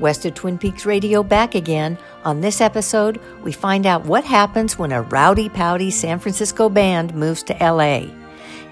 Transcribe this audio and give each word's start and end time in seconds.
West 0.00 0.24
of 0.24 0.34
Twin 0.34 0.58
Peaks 0.58 0.86
Radio 0.86 1.22
back 1.22 1.54
again. 1.54 1.98
On 2.24 2.40
this 2.40 2.60
episode, 2.60 3.20
we 3.42 3.52
find 3.52 3.86
out 3.86 4.04
what 4.04 4.24
happens 4.24 4.78
when 4.78 4.92
a 4.92 5.02
rowdy 5.02 5.48
pouty 5.48 5.90
San 5.90 6.18
Francisco 6.18 6.68
band 6.68 7.14
moves 7.14 7.42
to 7.44 7.54
LA. 7.54 8.06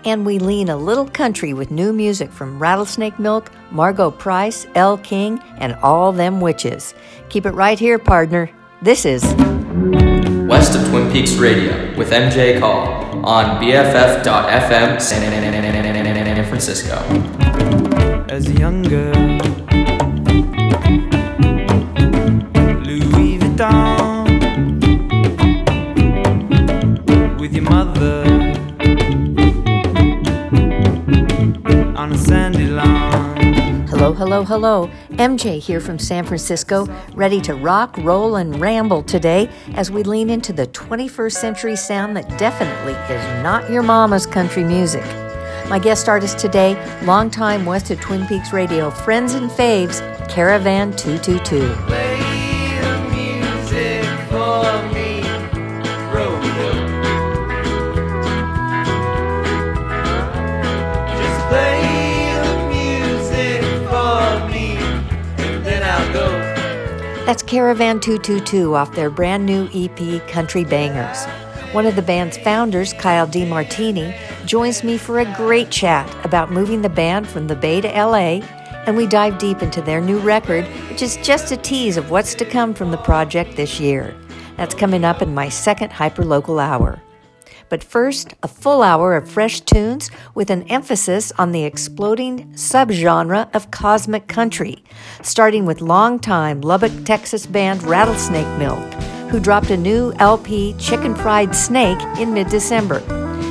And 0.05 0.25
we 0.25 0.39
lean 0.39 0.69
a 0.69 0.77
little 0.77 1.09
country 1.09 1.53
with 1.53 1.71
new 1.71 1.93
music 1.93 2.31
from 2.31 2.59
Rattlesnake 2.59 3.19
Milk, 3.19 3.51
Margo 3.71 4.11
Price, 4.11 4.67
Elle 4.75 4.99
King, 4.99 5.41
and 5.59 5.75
All 5.83 6.13
Them 6.13 6.41
Witches. 6.41 6.95
Keep 7.29 7.47
it 7.47 7.53
right 7.53 7.79
here, 7.79 7.99
partner. 7.99 8.49
This 8.83 9.05
is 9.05 9.25
West 10.47 10.77
of 10.77 10.87
Twin 10.89 11.11
Peaks 11.11 11.35
Radio 11.35 11.97
with 11.97 12.11
MJ 12.11 12.61
Call 12.61 13.25
on 13.27 13.61
BFF.FM 13.61 15.01
San 15.01 15.37
Francisco. 16.47 16.97
As 18.29 18.49
a 18.49 18.53
young 18.53 18.83
girl 18.83 19.66
Hello, 34.17 34.45
hello. 34.45 34.91
MJ 35.11 35.61
here 35.61 35.79
from 35.79 35.99
San 35.99 36.25
Francisco, 36.25 36.87
ready 37.13 37.39
to 37.43 37.55
rock, 37.55 37.95
roll, 37.99 38.37
and 38.37 38.59
ramble 38.59 39.03
today 39.03 39.51
as 39.75 39.91
we 39.91 40.03
lean 40.05 40.31
into 40.31 40.55
the 40.55 40.67
21st 40.69 41.33
century 41.33 41.77
sound 41.77 42.17
that 42.17 42.27
definitely 42.39 42.95
is 43.15 43.43
not 43.43 43.71
your 43.71 43.83
mama's 43.83 44.25
country 44.25 44.65
music. 44.65 45.05
My 45.69 45.79
guest 45.79 46.09
artist 46.09 46.39
today, 46.39 46.77
longtime 47.05 47.67
West 47.67 47.91
of 47.91 48.01
Twin 48.01 48.27
Peaks 48.27 48.55
Radio 48.55 48.89
friends 48.91 49.35
and 49.35 49.51
faves, 49.51 50.01
Caravan 50.31 50.97
222. 50.97 52.06
That's 67.27 67.43
Caravan 67.43 67.99
222 67.99 68.77
off 68.77 68.95
their 68.95 69.11
brand 69.11 69.45
new 69.45 69.69
EP, 69.75 70.29
Country 70.29 70.63
Bangers. 70.63 71.25
One 71.75 71.85
of 71.85 71.97
the 71.97 72.03
band's 72.03 72.39
founders, 72.39 72.93
Kyle 72.93 73.27
DeMartini, 73.27 74.17
joins 74.47 74.85
me 74.85 74.97
for 74.97 75.19
a 75.19 75.35
great 75.35 75.69
chat 75.69 76.09
about 76.25 76.53
moving 76.53 76.83
the 76.83 76.89
band 76.89 77.27
from 77.27 77.49
the 77.49 77.57
Bay 77.57 77.81
to 77.81 77.89
LA, 77.89 78.47
and 78.87 78.97
we 78.97 79.09
dive 79.09 79.39
deep 79.39 79.61
into 79.61 79.83
their 79.83 80.01
new 80.01 80.21
record, 80.21 80.67
which 80.89 81.03
is 81.03 81.17
just 81.17 81.51
a 81.51 81.57
tease 81.57 81.97
of 81.97 82.13
what's 82.13 82.33
to 82.37 82.45
come 82.45 82.73
from 82.73 82.93
the 82.93 82.99
project 82.99 83.57
this 83.57 83.81
year. 83.81 84.15
That's 84.57 84.77
coming 84.77 85.05
up 85.05 85.21
in 85.21 85.35
my 85.35 85.49
second 85.49 85.91
hyperlocal 85.91 86.63
hour. 86.63 87.03
But 87.69 87.83
first, 87.83 88.35
a 88.43 88.49
full 88.49 88.83
hour 88.83 89.17
of 89.17 89.29
fresh 89.29 89.61
tunes 89.61 90.11
with 90.35 90.51
an 90.51 90.63
emphasis 90.65 91.33
on 91.39 91.53
the 91.53 91.65
exploding 91.65 92.53
subgenre 92.53 93.55
of 93.55 93.71
cosmic 93.71 94.29
country, 94.29 94.85
starting 95.23 95.67
with 95.67 95.81
longtime 95.81 96.61
Lubbock, 96.61 97.05
Texas 97.05 97.47
band 97.47 97.83
Rattlesnake 97.83 98.59
Milk, 98.59 98.93
who 99.31 99.41
dropped 99.41 99.71
a 99.71 99.77
new 99.77 100.13
LP, 100.19 100.75
Chicken 100.79 101.15
Fried 101.15 101.55
Snake, 101.55 102.01
in 102.19 102.33
mid 102.33 102.49
December. 102.49 103.01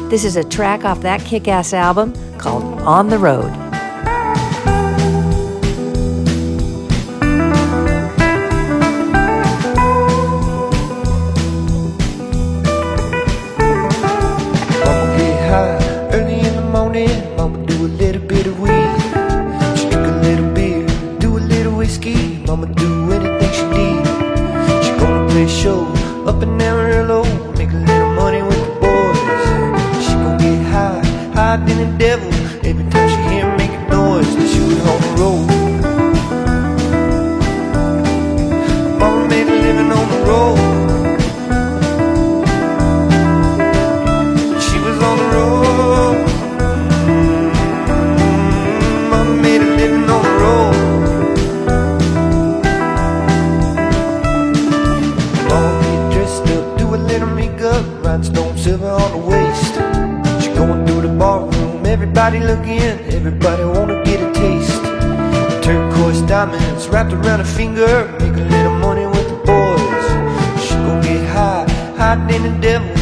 This 0.10 0.24
is 0.24 0.38
a 0.38 0.44
track 0.44 0.86
off 0.86 1.02
that 1.02 1.22
kick 1.26 1.48
ass 1.48 1.74
album 1.74 2.14
called 2.38 2.64
On 2.82 3.10
the 3.10 3.18
Road. 3.18 3.65
everybody 62.26 62.56
look 62.56 62.68
in, 62.68 63.14
everybody 63.14 63.64
wanna 63.64 64.04
get 64.04 64.20
a 64.20 64.34
taste. 64.34 64.82
The 64.82 65.60
turquoise 65.62 66.22
diamonds 66.24 66.88
wrapped 66.88 67.14
around 67.14 67.38
her 67.38 67.46
finger, 67.46 68.12
make 68.20 68.34
a 68.34 68.48
little 68.50 68.74
money 68.80 69.06
with 69.06 69.28
the 69.30 69.36
boys. 69.46 70.66
She 70.66 70.74
gon' 70.74 71.02
get 71.04 71.24
high, 71.30 71.68
higher 71.96 72.28
than 72.28 72.42
the 72.42 72.60
devil. 72.60 72.95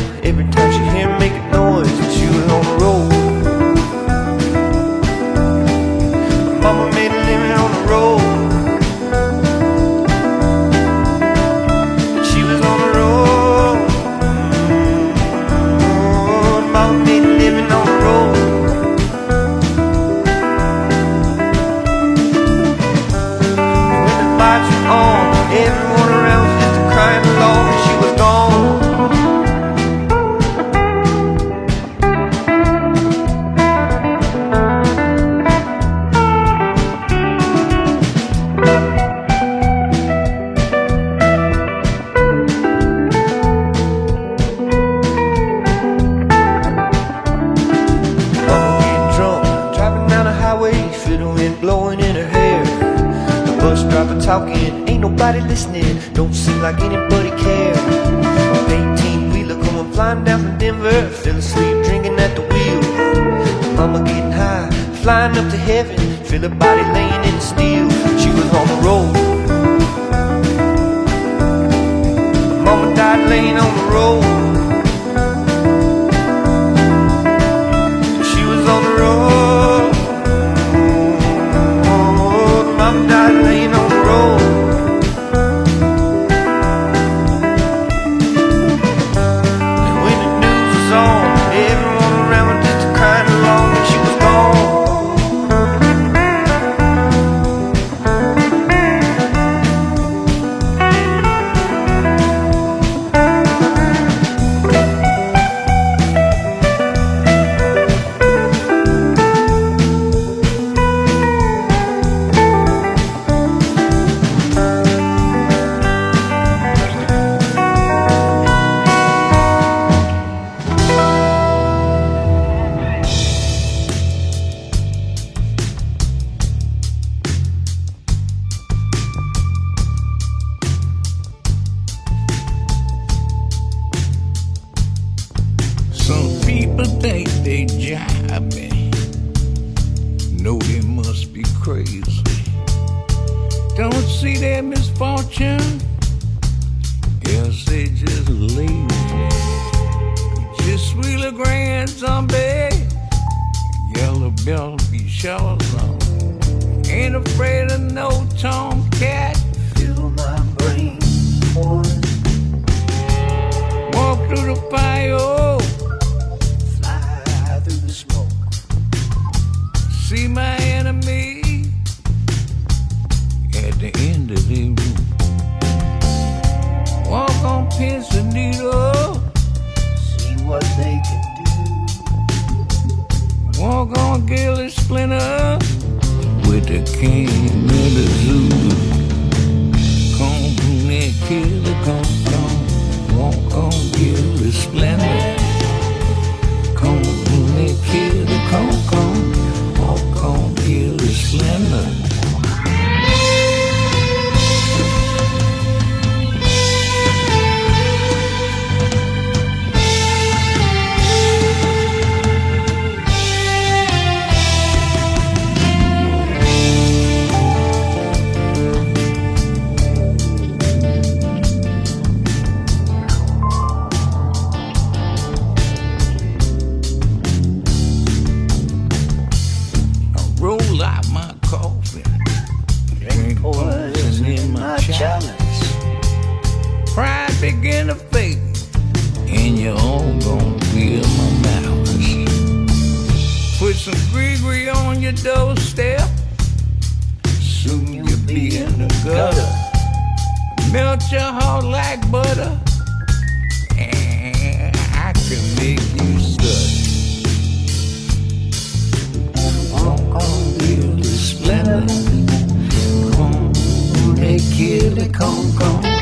They 264.89 265.07
kill 265.07 265.85
it, 265.85 265.92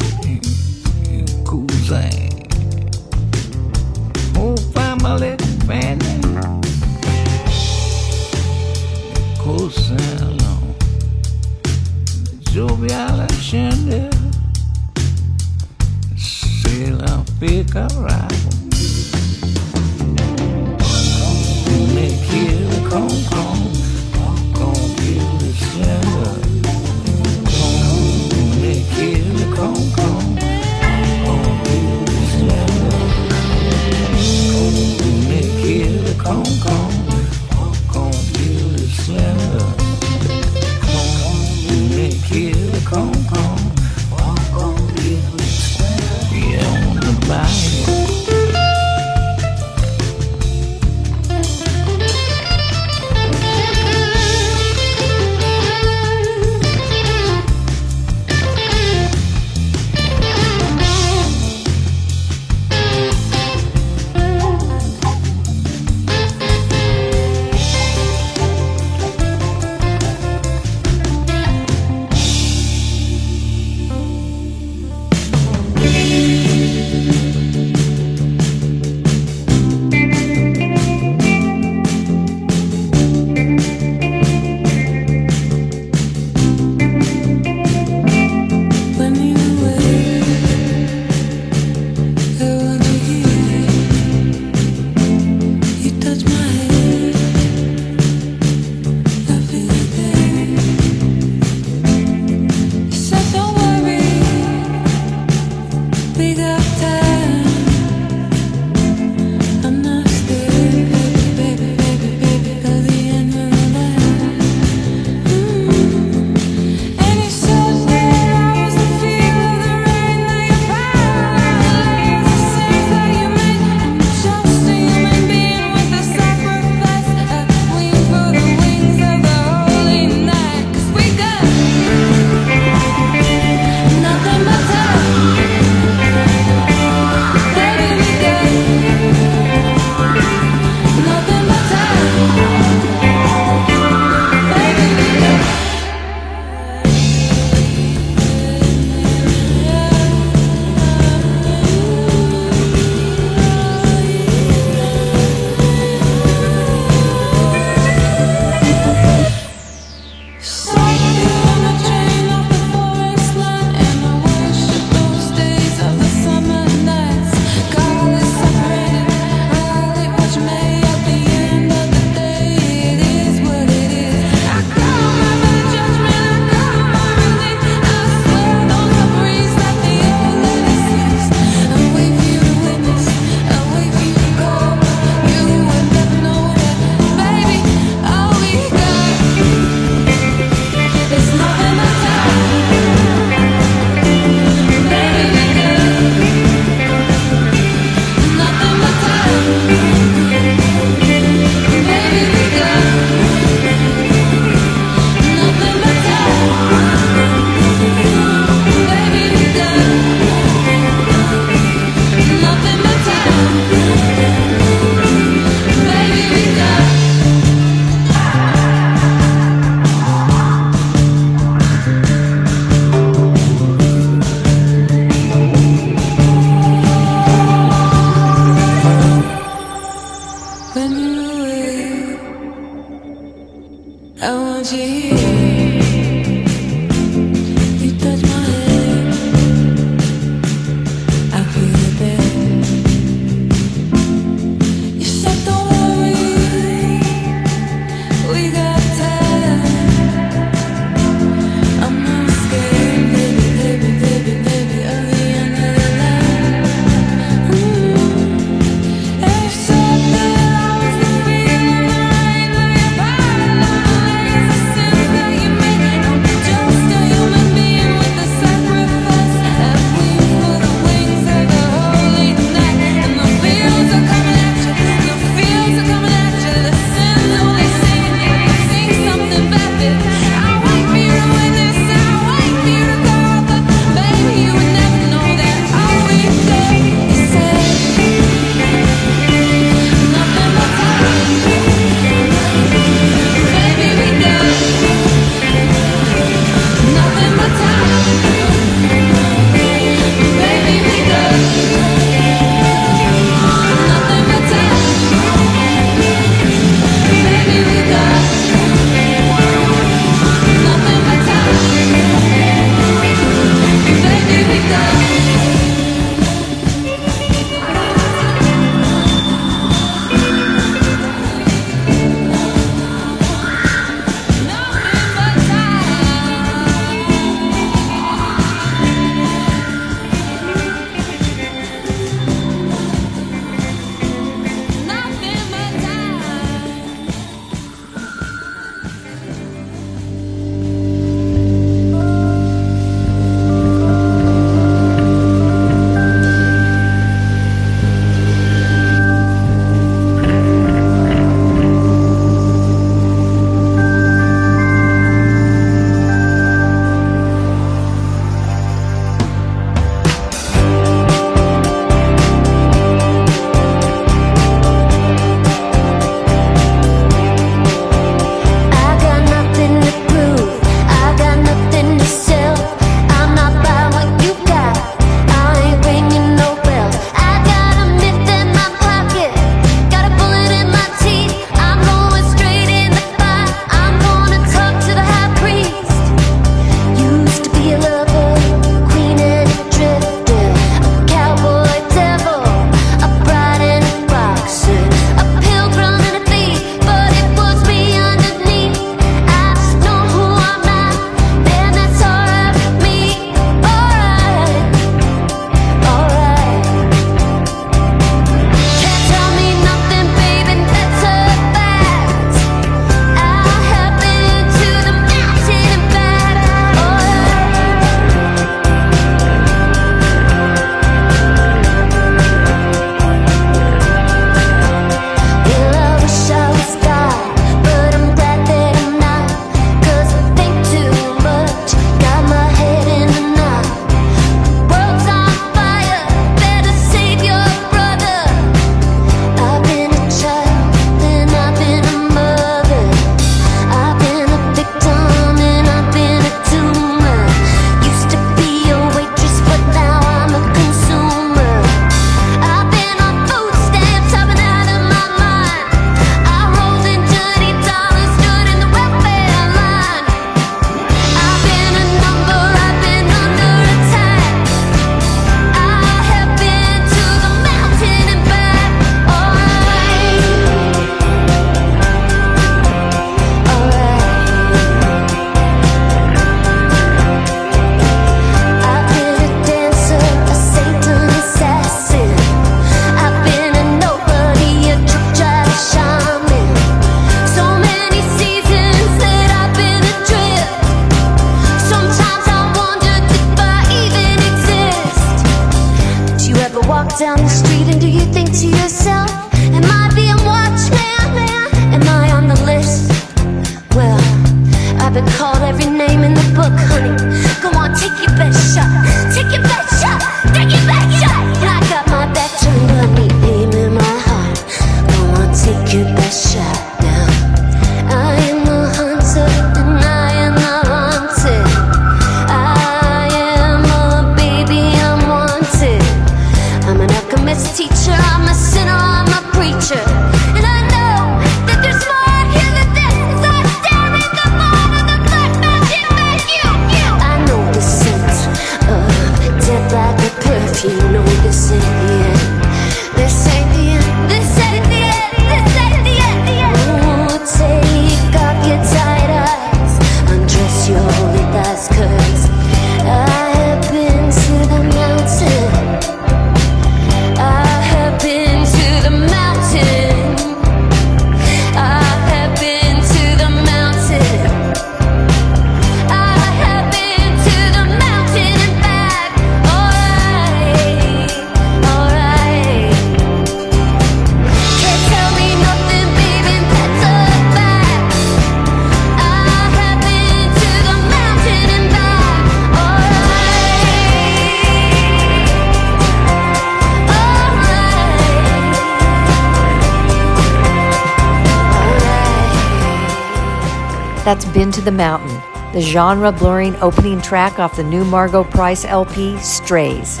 the 594.66 594.72
Mountain, 594.72 595.22
the 595.52 595.60
genre 595.60 596.10
blurring 596.10 596.56
opening 596.56 597.00
track 597.00 597.38
off 597.38 597.56
the 597.56 597.62
new 597.62 597.84
Margo 597.84 598.24
Price 598.24 598.64
LP, 598.64 599.16
Strays. 599.20 600.00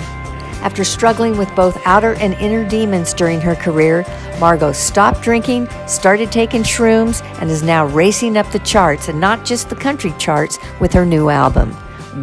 After 0.60 0.82
struggling 0.82 1.38
with 1.38 1.54
both 1.54 1.80
outer 1.86 2.14
and 2.14 2.34
inner 2.34 2.68
demons 2.68 3.14
during 3.14 3.40
her 3.40 3.54
career, 3.54 4.04
Margo 4.40 4.72
stopped 4.72 5.22
drinking, 5.22 5.68
started 5.86 6.32
taking 6.32 6.64
shrooms, 6.64 7.22
and 7.40 7.48
is 7.48 7.62
now 7.62 7.86
racing 7.86 8.36
up 8.36 8.50
the 8.50 8.58
charts, 8.58 9.08
and 9.08 9.20
not 9.20 9.44
just 9.44 9.68
the 9.68 9.76
country 9.76 10.12
charts, 10.18 10.58
with 10.80 10.92
her 10.92 11.06
new 11.06 11.28
album. 11.28 11.76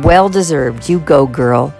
Well 0.03 0.27
deserved. 0.27 0.89
You 0.89 0.99
go, 0.99 1.25
girl. 1.25 1.73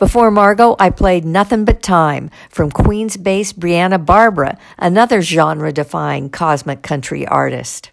Before 0.00 0.32
Margo, 0.32 0.74
I 0.80 0.90
played 0.90 1.24
Nothing 1.24 1.64
But 1.64 1.82
Time 1.82 2.30
from 2.50 2.72
Queens 2.72 3.16
based 3.16 3.60
Brianna 3.60 4.04
Barbara, 4.04 4.58
another 4.76 5.22
genre 5.22 5.72
defying 5.72 6.30
cosmic 6.30 6.82
country 6.82 7.24
artist. 7.28 7.92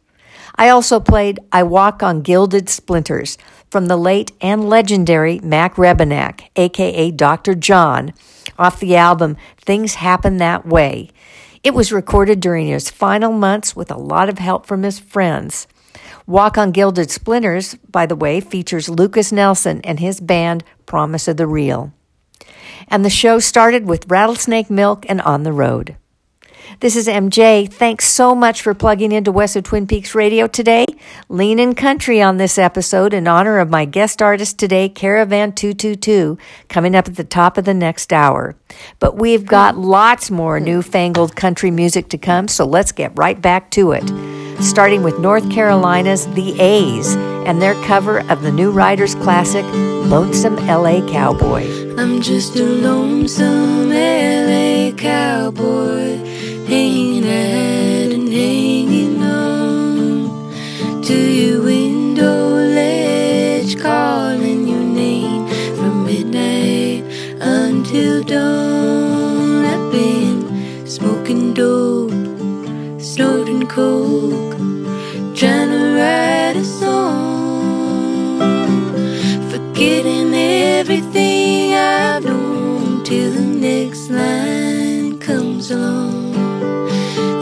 I 0.58 0.70
also 0.70 1.00
played 1.00 1.40
I 1.52 1.64
Walk 1.64 2.02
on 2.02 2.22
Gilded 2.22 2.70
Splinters 2.70 3.38
from 3.70 3.88
the 3.88 3.98
late 3.98 4.32
and 4.40 4.70
legendary 4.70 5.40
Mac 5.40 5.76
Rebennack, 5.76 6.50
aka 6.56 7.12
Dr. 7.12 7.56
John, 7.56 8.14
off 8.58 8.80
the 8.80 8.96
album 8.96 9.36
Things 9.58 9.96
Happen 9.96 10.38
That 10.38 10.66
Way. 10.66 11.10
It 11.62 11.74
was 11.74 11.92
recorded 11.92 12.40
during 12.40 12.68
his 12.68 12.90
final 12.90 13.34
months 13.34 13.76
with 13.76 13.92
a 13.92 13.98
lot 13.98 14.30
of 14.30 14.40
help 14.40 14.66
from 14.66 14.84
his 14.84 15.00
friends. 15.00 15.68
Walk 16.26 16.58
on 16.58 16.72
Gilded 16.72 17.12
Splinters, 17.12 17.76
by 17.90 18.06
the 18.06 18.16
way, 18.16 18.40
features 18.40 18.88
Lukas 18.88 19.32
Nelson 19.32 19.82
and 19.84 20.00
his 20.00 20.20
band 20.22 20.64
Promise 20.86 21.28
of 21.28 21.38
the 21.38 21.48
Real. 21.48 21.92
And 22.88 23.04
the 23.04 23.10
show 23.10 23.40
started 23.40 23.86
with 23.86 24.10
Rattlesnake 24.10 24.70
Milk 24.70 25.06
and 25.10 25.22
On 25.22 25.44
the 25.44 25.52
Road. 25.52 25.98
This 26.82 26.98
is 26.98 27.08
MJ. 27.08 27.72
Thanks 27.72 28.06
so 28.06 28.36
much 28.36 28.62
for 28.62 28.74
plugging 28.74 29.14
into 29.14 29.32
West 29.32 29.56
of 29.56 29.64
Twin 29.64 29.88
Peaks 29.88 30.14
Radio 30.14 30.46
today. 30.46 30.86
Lean 31.30 31.58
in 31.58 31.74
country 31.74 32.22
on 32.22 32.36
this 32.36 32.58
episode 32.58 33.14
in 33.14 33.30
honor 33.30 33.60
of 33.60 33.70
my 33.70 33.86
guest 33.86 34.22
artist 34.22 34.60
today, 34.60 34.90
Caravan 34.90 35.54
222, 35.54 36.38
coming 36.68 36.94
up 36.94 37.08
at 37.08 37.16
the 37.16 37.24
top 37.24 37.58
of 37.58 37.64
the 37.64 37.74
next 37.74 38.12
hour. 38.12 38.56
But 39.00 39.16
we've 39.16 39.46
got 39.46 39.78
lots 39.78 40.30
more 40.30 40.60
newfangled 40.60 41.38
country 41.38 41.72
music 41.72 42.10
to 42.10 42.18
come, 42.18 42.50
so 42.50 42.66
let's 42.66 42.92
get 42.92 43.18
right 43.18 43.42
back 43.42 43.72
to 43.72 43.94
it. 43.94 44.04
Starting 44.62 45.02
with 45.02 45.18
North 45.18 45.50
Carolina's 45.50 46.28
The 46.34 46.60
A's 46.60 47.16
and 47.16 47.62
their 47.62 47.76
cover 47.86 48.20
of 48.30 48.42
the 48.42 48.52
New 48.52 48.72
Riders 48.72 49.16
classic, 49.16 49.64
Lonesome 49.64 50.58
LA 50.68 51.00
Cowboy. 51.10 51.96
I'm 51.98 52.22
just 52.22 52.58
a 52.58 52.64
lonesome 52.64 53.92
LA 53.92 54.75
cowboy 54.94 56.18
hanging 56.68 57.24
out 57.26 58.12
and 58.14 58.32
hanging 58.32 59.22
on 59.22 60.52
to 61.02 61.14
your 61.14 61.62
window 61.64 62.56
ledge, 62.56 63.80
calling 63.80 64.68
your 64.68 64.84
name 64.84 65.48
from 65.76 66.06
midnight 66.06 67.04
until 67.42 68.24
dawn. 68.24 69.66
I've 69.66 69.92
been 69.92 70.88
smoking 70.88 71.54
dope, 71.54 72.12
snorting 73.02 73.68
coke, 73.68 74.58
trying 75.36 75.70
to 75.72 75.96
write 75.98 76.58
a 76.58 76.64
song, 76.64 78.40
forgetting 79.50 80.34
everything 80.34 81.74
I've 81.74 82.24
known 82.24 83.04
till 83.04 83.32
the 83.32 83.42
next 83.42 84.10
line 84.10 84.65
comes 85.68 85.72
along. 85.72 86.32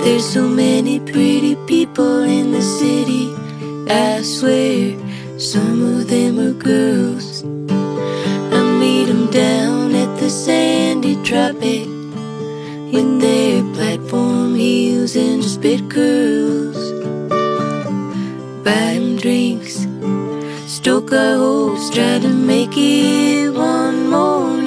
There's 0.04 0.26
so 0.26 0.48
many 0.48 1.00
pretty 1.00 1.56
people 1.68 2.24
in 2.24 2.52
the 2.52 2.62
city. 2.62 3.34
I 3.90 4.22
swear, 4.22 4.98
some 5.40 5.82
of 5.82 6.08
them 6.08 6.40
are 6.40 6.54
girls. 6.54 7.44
I 8.52 8.62
meet 8.80 9.10
'em 9.10 9.28
down 9.32 9.96
at 9.96 10.20
the 10.20 10.30
sandy 10.30 11.16
tropic 11.24 11.88
in 13.00 13.20
their 13.20 13.64
platform 13.76 14.56
heels 14.56 15.16
and 15.16 15.44
spit 15.44 15.82
curls. 15.90 16.82
Buy 18.64 18.96
'em 19.00 19.18
drinks, 19.18 19.88
stoke 20.68 21.12
our 21.12 21.38
hopes, 21.38 21.90
try 21.90 22.20
to 22.20 22.30
make 22.30 22.78
it 22.78 23.52
one 23.54 24.10
more 24.10 24.63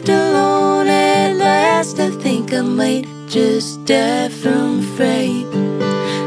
left 0.00 0.08
alone 0.08 0.88
at 0.88 1.36
last, 1.36 1.98
I 2.00 2.10
think 2.10 2.54
I 2.54 2.62
might 2.62 3.06
just 3.28 3.84
die 3.84 4.28
from 4.28 4.80
fright. 4.96 5.46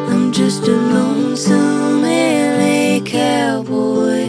I'm 0.10 0.32
just 0.32 0.68
a 0.68 0.72
lonesome 0.72 2.04
LA 2.04 3.00
cowboy, 3.04 4.26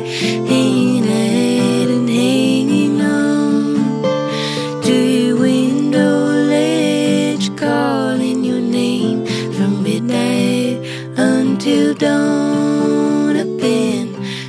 hanging 0.49 1.05
out 1.05 1.89
and 1.91 2.09
hanging 2.09 3.01
on 3.03 4.83
to 4.83 5.39
window 5.39 6.27
ledge, 6.49 7.55
calling 7.57 8.45
your 8.45 8.61
name 8.61 9.27
from 9.53 9.83
midnight 9.83 10.79
until 11.19 11.95
dawn. 11.95 12.45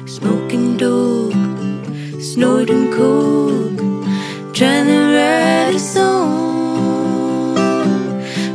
Smoking 0.07 0.77
dope, 0.77 1.33
snorting 2.21 2.84
trying 4.55 4.87
to 4.87 4.99
write 5.13 5.75
a 5.75 5.79
song, 5.79 7.57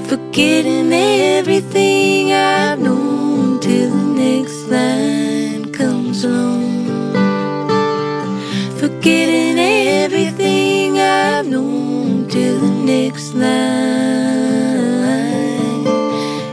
forgetting 0.09 0.91
everything 0.91 2.33
I've 2.33 2.79
known 2.81 3.61
till 3.61 3.91
the 3.91 4.05
next 4.15 4.67
line 4.69 5.71
comes 5.75 6.25
along. 6.25 6.87
Forgetting 8.79 9.59
everything 9.59 10.99
I've 10.99 11.47
known 11.47 12.27
till 12.29 12.61
the 12.61 12.71
next 12.71 13.35
line 13.35 13.53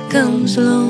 comes 0.10 0.58
along. 0.58 0.87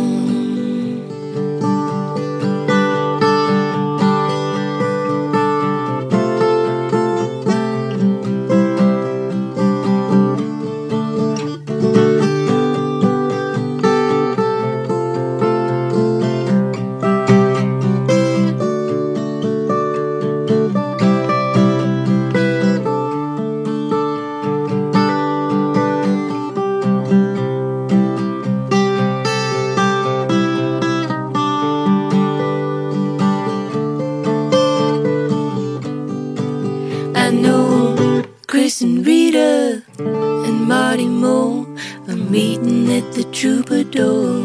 let 42.99 43.13
the 43.13 43.23
troubadour. 43.25 44.41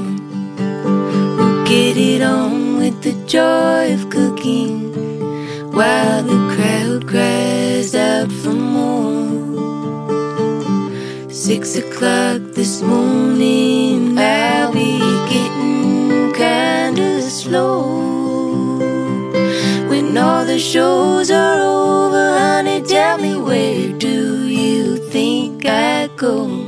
We'll 1.36 1.64
get 1.64 1.96
it 1.96 2.20
on 2.20 2.76
with 2.76 3.02
the 3.02 3.14
joy 3.26 3.94
of 3.94 4.10
cooking 4.10 4.92
while 5.72 6.22
the 6.22 6.40
crowd 6.54 7.08
cries 7.08 7.94
out 7.94 8.30
for 8.30 8.52
more. 8.52 9.40
Six 11.30 11.76
o'clock 11.76 12.42
this 12.52 12.82
morning, 12.82 14.18
I'll 14.18 14.72
be 14.72 14.98
getting 15.32 16.32
kinda 16.34 17.22
slow. 17.22 17.80
When 19.88 20.18
all 20.18 20.44
the 20.44 20.58
shows 20.58 21.30
are 21.30 21.60
over, 21.62 22.26
honey, 22.38 22.82
tell 22.82 23.16
me 23.16 23.34
where 23.48 23.92
do 23.92 24.46
you 24.46 24.98
think 25.14 25.64
I 25.64 26.10
go? 26.16 26.62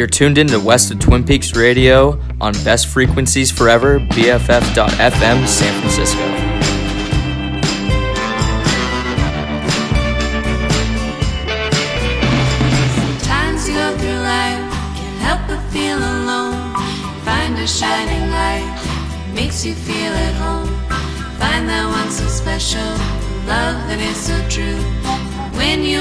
You're 0.00 0.06
tuned 0.06 0.38
in 0.38 0.46
to 0.46 0.58
West 0.58 0.90
of 0.90 0.98
Twin 0.98 1.24
Peaks 1.24 1.54
Radio 1.54 2.18
on 2.40 2.54
Best 2.64 2.86
Frequencies 2.86 3.50
Forever, 3.50 4.00
BFF.FM, 4.00 5.46
San 5.46 5.80
Francisco. 5.82 6.49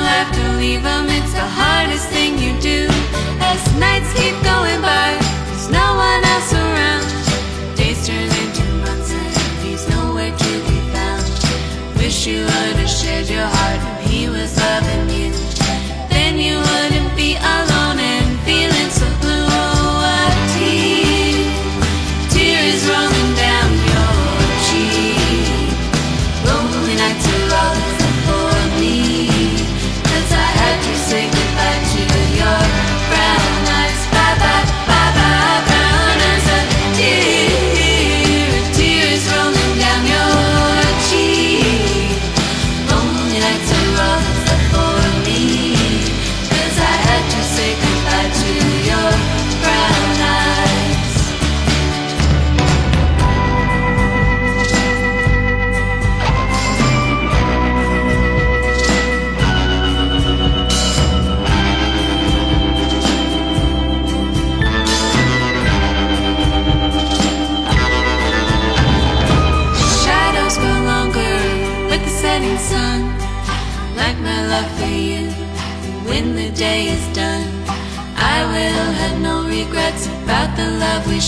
have 0.10 0.32
to 0.34 0.46
leave 0.58 0.84
them, 0.84 1.06
it's 1.10 1.34
the 1.34 1.48
hardest 1.62 2.08
thing 2.10 2.32
you 2.46 2.54
do. 2.60 2.80
As 3.52 3.62
nights 3.86 4.12
keep 4.20 4.36
going 4.52 4.82
by, 4.82 5.10
there's 5.46 5.70
no 5.70 5.88
one 6.08 6.22
else 6.34 6.52
around. 6.54 7.06
Days 7.78 8.00
turn 8.08 8.30
into 8.44 8.66
months 8.86 9.12
and 9.12 9.34
he's 9.64 9.88
nowhere 9.96 10.36
to 10.46 10.52
be 10.70 10.80
found. 10.94 11.26
Wish 11.98 12.28
you 12.28 12.40
would've 12.50 12.90
shared 12.90 13.30
your 13.30 13.50
heart 13.58 13.82
and 13.90 14.10
he 14.10 14.30
was 14.30 14.52
loving 14.58 15.06
you. 15.18 15.30
Then 16.10 16.38
you 16.38 16.58
would've. 16.58 16.99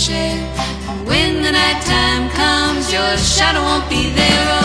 And 0.09 1.07
when 1.07 1.43
the 1.43 1.51
night 1.51 1.81
time 1.83 2.29
comes, 2.31 2.91
your 2.91 3.17
shadow 3.17 3.61
won't 3.61 3.87
be 3.87 4.09
there. 4.09 4.60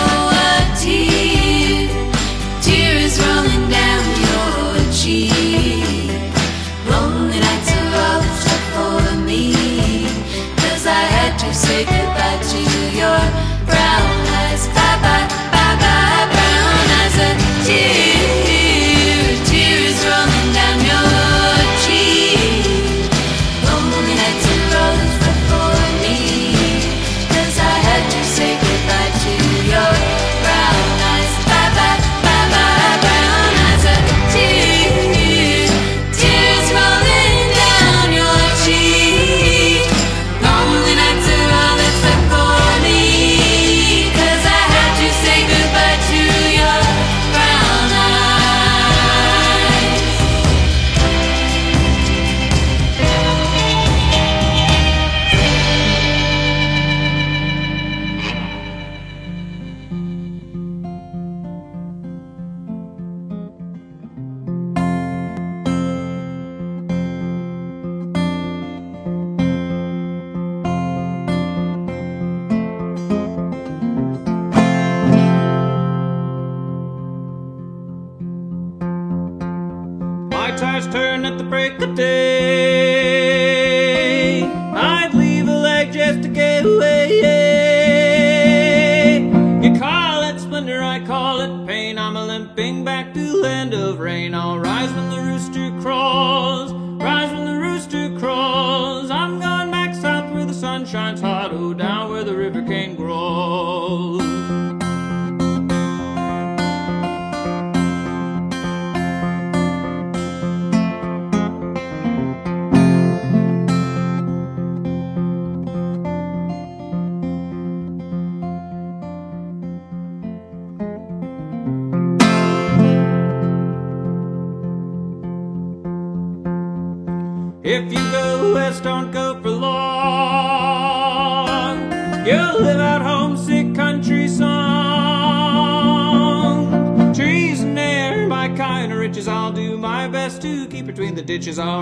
is 141.46 141.58
our. 141.58 141.75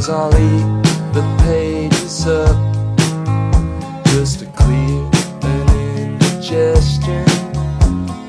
Cause 0.00 0.08
I'll 0.08 0.34
eat 0.34 0.82
the 1.12 1.22
pages 1.44 2.26
up 2.26 2.56
just 4.06 4.38
to 4.38 4.46
clear 4.46 5.10
an 5.42 5.68
indigestion. 5.98 7.26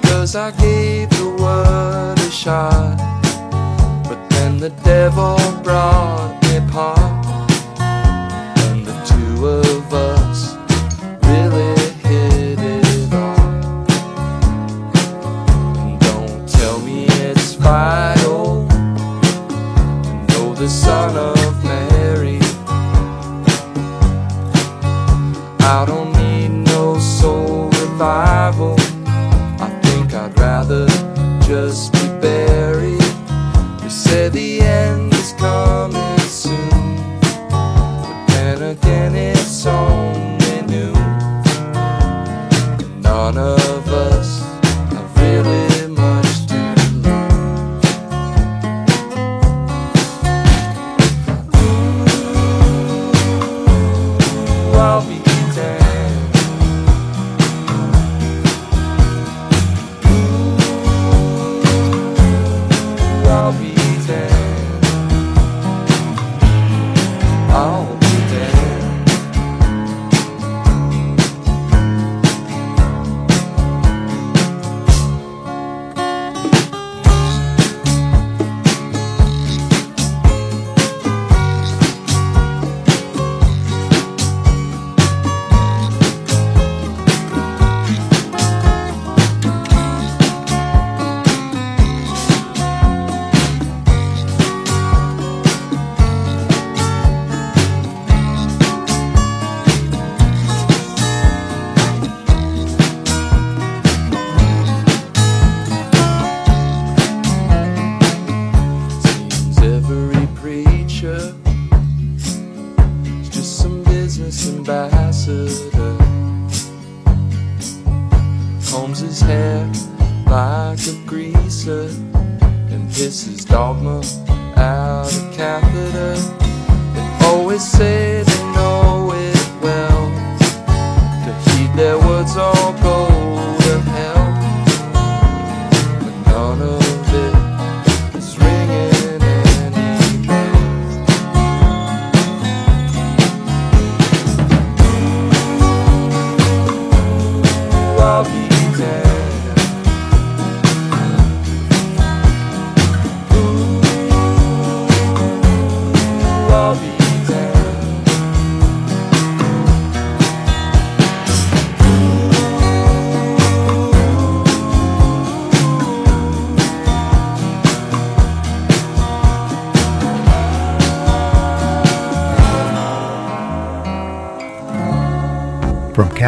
Cause 0.02 0.36
I 0.36 0.52
gave 0.52 1.10
the 1.12 1.30
word 1.40 2.20
a 2.20 2.30
shot, 2.30 2.98
but 4.04 4.20
then 4.32 4.60
the 4.60 4.72
devil 4.84 5.38
brought 5.64 6.38
me 6.44 6.58
apart. 6.58 7.26
And 7.80 8.86
the 8.86 8.98
two 9.06 9.48
of 9.48 9.94
us 9.94 10.56
really 11.24 11.80
hit 12.04 12.60
it 12.60 13.14
off. 13.14 13.88
Don't 16.02 16.50
tell 16.50 16.82
me 16.82 17.06
it's 17.06 17.54
vital. 17.54 18.68
And 20.10 20.30
though 20.32 20.54
the 20.54 20.68
sun 20.68 21.41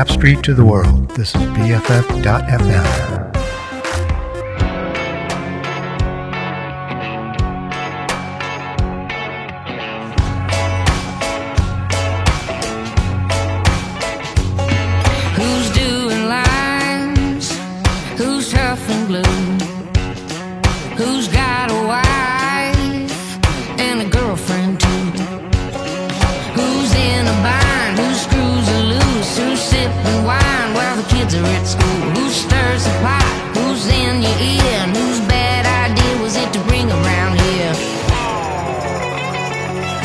Street 0.10 0.44
to 0.44 0.54
the 0.54 0.66
World. 0.66 1.10
This 1.12 1.36
is 1.36 1.42
BFF.FM. 1.42 3.13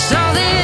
saw 0.08 0.32
the 0.32 0.57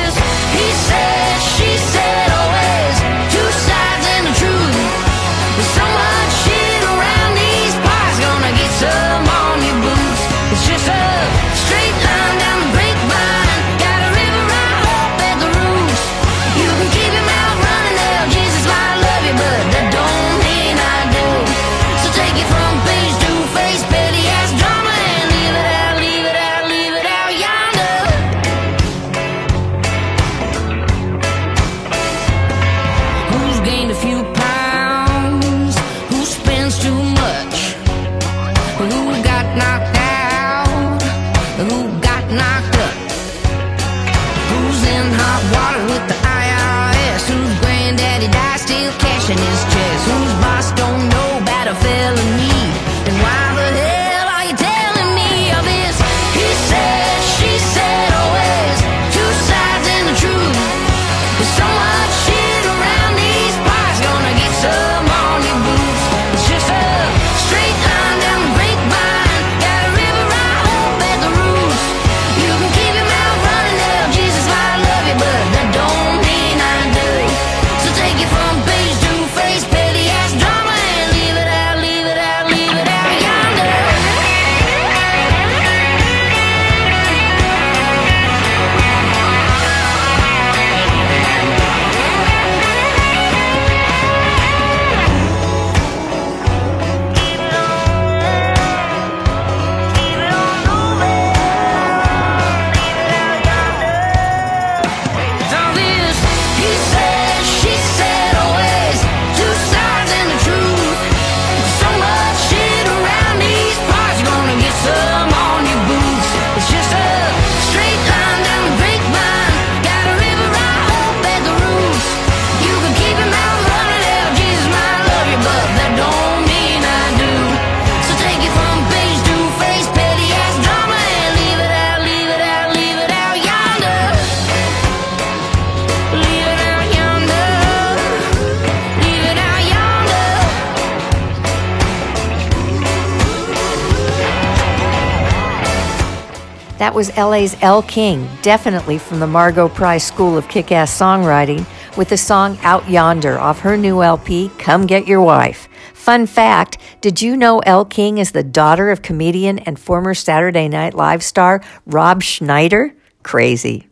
Was 146.95 147.17
LA's 147.17 147.57
Elle 147.61 147.83
King, 147.83 148.29
definitely 148.41 148.99
from 148.99 149.19
the 149.19 149.27
Margo 149.27 149.69
Price 149.69 150.07
School 150.07 150.39
of 150.39 150.47
Kick 150.47 150.71
Ass 150.71 150.97
Songwriting, 150.97 151.67
with 151.97 152.09
the 152.09 152.17
song 152.17 152.57
Out 152.63 152.89
Yonder 152.89 153.37
off 153.37 153.59
her 153.61 153.77
new 153.77 154.01
LP, 154.01 154.49
Come 154.59 154.87
Get 154.87 155.09
Your 155.09 155.21
Wife. 155.21 155.69
Fun 155.93 156.25
fact 156.29 156.79
Did 157.01 157.21
you 157.21 157.37
know 157.37 157.59
Elle 157.67 157.85
King 157.85 158.19
is 158.19 158.31
the 158.31 158.45
daughter 158.45 158.93
of 158.93 159.03
comedian 159.03 159.59
and 159.59 159.77
former 159.77 160.15
Saturday 160.15 160.69
Night 160.69 160.95
Live 160.95 161.25
star 161.25 161.63
Rob 161.85 162.23
Schneider? 162.23 162.95
Crazy. 163.25 163.89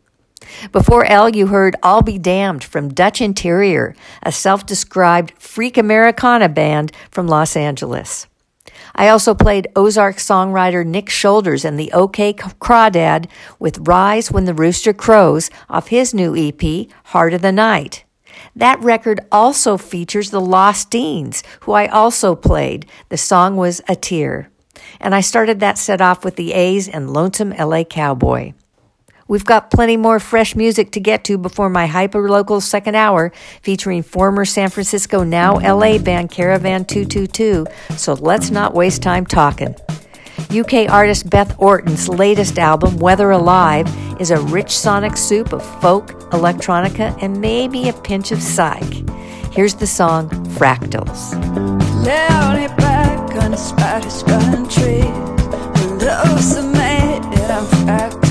Before 0.71 1.05
Elle, 1.05 1.31
you 1.31 1.49
heard 1.49 1.75
I'll 1.83 2.03
Be 2.03 2.19
Damned 2.19 2.63
from 2.63 2.95
Dutch 2.95 3.21
Interior, 3.21 3.97
a 4.23 4.31
self 4.31 4.65
described 4.65 5.33
freak 5.41 5.77
Americana 5.77 6.49
band 6.49 6.93
from 7.11 7.27
Los 7.27 7.57
Angeles. 7.57 8.29
I 8.95 9.09
also 9.09 9.35
played 9.35 9.69
Ozark 9.75 10.17
songwriter 10.17 10.85
Nick 10.87 11.09
Shoulders 11.09 11.65
and 11.65 11.79
the 11.79 11.93
OK 11.93 12.35
Crawdad 12.35 13.29
with 13.59 13.87
Rise 13.89 14.31
When 14.31 14.45
the 14.45 14.55
Rooster 14.55 14.93
Crows 14.93 15.51
off 15.69 15.89
his 15.89 16.13
new 16.13 16.37
EP, 16.37 16.89
Heart 17.07 17.35
of 17.35 17.43
the 17.43 17.53
Night. 17.53 18.05
That 18.55 18.81
record 18.81 19.21
also 19.31 19.77
features 19.77 20.31
the 20.31 20.41
Lost 20.41 20.91
Deans, 20.91 21.43
who 21.61 21.73
I 21.73 21.87
also 21.87 22.35
played. 22.35 22.87
The 23.09 23.19
song 23.19 23.57
was 23.57 23.81
A 23.89 23.97
Tear. 23.97 24.51
And 25.01 25.15
I 25.15 25.21
started 25.21 25.61
that 25.61 25.79
set 25.79 26.01
off 26.01 26.25
with 26.25 26.37
the 26.37 26.53
A's 26.53 26.89
and 26.89 27.13
Lonesome 27.13 27.51
LA 27.51 27.85
Cowboy. 27.85 28.53
We've 29.33 29.47
got 29.47 29.71
plenty 29.71 29.97
more 29.97 30.21
fresh 30.21 30.55
music 30.55 30.91
to 30.91 31.01
get 31.01 31.25
to 31.25 31.39
before 31.39 31.71
my 31.71 31.87
hyper 31.87 32.29
local 32.29 32.61
second 32.61 32.97
hour 32.97 33.33
featuring 33.63 34.03
former 34.03 34.45
San 34.45 34.69
Francisco, 34.69 35.25
now 35.25 35.55
LA 35.55 35.97
band 35.97 36.31
Caravan 36.31 36.85
222. 36.85 37.67
So 37.97 38.13
let's 38.13 38.51
not 38.51 38.75
waste 38.75 39.01
time 39.01 39.25
talking. 39.25 39.75
UK 40.55 40.87
artist 40.91 41.31
Beth 41.31 41.55
Orton's 41.59 42.11
latest 42.11 42.59
album, 42.59 42.99
Weather 42.99 43.31
Alive, 43.31 43.89
is 44.21 44.31
a 44.31 44.39
rich 44.39 44.77
sonic 44.79 45.17
soup 45.17 45.55
of 45.55 45.65
folk, 45.81 46.09
electronica, 46.33 47.17
and 47.23 47.41
maybe 47.41 47.89
a 47.89 47.95
pinch 47.95 48.33
of 48.33 48.43
psych. 48.43 49.09
Here's 49.51 49.77
the 49.77 49.87
song 49.87 50.29
Fractals. 50.59 51.33
Back 52.05 53.35
on 53.43 53.57
spider's 53.57 54.23
trees, 54.75 55.07
the 55.99 56.71
made 56.75 57.41
it, 57.41 57.51
I'm. 57.51 58.22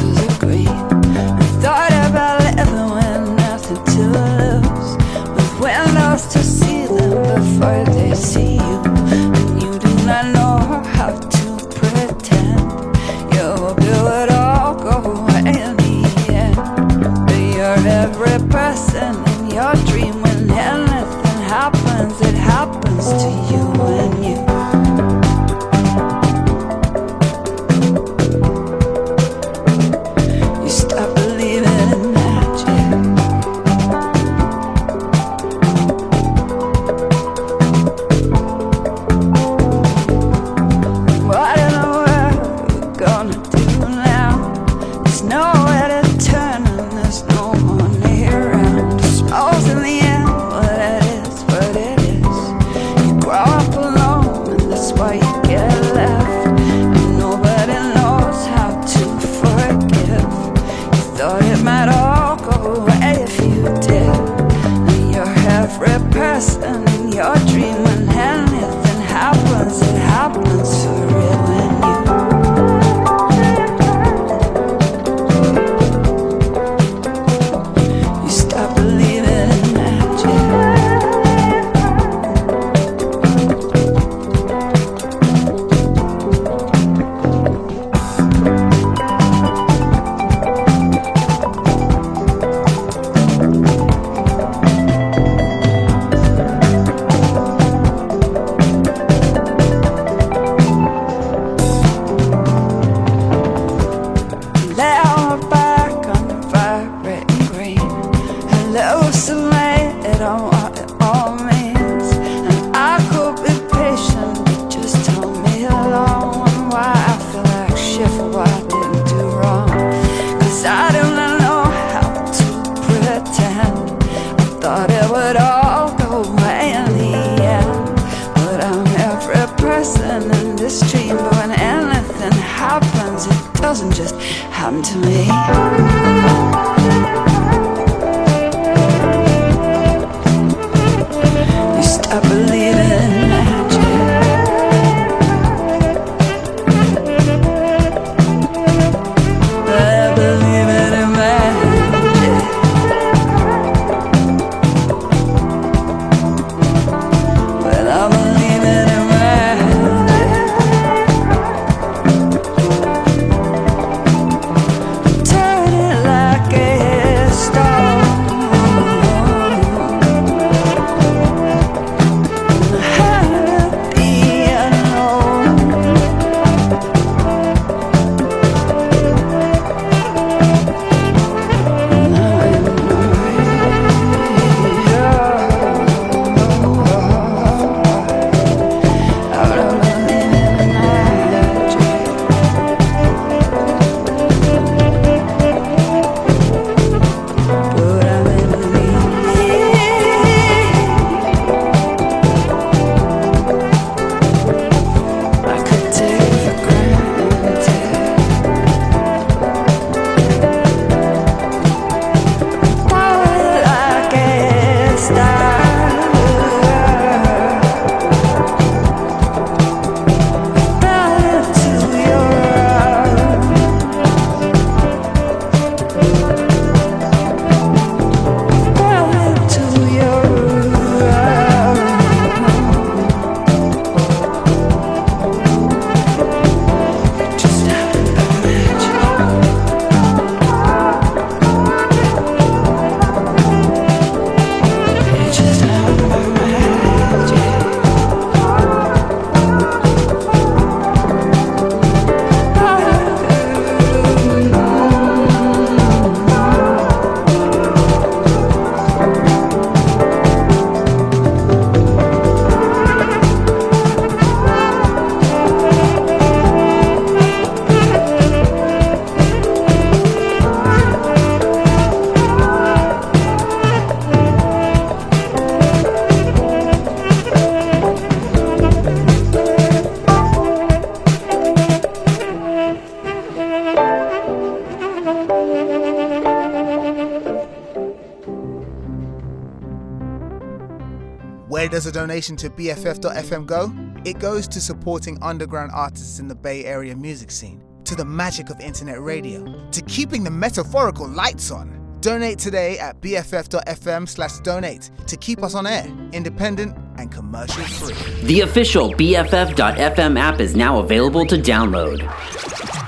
Where 291.82 291.92
does 291.92 291.98
a 291.98 292.00
donation 292.00 292.36
to 292.36 292.50
BFF.FM 292.52 293.48
go? 293.48 293.74
It 294.06 294.20
goes 294.20 294.48
to 294.50 294.62
supporting 294.62 295.18
underground 295.24 295.72
artists 295.74 296.20
in 296.20 296.28
the 296.28 296.36
Bay 296.36 296.64
Area 296.64 296.96
music 296.96 297.32
scene, 297.32 297.60
to 297.86 297.96
the 297.96 298.06
magic 298.06 298.52
of 298.52 298.60
internet 298.60 299.02
radio, 299.02 299.44
to 299.72 299.82
keeping 299.82 300.24
the 300.24 300.30
metaphorical 300.30 301.08
lights 301.08 301.50
on. 301.50 301.98
Donate 302.00 302.38
today 302.38 302.78
at 302.78 303.02
BFF.FM 303.02 304.08
slash 304.08 304.38
donate 304.42 304.92
to 305.08 305.18
keep 305.18 305.42
us 305.42 305.56
on 305.56 305.66
air, 305.66 305.88
independent 306.14 306.78
and 306.98 307.12
commercial 307.12 307.64
free. 307.64 308.28
The 308.28 308.42
official 308.42 308.92
BFF.FM 308.94 310.20
app 310.20 310.40
is 310.40 310.56
now 310.56 310.78
available 310.82 311.26
to 311.26 311.36
download. 311.36 312.08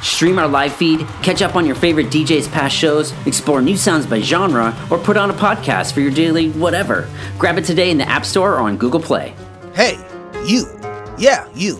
Stream 0.03 0.37
our 0.37 0.49
live 0.49 0.73
feed, 0.73 0.99
catch 1.23 1.41
up 1.41 1.55
on 1.55 1.65
your 1.65 1.75
favorite 1.75 2.07
DJ's 2.07 2.47
past 2.49 2.75
shows, 2.75 3.13
explore 3.25 3.61
new 3.61 3.77
sounds 3.77 4.05
by 4.05 4.19
genre, 4.19 4.75
or 4.91 4.97
put 4.97 5.15
on 5.15 5.29
a 5.29 5.33
podcast 5.33 5.93
for 5.93 6.01
your 6.01 6.11
daily 6.11 6.49
whatever. 6.51 7.07
Grab 7.43 7.57
it 7.57 7.65
today 7.65 7.91
in 7.91 7.97
the 7.97 8.07
App 8.07 8.23
Store 8.23 8.53
or 8.53 8.59
on 8.59 8.77
Google 8.77 9.01
Play. 9.01 9.35
Hey, 9.73 9.97
you. 10.45 10.63
Yeah, 11.17 11.45
you. 11.53 11.75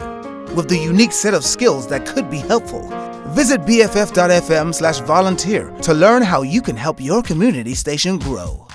With 0.58 0.68
the 0.68 0.78
unique 0.78 1.14
set 1.14 1.34
of 1.34 1.46
skills 1.46 1.88
that 1.88 2.06
could 2.06 2.30
be 2.30 2.40
helpful. 2.40 2.82
Visit 3.28 3.62
bff.fm 3.62 4.76
slash 4.76 5.00
volunteer 5.00 5.70
to 5.84 5.94
learn 5.94 6.22
how 6.22 6.42
you 6.42 6.62
can 6.62 6.76
help 6.76 7.00
your 7.00 7.24
community 7.24 7.76
station 7.76 8.18
grow. 8.18 8.68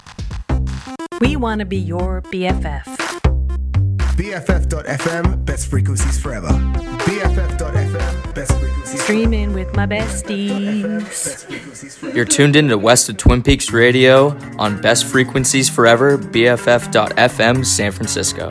We 1.21 1.37
want 1.37 1.59
to 1.59 1.67
be 1.67 1.77
your 1.77 2.23
BFF. 2.23 2.85
BFF.FM, 4.17 5.45
best 5.45 5.69
frequencies 5.69 6.19
forever. 6.19 6.49
BFF.FM, 6.49 6.57
best 7.05 7.37
frequencies 7.37 7.68
Streaming 8.97 9.53
with 9.53 9.75
my 9.75 9.87
besties. 9.87 11.45
You're 12.15 12.25
tuned 12.25 12.57
in 12.57 12.69
to 12.69 12.79
West 12.79 13.09
of 13.09 13.17
Twin 13.19 13.43
Peaks 13.43 13.71
Radio 13.73 14.37
on 14.59 14.81
Best 14.81 15.05
Frequencies 15.05 15.69
Forever, 15.69 16.17
BFF.FM, 16.17 17.67
San 17.67 17.93
Francisco. 17.93 18.49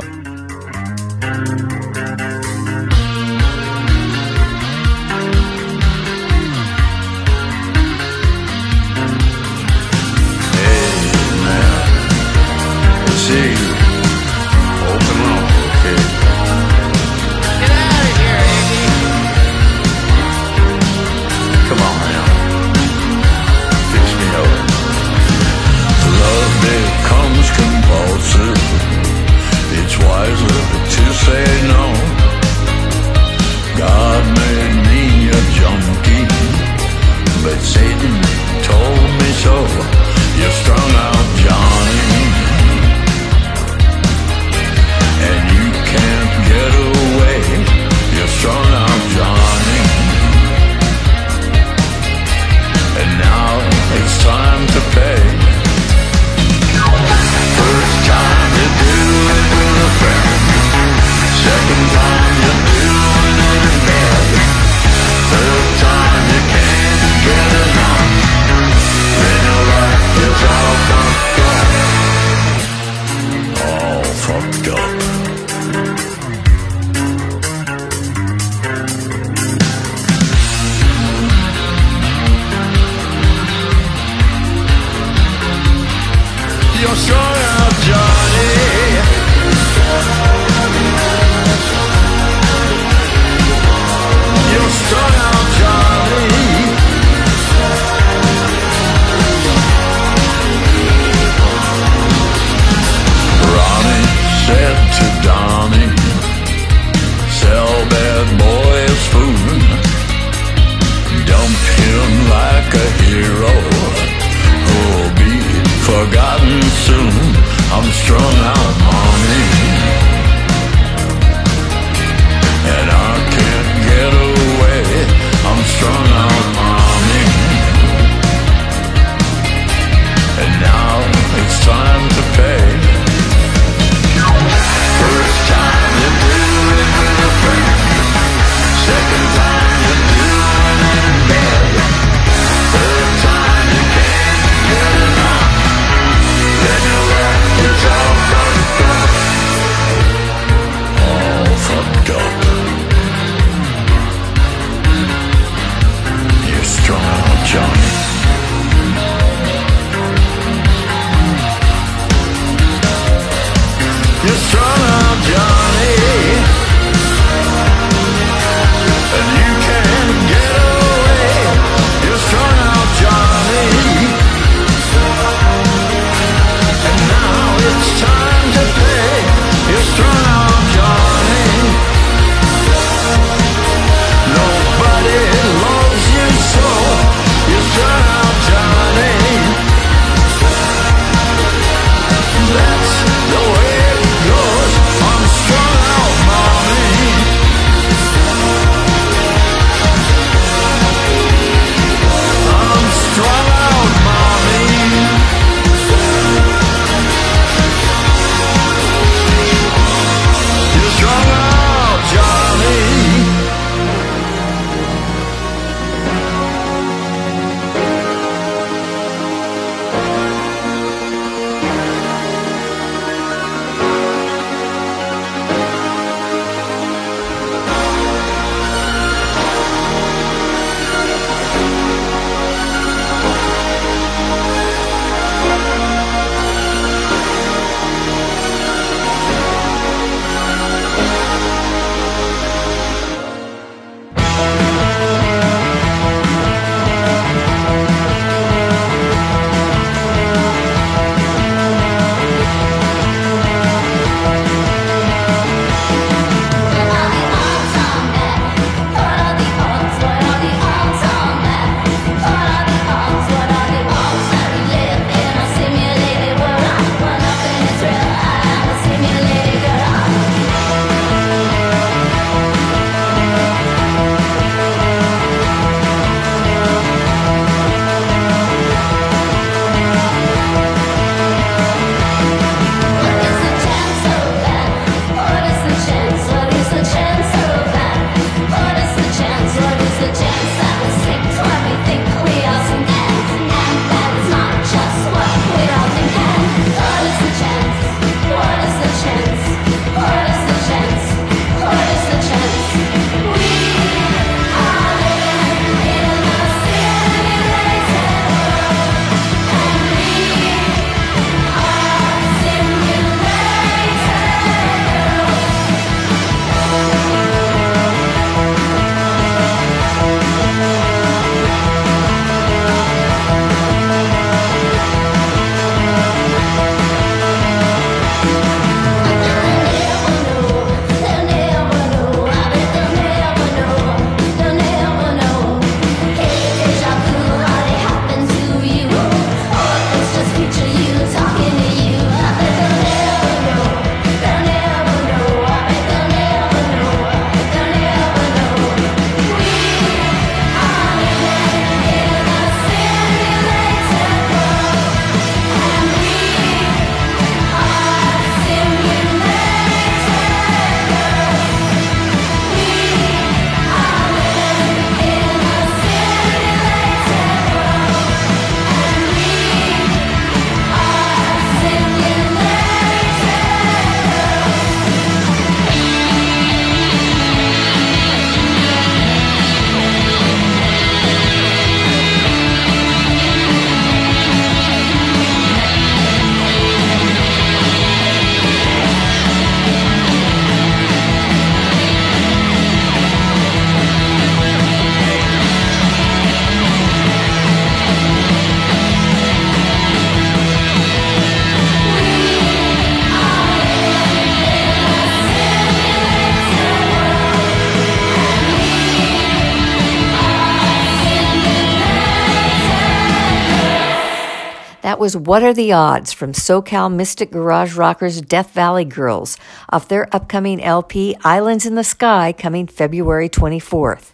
Was 415.08 415.16
What 415.16 415.41
Are 415.41 415.53
the 415.53 415.72
Odds 415.72 416.12
from 416.12 416.34
SoCal 416.34 416.93
Mystic 416.93 417.32
Garage 417.32 417.76
Rockers 417.78 418.20
Death 418.20 418.51
Valley 418.51 418.84
Girls 418.84 419.38
off 419.70 419.88
their 419.88 420.14
upcoming 420.14 420.62
LP 420.62 421.16
Islands 421.24 421.66
in 421.66 421.76
the 421.76 421.84
Sky 421.86 422.34
coming 422.38 422.68
February 422.68 423.30
24th. 423.30 424.12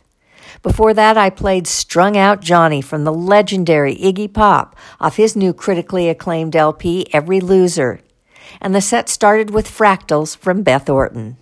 Before 0.62 0.94
that, 0.94 1.18
I 1.18 1.32
played 1.32 1.66
Strung 1.66 2.16
Out 2.16 2.42
Johnny 2.42 2.80
from 2.80 3.06
the 3.06 3.12
legendary 3.12 3.96
Iggy 3.96 4.32
Pop 4.32 4.76
off 5.00 5.16
his 5.16 5.36
new 5.36 5.52
critically 5.52 6.10
acclaimed 6.10 6.56
LP 6.56 7.08
Every 7.12 7.40
Loser. 7.40 8.00
And 8.62 8.76
the 8.76 8.80
set 8.80 9.10
started 9.10 9.50
with 9.50 9.68
Fractals 9.68 10.38
from 10.38 10.62
Beth 10.62 10.88
Orton. 10.92 11.38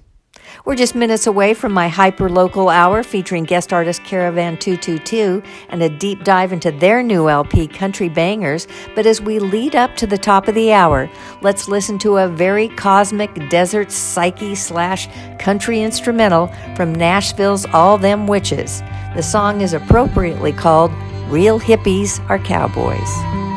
We're 0.66 0.76
just 0.76 0.96
minutes 0.96 1.28
away 1.28 1.54
from 1.54 1.72
my 1.72 1.88
hyper 1.88 2.30
local 2.30 2.70
hour 2.70 3.04
featuring 3.04 3.44
guest 3.44 3.74
artist 3.74 4.04
Caravan 4.04 4.58
222 4.58 5.42
and 5.70 5.82
a 5.82 5.90
deep 5.90 6.24
dive 6.24 6.54
into 6.54 6.72
their 6.72 7.02
new 7.04 7.30
LP, 7.30 7.68
Country 7.68 8.10
Bangers. 8.10 8.68
But 8.96 9.06
as 9.06 9.22
we 9.22 9.40
lead 9.40 9.76
up 9.76 9.96
to 9.98 10.08
the 10.08 10.18
top 10.18 10.48
of 10.48 10.56
the 10.56 10.74
hour, 10.74 11.10
let's 11.42 11.68
listen 11.68 11.98
to 12.00 12.18
a 12.18 12.28
very 12.28 12.68
cosmic 12.70 13.50
desert 13.50 13.92
psyche 13.92 14.56
slash 14.56 15.08
country 15.40 15.82
instrumental 15.82 16.48
from 16.76 16.94
Nashville's 16.94 17.66
All 17.74 17.98
Them 17.98 18.28
Witches. 18.28 18.82
The 19.16 19.24
song 19.24 19.62
is 19.62 19.74
appropriately 19.74 20.54
called 20.54 20.92
Real 21.28 21.60
Hippies 21.60 22.20
Are 22.30 22.40
Cowboys. 22.40 23.51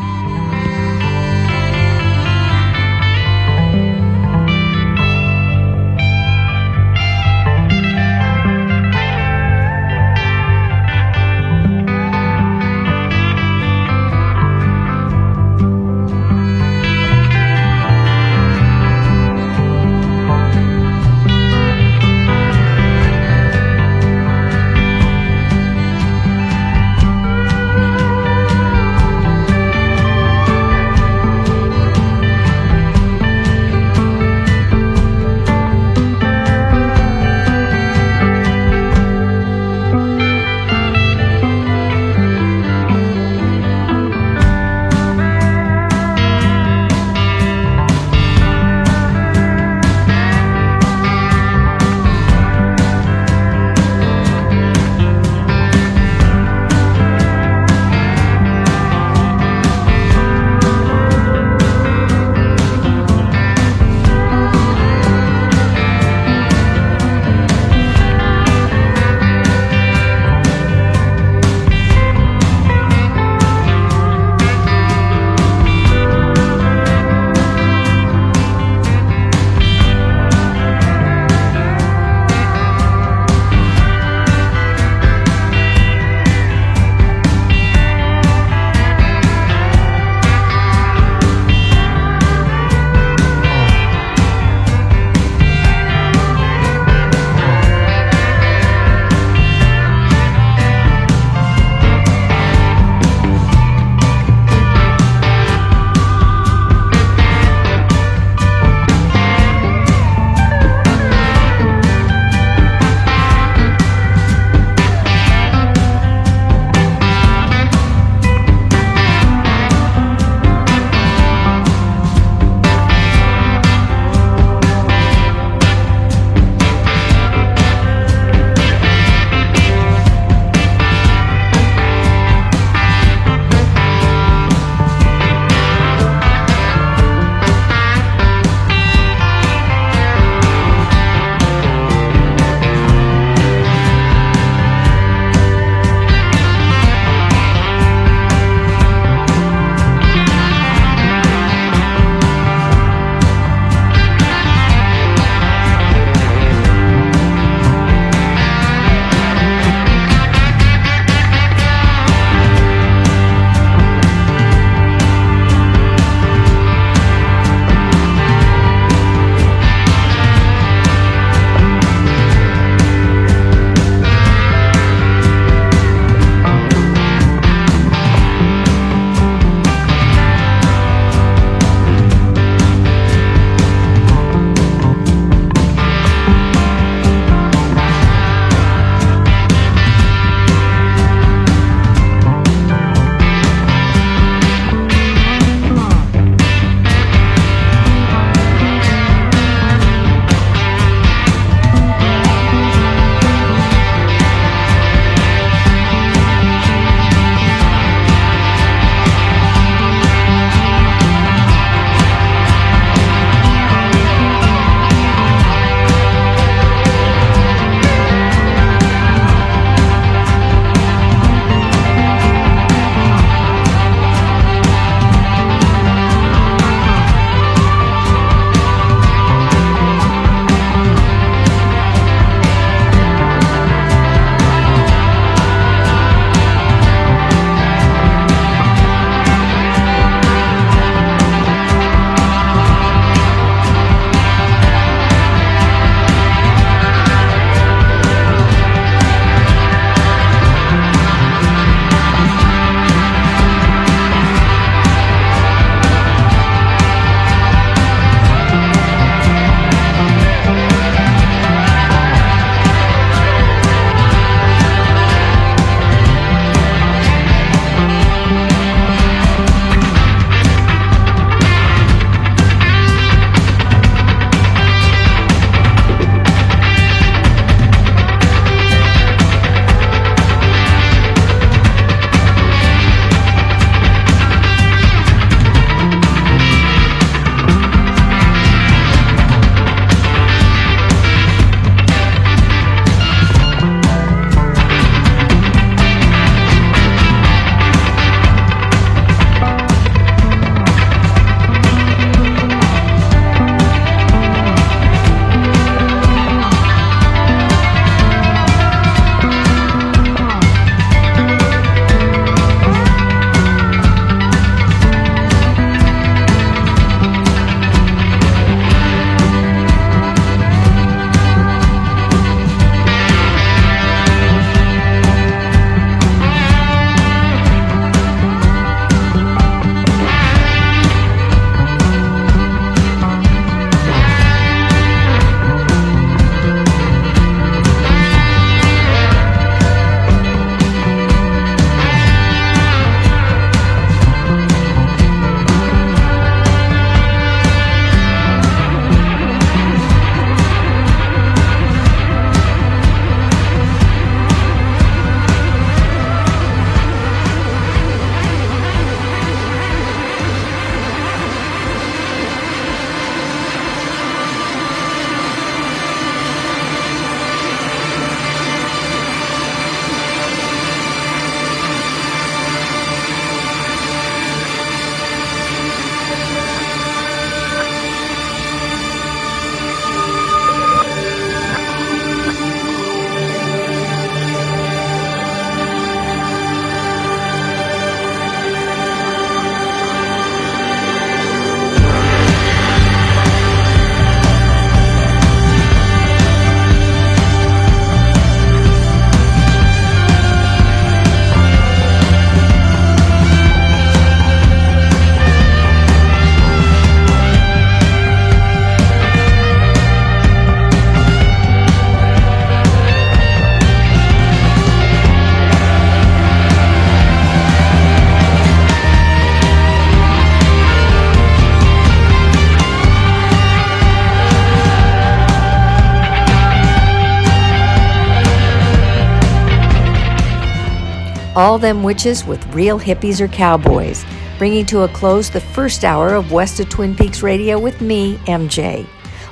All 431.54 431.58
Them 431.60 431.84
Witches 431.84 432.24
with 432.24 432.44
Real 432.52 432.80
Hippies 432.80 433.20
or 433.20 433.28
Cowboys, 433.28 434.04
bringing 434.38 434.66
to 434.66 434.80
a 434.82 434.88
close 434.88 435.30
the 435.30 435.40
first 435.40 435.84
hour 435.84 436.12
of 436.12 436.32
West 436.32 436.58
of 436.58 436.68
Twin 436.68 436.96
Peaks 436.96 437.22
Radio 437.22 437.60
with 437.60 437.80
me, 437.80 438.16
MJ. 438.26 438.84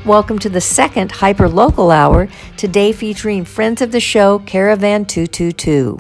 Welcome 0.07 0.39
to 0.39 0.49
the 0.49 0.61
second 0.61 1.11
hyper 1.11 1.49
local 1.49 1.91
hour, 1.91 2.29
today 2.57 2.93
featuring 2.93 3.45
friends 3.45 3.83
of 3.83 3.91
the 3.91 3.99
show 3.99 4.39
Caravan 4.39 5.05
222. 5.05 5.99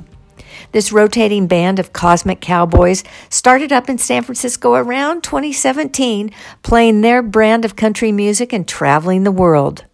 This 0.70 0.92
rotating 0.92 1.48
band 1.48 1.80
of 1.80 1.92
cosmic 1.92 2.40
cowboys 2.40 3.02
started 3.28 3.72
up 3.72 3.88
in 3.88 3.98
San 3.98 4.22
Francisco 4.22 4.74
around 4.74 5.24
2017, 5.24 6.30
playing 6.62 7.00
their 7.00 7.20
brand 7.20 7.64
of 7.64 7.74
country 7.74 8.12
music 8.12 8.52
and 8.52 8.68
traveling 8.68 9.24
the 9.24 9.32
world. 9.32 9.86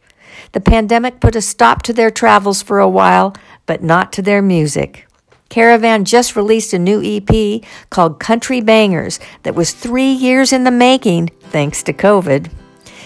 The 0.52 0.60
pandemic 0.60 1.20
put 1.20 1.36
a 1.36 1.40
stop 1.40 1.82
to 1.84 1.94
their 1.94 2.10
travels 2.10 2.60
for 2.60 2.80
a 2.80 2.88
while, 2.88 3.34
but 3.64 3.82
not 3.82 4.12
to 4.12 4.20
their 4.20 4.42
music. 4.42 5.07
Caravan 5.48 6.04
just 6.04 6.36
released 6.36 6.74
a 6.74 6.78
new 6.78 7.02
EP 7.02 7.62
called 7.90 8.20
Country 8.20 8.60
Bangers 8.60 9.18
that 9.44 9.54
was 9.54 9.72
three 9.72 10.12
years 10.12 10.52
in 10.52 10.64
the 10.64 10.70
making, 10.70 11.28
thanks 11.40 11.82
to 11.84 11.92
COVID. 11.92 12.50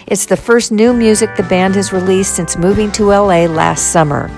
It's 0.07 0.26
the 0.26 0.36
first 0.36 0.72
new 0.72 0.93
music 0.93 1.36
the 1.36 1.45
band 1.45 1.76
has 1.76 1.93
released 1.93 2.34
since 2.34 2.57
moving 2.57 2.90
to 2.93 3.11
LA 3.11 3.47
last 3.47 3.93
summer. 3.93 4.30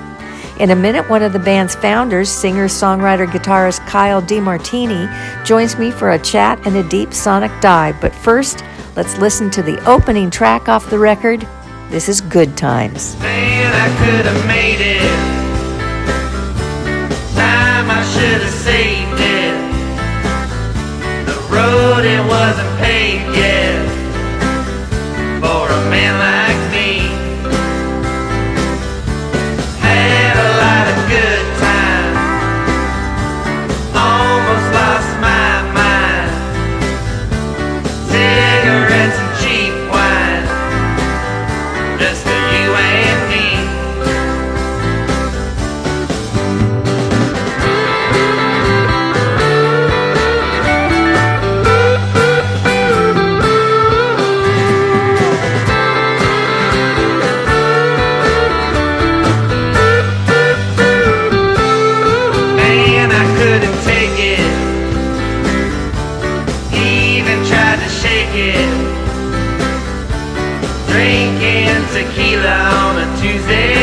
In 0.61 0.71
a 0.71 0.77
minute, 0.77 1.09
one 1.09 1.23
of 1.23 1.33
the 1.33 1.39
band's 1.39 1.75
founders, 1.75 2.29
singer, 2.29 2.67
songwriter, 2.67 3.27
guitarist 3.27 3.85
Kyle 3.89 4.23
DeMartini, 4.23 5.45
joins 5.45 5.79
me 5.79 5.91
for 5.91 6.13
a 6.13 6.19
chat 6.19 6.65
and 6.67 6.77
a 6.77 6.89
deep 6.89 7.13
sonic 7.13 7.51
dive. 7.61 8.01
But 8.01 8.15
first, 8.15 8.63
let's 8.95 9.19
listen 9.19 9.51
to 9.51 9.63
the 9.63 9.83
opening 9.89 10.31
track 10.31 10.69
off 10.69 10.91
the 10.91 10.99
record. 10.99 11.49
This 11.89 12.09
is 12.09 12.21
Good 12.21 12.57
Times. 12.57 13.19
Man, 13.19 15.44
I 18.25 18.33
could 18.33 18.41
have 18.41 18.94
Drinking 70.89 71.85
tequila 71.93 72.57
on 72.87 72.99
a 72.99 73.21
Tuesday 73.21 73.74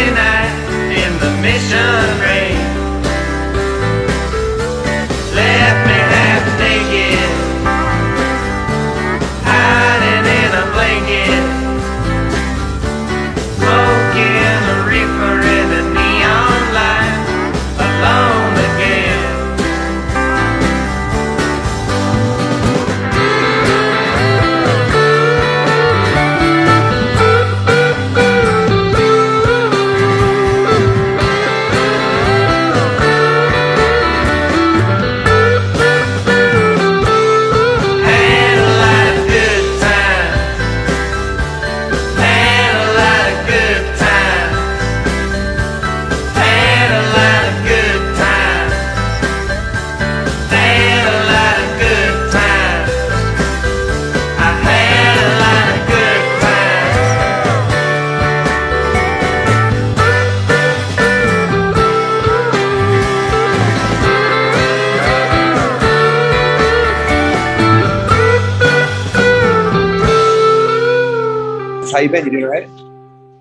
How 72.11 72.17
you 72.17 72.23
been? 72.23 72.33
You 72.33 72.39
doing 72.39 72.43
all 72.43 72.49
right? 72.51 72.91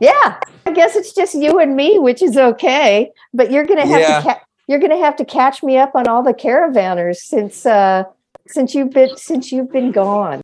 Yeah, 0.01 0.39
I 0.66 0.73
guess 0.73 0.95
it's 0.97 1.12
just 1.12 1.35
you 1.35 1.59
and 1.59 1.75
me, 1.75 1.99
which 1.99 2.23
is 2.23 2.37
okay. 2.37 3.11
But 3.35 3.51
you're 3.51 3.66
gonna 3.66 3.87
have 3.87 4.01
Yeah. 4.01 4.21
to 4.21 4.23
ca- 4.23 4.41
you're 4.68 4.79
gonna 4.79 4.99
have 4.99 5.16
to 5.16 5.25
catch 5.25 5.62
me 5.62 5.77
up 5.77 5.95
on 5.95 6.07
all 6.07 6.23
the 6.23 6.33
caravanners 6.33 7.16
since 7.16 7.66
uh, 7.66 8.05
since 8.47 8.75
you've 8.75 8.91
been 8.91 9.16
since 9.16 9.51
you've 9.51 9.73
been 9.73 9.91
gone. 9.91 10.41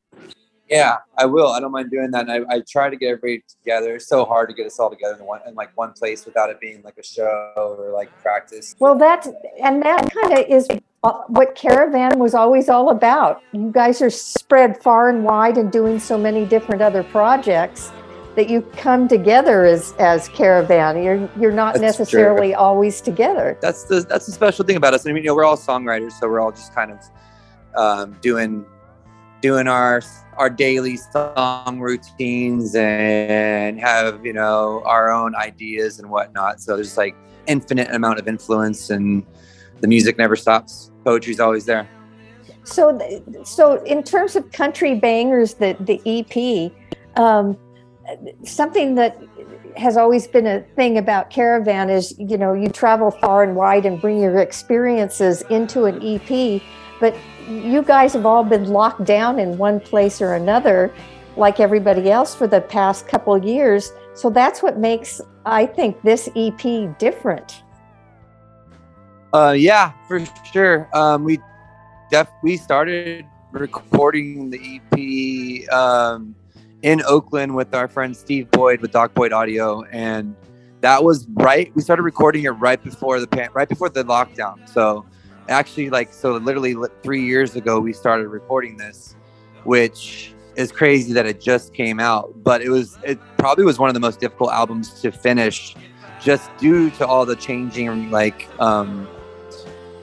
Yeah, 0.68 0.96
I 1.16 1.26
will. 1.26 1.46
I 1.48 1.60
don't 1.60 1.70
mind 1.70 1.92
doing 1.92 2.10
that. 2.10 2.28
And 2.28 2.44
I, 2.50 2.56
I 2.56 2.62
try 2.68 2.90
to 2.90 2.96
get 2.96 3.10
everybody 3.10 3.44
together. 3.60 3.94
It's 3.94 4.08
so 4.08 4.24
hard 4.24 4.48
to 4.48 4.54
get 4.54 4.66
us 4.66 4.80
all 4.80 4.90
together 4.90 5.14
in 5.14 5.24
one 5.24 5.40
in 5.46 5.54
like 5.54 5.70
one 5.76 5.92
place 5.92 6.26
without 6.26 6.50
it 6.50 6.58
being 6.60 6.82
like 6.82 6.98
a 6.98 7.04
show 7.04 7.52
or 7.56 7.92
like 7.92 8.10
practice. 8.20 8.74
Well, 8.80 8.96
that 8.98 9.28
and 9.62 9.80
that 9.84 10.12
kind 10.12 10.32
of 10.32 10.44
is 10.48 10.66
what 11.28 11.54
Caravan 11.54 12.18
was 12.18 12.34
always 12.34 12.68
all 12.68 12.90
about. 12.90 13.40
You 13.52 13.70
guys 13.70 14.02
are 14.02 14.10
spread 14.10 14.82
far 14.82 15.08
and 15.08 15.22
wide 15.22 15.56
and 15.56 15.70
doing 15.70 16.00
so 16.00 16.18
many 16.18 16.44
different 16.44 16.82
other 16.82 17.04
projects 17.04 17.92
that 18.36 18.48
you 18.50 18.62
come 18.76 19.08
together 19.08 19.64
as 19.64 19.94
as 19.98 20.28
Caravan. 20.28 21.02
You're 21.02 21.28
you're 21.38 21.52
not 21.52 21.74
That's 21.74 21.96
true. 21.96 22.04
necessarily 22.04 22.54
always 22.54 23.00
together. 23.00 23.58
That's 23.60 23.84
the 23.84 24.00
that's 24.00 24.26
the 24.26 24.32
special 24.32 24.64
thing 24.64 24.76
about 24.76 24.94
us. 24.94 25.06
I 25.06 25.12
mean, 25.12 25.24
you 25.24 25.30
know, 25.30 25.34
we're 25.34 25.44
all 25.44 25.56
songwriters, 25.56 26.12
so 26.12 26.28
we're 26.28 26.40
all 26.40 26.52
just 26.52 26.74
kind 26.74 26.92
of 26.92 27.00
um, 27.74 28.16
doing 28.20 28.64
doing 29.40 29.66
our 29.66 30.02
our 30.36 30.50
daily 30.50 30.96
song 30.96 31.80
routines 31.80 32.74
and 32.74 33.80
have 33.80 34.24
you 34.24 34.32
know 34.32 34.82
our 34.84 35.10
own 35.10 35.34
ideas 35.34 35.98
and 35.98 36.10
whatnot. 36.10 36.60
So 36.60 36.76
there's 36.76 36.96
like 36.96 37.16
infinite 37.46 37.90
amount 37.90 38.18
of 38.18 38.28
influence, 38.28 38.90
and 38.90 39.24
the 39.80 39.88
music 39.88 40.18
never 40.18 40.36
stops. 40.36 40.90
Poetry's 41.04 41.40
always 41.40 41.64
there. 41.64 41.88
So, 42.64 42.98
so 43.44 43.82
in 43.84 44.02
terms 44.02 44.34
of 44.34 44.50
country 44.52 44.94
bangers, 44.96 45.54
the 45.54 45.76
the 45.80 46.00
EP, 46.04 46.72
um, 47.16 47.56
something 48.44 48.94
that 48.96 49.20
has 49.76 49.96
always 49.96 50.26
been 50.26 50.46
a 50.46 50.60
thing 50.74 50.98
about 50.98 51.30
Caravan 51.30 51.90
is 51.90 52.14
you 52.18 52.38
know 52.38 52.52
you 52.52 52.68
travel 52.68 53.10
far 53.10 53.42
and 53.42 53.54
wide 53.54 53.86
and 53.86 54.00
bring 54.00 54.20
your 54.20 54.38
experiences 54.38 55.42
into 55.50 55.84
an 55.84 56.00
EP, 56.02 56.62
but 57.00 57.14
you 57.48 57.82
guys 57.82 58.12
have 58.12 58.26
all 58.26 58.44
been 58.44 58.64
locked 58.64 59.04
down 59.04 59.38
in 59.38 59.56
one 59.58 59.80
place 59.80 60.20
or 60.20 60.34
another, 60.34 60.92
like 61.36 61.60
everybody 61.60 62.10
else 62.10 62.34
for 62.34 62.46
the 62.46 62.60
past 62.60 63.06
couple 63.06 63.36
years. 63.44 63.92
So 64.14 64.30
that's 64.30 64.62
what 64.62 64.78
makes 64.78 65.20
I 65.44 65.66
think 65.66 66.00
this 66.02 66.28
EP 66.34 66.98
different. 66.98 67.62
Uh, 69.32 69.52
yeah, 69.52 69.92
for 70.08 70.24
sure. 70.52 70.88
Um, 70.94 71.24
we 71.24 71.38
def 72.10 72.28
we 72.42 72.56
started 72.56 73.26
recording 73.52 74.50
the 74.50 74.80
EP 74.80 75.72
um, 75.72 76.34
in 76.86 77.02
Oakland 77.02 77.56
with 77.56 77.74
our 77.74 77.88
friend 77.88 78.16
Steve 78.16 78.48
Boyd 78.52 78.80
with 78.80 78.92
Doc 78.92 79.12
Boyd 79.12 79.32
Audio, 79.32 79.82
and 79.90 80.36
that 80.82 81.02
was 81.02 81.26
right. 81.30 81.74
We 81.74 81.82
started 81.82 82.04
recording 82.04 82.44
it 82.44 82.50
right 82.50 82.80
before 82.80 83.18
the 83.18 83.26
pan, 83.26 83.48
right 83.54 83.68
before 83.68 83.88
the 83.88 84.04
lockdown. 84.04 84.68
So 84.68 85.04
actually, 85.48 85.90
like, 85.90 86.12
so 86.12 86.36
literally 86.36 86.76
three 87.02 87.24
years 87.24 87.56
ago, 87.56 87.80
we 87.80 87.92
started 87.92 88.28
recording 88.28 88.76
this, 88.76 89.16
which 89.64 90.32
is 90.54 90.70
crazy 90.70 91.12
that 91.14 91.26
it 91.26 91.40
just 91.40 91.74
came 91.74 91.98
out. 91.98 92.32
But 92.44 92.62
it 92.62 92.68
was 92.68 92.98
it 93.02 93.18
probably 93.36 93.64
was 93.64 93.80
one 93.80 93.90
of 93.90 93.94
the 93.94 94.00
most 94.00 94.20
difficult 94.20 94.52
albums 94.52 95.00
to 95.00 95.10
finish, 95.10 95.74
just 96.22 96.56
due 96.56 96.90
to 96.90 97.06
all 97.06 97.26
the 97.26 97.34
changing 97.34 98.12
like 98.12 98.48
um, 98.60 99.08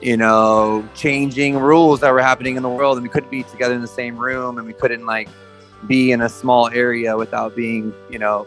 you 0.02 0.18
know, 0.18 0.86
changing 0.94 1.56
rules 1.56 2.00
that 2.00 2.12
were 2.12 2.20
happening 2.20 2.56
in 2.56 2.62
the 2.62 2.68
world, 2.68 2.98
and 2.98 3.02
we 3.02 3.08
couldn't 3.08 3.30
be 3.30 3.42
together 3.44 3.74
in 3.74 3.80
the 3.80 3.88
same 3.88 4.18
room, 4.18 4.58
and 4.58 4.66
we 4.66 4.74
couldn't 4.74 5.06
like 5.06 5.30
be 5.86 6.12
in 6.12 6.22
a 6.22 6.28
small 6.28 6.68
area 6.70 7.16
without 7.16 7.54
being, 7.54 7.92
you 8.10 8.18
know, 8.18 8.46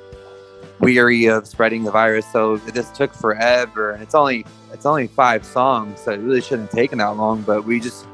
weary 0.80 1.26
of 1.26 1.48
spreading 1.48 1.84
the 1.84 1.92
virus. 1.92 2.26
So 2.32 2.58
this 2.58 2.92
took 2.92 3.14
forever, 3.14 3.92
and 3.92 4.04
it's 4.04 4.16
only 4.16 4.46
it's 4.72 4.86
only 4.86 5.08
five 5.08 5.46
songs, 5.46 6.02
so 6.02 6.12
it 6.12 6.20
really 6.20 6.42
shouldn't 6.42 6.70
have 6.70 6.76
taken 6.76 7.00
that 7.00 7.16
long. 7.18 7.42
But 7.42 7.66
we 7.66 7.80
just 7.80 8.06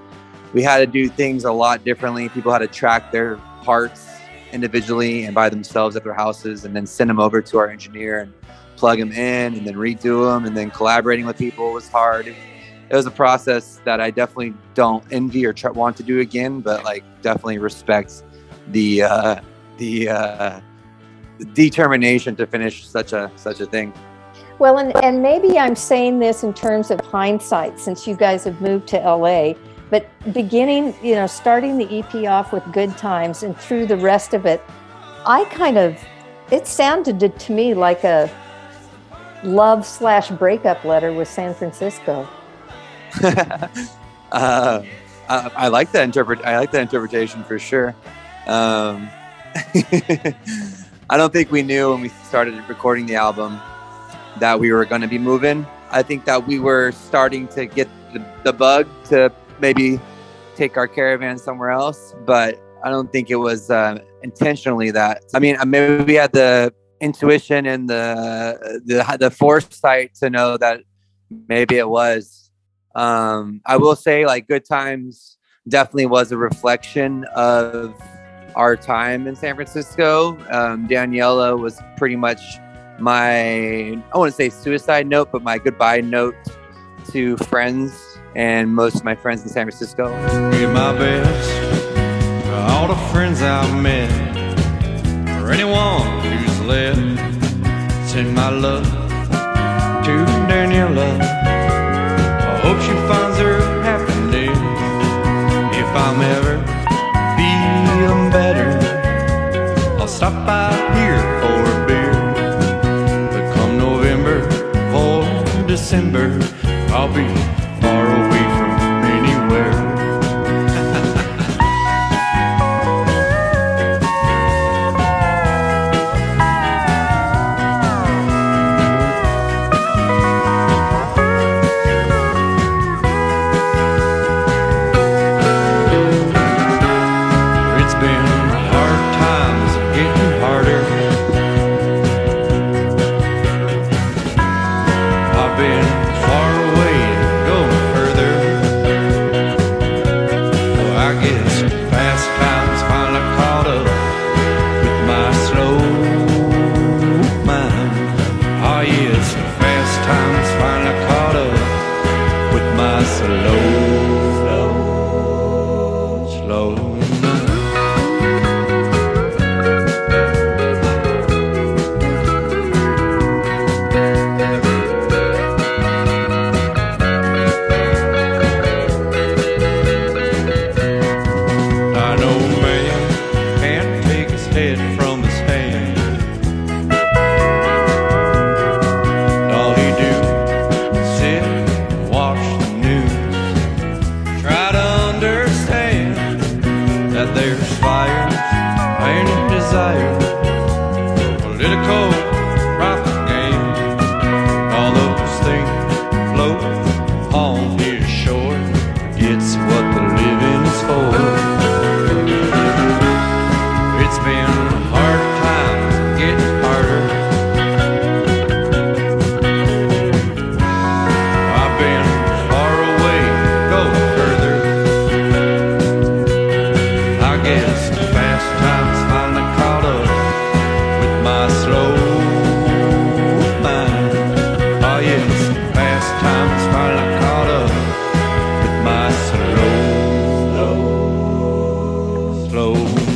we 0.53 0.61
had 0.61 0.77
to 0.79 0.87
do 0.87 1.09
things 1.09 1.45
a 1.45 1.51
lot 1.51 1.83
differently. 1.83 2.29
People 2.29 2.51
had 2.51 2.59
to 2.59 2.67
track 2.67 3.11
their 3.11 3.37
parts 3.63 4.07
individually 4.51 5.23
and 5.23 5.33
by 5.33 5.49
themselves 5.49 5.95
at 5.95 6.03
their 6.03 6.13
houses, 6.13 6.65
and 6.65 6.75
then 6.75 6.85
send 6.85 7.09
them 7.09 7.19
over 7.19 7.41
to 7.41 7.57
our 7.57 7.69
engineer 7.69 8.21
and 8.21 8.33
plug 8.75 8.99
them 8.99 9.11
in, 9.11 9.55
and 9.55 9.67
then 9.67 9.75
redo 9.75 10.31
them, 10.31 10.45
and 10.45 10.55
then 10.55 10.69
collaborating 10.69 11.25
with 11.25 11.37
people 11.37 11.73
was 11.73 11.87
hard. 11.89 12.27
It, 12.27 12.35
was 12.91 13.07
a 13.07 13.11
process 13.11 13.81
that 13.85 13.99
I 13.99 14.11
definitely 14.11 14.53
don't 14.75 15.03
envy 15.11 15.47
or 15.47 15.53
try, 15.53 15.71
want 15.71 15.97
to 15.97 16.03
do 16.03 16.19
again, 16.19 16.59
but 16.59 16.83
like 16.83 17.03
definitely 17.23 17.57
respect 17.57 18.23
the 18.67 19.03
uh, 19.03 19.41
the 19.77 20.09
uh, 20.09 20.59
determination 21.53 22.35
to 22.35 22.45
finish 22.45 22.87
such 22.87 23.13
a 23.13 23.31
such 23.35 23.59
a 23.59 23.65
thing. 23.65 23.93
Well, 24.59 24.77
and, 24.77 24.95
and 25.03 25.21
maybe 25.21 25.57
I'm 25.57 25.75
saying 25.75 26.19
this 26.19 26.43
in 26.43 26.53
terms 26.53 26.91
of 26.91 26.99
hindsight 27.01 27.79
since 27.79 28.07
you 28.07 28.15
guys 28.15 28.43
have 28.43 28.61
moved 28.61 28.87
to 28.89 28.97
LA, 28.97 29.55
but 29.89 30.07
beginning, 30.31 30.95
you 31.03 31.15
know, 31.15 31.27
starting 31.27 31.77
the 31.77 31.99
EP 31.99 32.27
off 32.27 32.53
with 32.53 32.63
good 32.71 32.97
times 32.97 33.43
and 33.43 33.57
through 33.57 33.87
the 33.87 33.97
rest 33.97 34.33
of 34.33 34.45
it, 34.45 34.61
I 35.25 35.45
kind 35.45 35.77
of, 35.77 35.99
it 36.51 36.67
sounded 36.67 37.19
to, 37.19 37.29
to 37.29 37.51
me 37.51 37.73
like 37.73 38.03
a 38.03 38.29
love 39.43 39.85
slash 39.85 40.29
breakup 40.29 40.83
letter 40.85 41.11
with 41.11 41.27
San 41.27 41.53
Francisco. 41.53 42.27
uh, 43.23 43.77
I, 44.31 44.83
I 45.29 45.67
like 45.67 45.91
that 45.91 46.03
interpret. 46.03 46.41
I 46.45 46.59
like 46.59 46.71
that 46.71 46.81
interpretation 46.81 47.43
for 47.43 47.59
sure. 47.59 47.95
Um, 48.47 49.09
I 51.09 51.17
don't 51.17 51.31
think 51.31 51.51
we 51.51 51.63
knew 51.63 51.91
when 51.91 52.01
we 52.01 52.09
started 52.09 52.55
recording 52.67 53.05
the 53.05 53.15
album 53.15 53.59
that 54.39 54.59
we 54.59 54.71
were 54.71 54.85
going 54.85 55.01
to 55.01 55.07
be 55.07 55.19
moving. 55.19 55.65
I 55.91 56.01
think 56.01 56.25
that 56.25 56.47
we 56.47 56.59
were 56.59 56.91
starting 56.91 57.47
to 57.49 57.65
get 57.65 57.87
the, 58.13 58.25
the 58.43 58.53
bug 58.53 58.87
to 59.09 59.31
maybe 59.59 59.99
take 60.55 60.77
our 60.77 60.87
caravan 60.87 61.37
somewhere 61.37 61.71
else, 61.71 62.15
but 62.25 62.59
I 62.83 62.89
don't 62.89 63.11
think 63.11 63.29
it 63.29 63.35
was 63.35 63.69
uh, 63.69 63.99
intentionally 64.23 64.91
that. 64.91 65.23
I 65.33 65.39
mean, 65.39 65.57
maybe 65.67 66.03
we 66.03 66.15
had 66.15 66.33
the 66.33 66.73
intuition 66.99 67.65
and 67.65 67.89
the 67.89 68.81
the 68.85 69.17
the 69.19 69.29
foresight 69.29 70.15
to 70.15 70.29
know 70.29 70.57
that 70.57 70.81
maybe 71.47 71.77
it 71.77 71.87
was. 71.87 72.51
Um, 72.95 73.61
I 73.65 73.77
will 73.77 73.95
say, 73.95 74.25
like, 74.25 74.47
Good 74.47 74.65
Times 74.65 75.37
definitely 75.67 76.05
was 76.05 76.31
a 76.31 76.37
reflection 76.37 77.25
of 77.35 77.95
our 78.55 78.75
time 78.75 79.27
in 79.27 79.35
San 79.35 79.55
Francisco. 79.55 80.37
Um, 80.49 80.87
Daniela 80.87 81.59
was 81.59 81.81
pretty 81.97 82.15
much 82.15 82.39
my, 82.99 83.99
I 84.13 84.17
want 84.17 84.31
to 84.31 84.35
say 84.35 84.49
suicide 84.49 85.07
note, 85.07 85.31
but 85.31 85.41
my 85.41 85.57
goodbye 85.57 86.01
note 86.01 86.35
to 87.11 87.37
friends 87.37 88.17
and 88.35 88.73
most 88.73 88.95
of 88.95 89.03
my 89.03 89.15
friends 89.15 89.43
in 89.43 89.49
San 89.49 89.65
Francisco. 89.65 90.09
Give 90.51 90.71
my 90.71 90.97
best 90.97 91.49
to 92.45 92.55
all 92.69 92.87
the 92.87 92.95
friends 93.11 93.41
I've 93.41 93.81
met, 93.81 94.09
for 95.39 95.51
anyone 95.51 96.21
who's 96.21 96.61
left. 96.61 96.99
Send 98.09 98.35
my 98.35 98.49
love 98.49 98.85
to 100.05 100.25
Daniela. 100.47 101.42
Stop 110.23 110.45
by 110.45 110.71
here 110.95 111.19
for 111.41 111.59
a 111.73 111.85
beer. 111.85 112.13
But 113.33 113.53
come 113.55 113.77
November 113.77 114.39
or 114.95 115.67
December, 115.67 116.39
I'll 116.95 117.13
be 117.13 117.27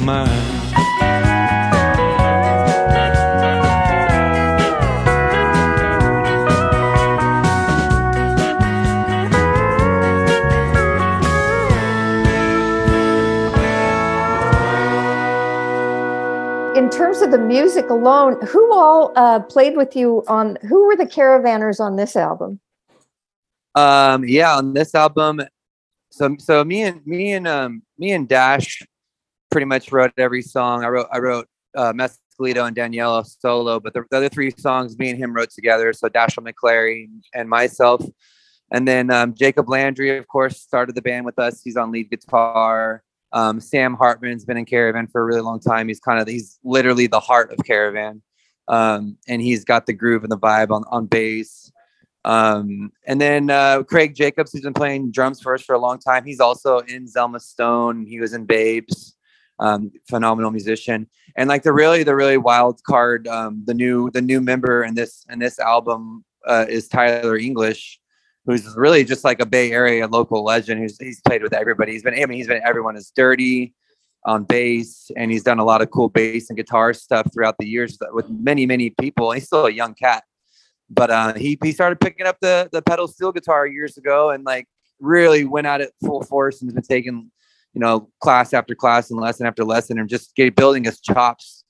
In 0.07 0.13
terms 16.89 17.21
of 17.21 17.31
the 17.31 17.37
music 17.37 17.89
alone, 17.89 18.39
who 18.45 18.73
all 18.73 19.11
uh, 19.17 19.41
played 19.41 19.75
with 19.75 19.93
you 19.93 20.23
on, 20.29 20.57
who 20.61 20.85
were 20.85 20.95
the 20.95 21.05
caravanners 21.05 21.81
on 21.81 21.97
this 21.97 22.15
album? 22.15 22.61
Um, 23.75 24.23
yeah, 24.23 24.55
on 24.55 24.73
this 24.73 24.95
album, 24.95 25.41
so 26.11 26.33
so 26.39 26.63
me 26.63 26.83
and 26.83 27.05
me 27.05 27.33
and 27.33 27.47
um 27.47 27.83
me 27.97 28.13
and 28.13 28.27
Dash 28.27 28.81
pretty 29.49 29.65
much 29.65 29.91
wrote 29.91 30.11
every 30.17 30.41
song. 30.41 30.83
I 30.83 30.89
wrote 30.89 31.07
I 31.11 31.19
wrote 31.19 31.47
uh, 31.75 31.93
Mescalito 31.93 32.67
and 32.67 32.75
Daniela 32.75 33.25
solo, 33.25 33.79
but 33.79 33.93
the, 33.93 34.03
the 34.09 34.17
other 34.17 34.29
three 34.29 34.51
songs 34.57 34.97
me 34.97 35.09
and 35.09 35.17
him 35.17 35.33
wrote 35.33 35.51
together. 35.51 35.93
So 35.93 36.07
Dashiell 36.09 36.47
McClary 36.47 37.09
and 37.33 37.49
myself, 37.49 38.03
And 38.71 38.87
then 38.87 39.11
um, 39.11 39.33
Jacob 39.33 39.69
Landry, 39.69 40.17
of 40.17 40.27
course, 40.27 40.59
started 40.59 40.95
the 40.95 41.01
band 41.01 41.25
with 41.25 41.39
us. 41.39 41.61
He's 41.63 41.77
on 41.77 41.91
lead 41.91 42.09
guitar. 42.09 43.03
Um, 43.33 43.59
Sam 43.59 43.95
Hartman's 43.95 44.45
been 44.45 44.57
in 44.57 44.65
Caravan 44.65 45.07
for 45.07 45.21
a 45.21 45.25
really 45.25 45.41
long 45.41 45.59
time. 45.59 45.87
He's 45.87 45.99
kind 45.99 46.19
of 46.19 46.27
he's 46.27 46.59
literally 46.63 47.07
the 47.07 47.19
heart 47.19 47.51
of 47.51 47.59
Caravan, 47.65 48.21
um, 48.67 49.17
and 49.27 49.41
he's 49.41 49.65
got 49.65 49.85
the 49.85 49.93
groove 49.93 50.23
and 50.23 50.31
the 50.31 50.37
vibe 50.37 50.71
on 50.71 50.83
on 50.89 51.07
bass. 51.07 51.71
Um, 52.23 52.91
and 53.05 53.21
then 53.21 53.49
uh, 53.49 53.83
Craig 53.83 54.15
Jacobs, 54.15 54.51
who's 54.51 54.61
been 54.61 54.73
playing 54.73 55.11
drums 55.11 55.41
for 55.41 55.53
us 55.53 55.61
for 55.61 55.75
a 55.75 55.79
long 55.79 55.99
time. 55.99 56.25
He's 56.25 56.39
also 56.39 56.79
in 56.79 57.05
Zelma 57.05 57.41
Stone. 57.41 58.05
He 58.05 58.19
was 58.19 58.33
in 58.33 58.45
Babes. 58.45 59.16
Um, 59.59 59.91
phenomenal 60.07 60.51
musician. 60.51 61.07
And 61.35 61.49
like 61.49 61.63
the 61.63 61.73
really 61.73 62.03
the 62.03 62.15
really 62.15 62.37
wild 62.37 62.83
card, 62.83 63.27
um, 63.27 63.63
the 63.65 63.73
new 63.73 64.11
the 64.11 64.21
new 64.21 64.39
member 64.39 64.83
in 64.83 64.93
this 64.93 65.25
in 65.29 65.39
this 65.39 65.57
album 65.59 66.23
uh, 66.45 66.65
is 66.69 66.87
Tyler 66.87 67.37
English 67.37 67.99
who's 68.47 68.75
really 68.77 69.03
just 69.03 69.25
like 69.25 69.41
a 69.41 69.45
Bay 69.45 69.71
Area 69.71 70.07
local 70.07 70.43
legend. 70.43 70.81
Who's 70.81 70.97
he's 70.97 71.21
played 71.21 71.43
with 71.43 71.53
everybody. 71.53 71.91
He's 71.91 72.01
been 72.01 72.15
I 72.15 72.25
mean 72.25 72.37
he's 72.37 72.47
been 72.47 72.61
everyone 72.65 72.95
is 72.95 73.11
dirty 73.15 73.75
on 74.25 74.45
bass 74.45 75.11
and 75.15 75.31
he's 75.31 75.43
done 75.43 75.59
a 75.59 75.63
lot 75.63 75.81
of 75.81 75.91
cool 75.91 76.09
bass 76.09 76.49
and 76.49 76.57
guitar 76.57 76.93
stuff 76.93 77.31
throughout 77.31 77.55
the 77.59 77.67
years 77.67 77.97
with 78.13 78.27
many 78.29 78.65
many 78.65 78.89
people. 78.89 79.31
He's 79.31 79.45
still 79.45 79.67
a 79.67 79.71
young 79.71 79.93
cat, 79.93 80.23
but 80.89 81.11
uh, 81.11 81.33
he 81.33 81.59
he 81.61 81.71
started 81.73 81.99
picking 81.99 82.25
up 82.25 82.37
the 82.41 82.69
the 82.71 82.81
pedal 82.81 83.07
steel 83.07 83.31
guitar 83.31 83.67
years 83.67 83.97
ago 83.97 84.31
and 84.31 84.43
like 84.45 84.67
really 84.99 85.45
went 85.45 85.67
at 85.67 85.81
it 85.81 85.91
full 86.03 86.23
force 86.23 86.61
and 86.61 86.69
has 86.69 86.73
been 86.73 86.83
taking 86.83 87.29
you 87.73 87.81
know 87.81 88.09
class 88.21 88.53
after 88.53 88.75
class 88.75 89.11
and 89.11 89.19
lesson 89.19 89.45
after 89.45 89.63
lesson 89.63 89.99
and 89.99 90.09
just 90.09 90.35
get, 90.35 90.55
building 90.55 90.83
his 90.83 90.99
chops. 90.99 91.63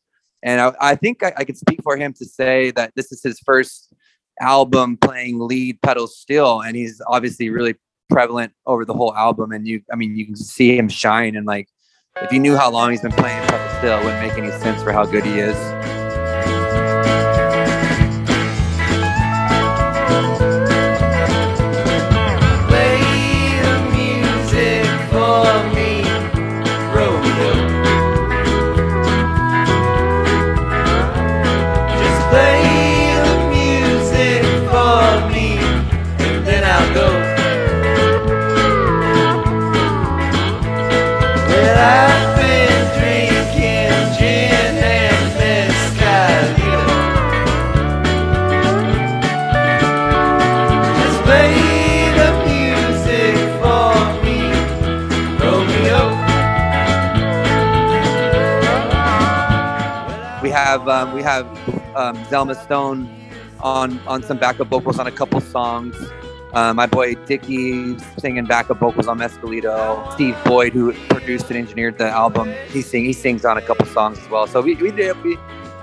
And 0.43 0.61
I, 0.61 0.73
I 0.79 0.95
think 0.95 1.23
I, 1.23 1.33
I 1.37 1.43
could 1.43 1.57
speak 1.57 1.81
for 1.83 1.97
him 1.97 2.13
to 2.13 2.25
say 2.25 2.71
that 2.71 2.93
this 2.95 3.11
is 3.11 3.21
his 3.23 3.39
first 3.39 3.93
album 4.39 4.97
playing 4.97 5.39
lead 5.39 5.81
pedal 5.81 6.07
steel 6.07 6.61
and 6.61 6.75
he's 6.75 7.01
obviously 7.07 7.49
really 7.49 7.75
prevalent 8.09 8.53
over 8.65 8.85
the 8.85 8.93
whole 8.93 9.13
album 9.15 9.51
and 9.51 9.67
you 9.67 9.81
i 9.91 9.95
mean 9.95 10.15
you 10.15 10.25
can 10.25 10.35
see 10.35 10.77
him 10.77 10.87
shine 10.87 11.35
and 11.35 11.47
like 11.47 11.67
if 12.17 12.31
you 12.31 12.39
knew 12.39 12.55
how 12.55 12.69
long 12.69 12.91
he's 12.91 13.01
been 13.01 13.11
playing 13.11 13.45
pedal 13.47 13.77
steel 13.79 13.97
it 13.97 14.05
wouldn't 14.05 14.21
make 14.21 14.37
any 14.37 14.51
sense 14.61 14.81
for 14.83 14.91
how 14.91 15.05
good 15.05 15.25
he 15.25 15.39
is 15.39 15.76
um, 60.97 61.13
we 61.13 61.21
have 61.21 61.45
um, 61.95 62.15
Zelma 62.25 62.55
Stone 62.63 63.09
on 63.59 63.99
on 64.07 64.23
some 64.23 64.37
backup 64.37 64.67
vocals 64.67 64.99
on 64.99 65.07
a 65.07 65.11
couple 65.11 65.39
songs. 65.41 65.95
Uh, 66.53 66.73
my 66.73 66.87
boy 66.87 67.13
Dicky 67.25 67.97
singing 68.17 68.45
backup 68.45 68.79
vocals 68.79 69.07
on 69.07 69.19
Mescalito. 69.19 70.11
Steve 70.13 70.35
Boyd, 70.45 70.73
who 70.73 70.93
produced 71.09 71.47
and 71.49 71.57
engineered 71.57 71.97
the 71.97 72.09
album, 72.09 72.53
he 72.71 72.81
sing 72.81 73.05
he 73.05 73.13
sings 73.13 73.45
on 73.45 73.57
a 73.57 73.61
couple 73.61 73.85
songs 73.85 74.17
as 74.19 74.29
well. 74.29 74.47
So 74.47 74.61
we 74.61 74.75
we 74.75 74.91
did 74.91 75.21
we, 75.23 75.37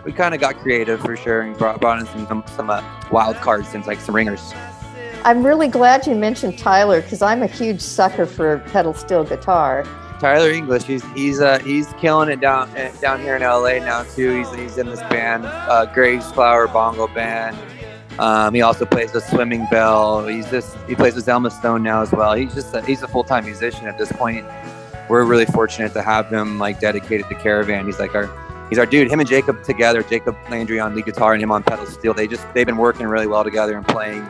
we 0.04 0.12
kind 0.12 0.34
of 0.34 0.40
got 0.40 0.56
creative 0.56 1.00
for 1.00 1.16
sure 1.16 1.42
and 1.42 1.56
brought, 1.56 1.80
brought 1.80 2.00
in 2.00 2.06
some 2.06 2.26
some, 2.26 2.44
some 2.56 2.70
uh, 2.70 2.82
wild 3.10 3.36
cards 3.36 3.74
and 3.74 3.86
like 3.86 4.00
some 4.00 4.14
ringers. 4.14 4.52
I'm 5.24 5.44
really 5.46 5.68
glad 5.68 6.06
you 6.06 6.14
mentioned 6.14 6.58
Tyler 6.58 7.00
because 7.00 7.22
I'm 7.22 7.42
a 7.42 7.46
huge 7.46 7.80
sucker 7.80 8.26
for 8.26 8.58
pedal 8.72 8.94
steel 8.94 9.24
guitar. 9.24 9.86
Tyler 10.24 10.52
English, 10.52 10.84
he's 10.84 11.04
he's 11.12 11.38
uh 11.42 11.58
he's 11.58 11.92
killing 12.00 12.30
it 12.30 12.40
down 12.40 12.74
eh, 12.76 12.90
down 12.98 13.20
here 13.20 13.36
in 13.36 13.42
LA 13.42 13.78
now 13.84 14.04
too. 14.04 14.38
He's 14.38 14.50
he's 14.54 14.78
in 14.78 14.86
this 14.86 15.00
band, 15.00 15.44
uh, 15.44 15.84
Graves 15.92 16.32
Flower 16.32 16.66
Bongo 16.66 17.08
Band. 17.08 17.54
Um, 18.18 18.54
he 18.54 18.62
also 18.62 18.86
plays 18.86 19.12
the 19.12 19.20
Swimming 19.20 19.66
Bell. 19.70 20.26
He's 20.26 20.50
just 20.50 20.78
he 20.88 20.94
plays 20.94 21.14
with 21.14 21.26
Zelma 21.26 21.52
Stone 21.52 21.82
now 21.82 22.00
as 22.00 22.10
well. 22.10 22.32
He's 22.32 22.54
just 22.54 22.72
a, 22.72 22.80
he's 22.86 23.02
a 23.02 23.06
full 23.06 23.22
time 23.22 23.44
musician 23.44 23.86
at 23.86 23.98
this 23.98 24.10
point. 24.12 24.46
We're 25.10 25.24
really 25.24 25.44
fortunate 25.44 25.92
to 25.92 26.00
have 26.00 26.32
him 26.32 26.58
like 26.58 26.80
dedicated 26.80 27.28
to 27.28 27.34
Caravan. 27.34 27.84
He's 27.84 27.98
like 27.98 28.14
our 28.14 28.30
he's 28.70 28.78
our 28.78 28.86
dude. 28.86 29.10
Him 29.10 29.20
and 29.20 29.28
Jacob 29.28 29.62
together, 29.62 30.02
Jacob 30.02 30.38
Landry 30.48 30.80
on 30.80 30.94
lead 30.94 31.04
guitar 31.04 31.34
and 31.34 31.42
him 31.42 31.52
on 31.52 31.62
pedal 31.62 31.84
steel. 31.84 32.14
They 32.14 32.28
just 32.28 32.46
they've 32.54 32.64
been 32.64 32.78
working 32.78 33.06
really 33.08 33.26
well 33.26 33.44
together 33.44 33.76
and 33.76 33.86
playing 33.86 34.26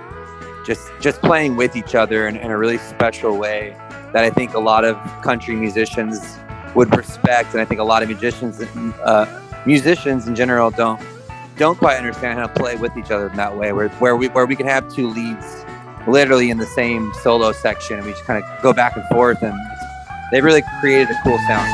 just 0.66 0.90
just 0.98 1.20
playing 1.20 1.54
with 1.54 1.76
each 1.76 1.94
other 1.94 2.26
in, 2.26 2.36
in 2.36 2.50
a 2.50 2.58
really 2.58 2.78
special 2.78 3.38
way 3.38 3.76
that 4.14 4.24
I 4.24 4.30
think 4.30 4.54
a 4.54 4.60
lot 4.60 4.84
of 4.84 4.96
country 5.22 5.56
musicians 5.56 6.38
would 6.76 6.96
respect, 6.96 7.52
and 7.52 7.60
I 7.60 7.64
think 7.64 7.80
a 7.80 7.84
lot 7.84 8.02
of 8.02 8.08
musicians 8.08 8.62
uh, 8.62 9.42
musicians 9.66 10.28
in 10.28 10.36
general 10.36 10.70
don't 10.70 11.00
don't 11.56 11.76
quite 11.76 11.98
understand 11.98 12.38
how 12.38 12.46
to 12.46 12.54
play 12.54 12.76
with 12.76 12.96
each 12.96 13.10
other 13.10 13.28
in 13.28 13.36
that 13.36 13.56
way, 13.56 13.72
where 13.72 13.88
where 13.88 14.16
we 14.16 14.28
where 14.28 14.46
we 14.46 14.54
can 14.54 14.66
have 14.66 14.88
two 14.94 15.08
leads 15.08 15.64
literally 16.06 16.50
in 16.50 16.58
the 16.58 16.66
same 16.66 17.12
solo 17.22 17.50
section, 17.50 17.98
and 17.98 18.06
we 18.06 18.12
just 18.12 18.24
kind 18.24 18.42
of 18.42 18.62
go 18.62 18.72
back 18.72 18.96
and 18.96 19.04
forth, 19.08 19.42
and 19.42 19.58
they 20.30 20.40
really 20.40 20.62
created 20.80 21.10
a 21.10 21.20
cool 21.24 21.38
sound. 21.48 21.68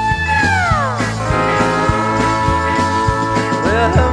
Well, 3.65 4.11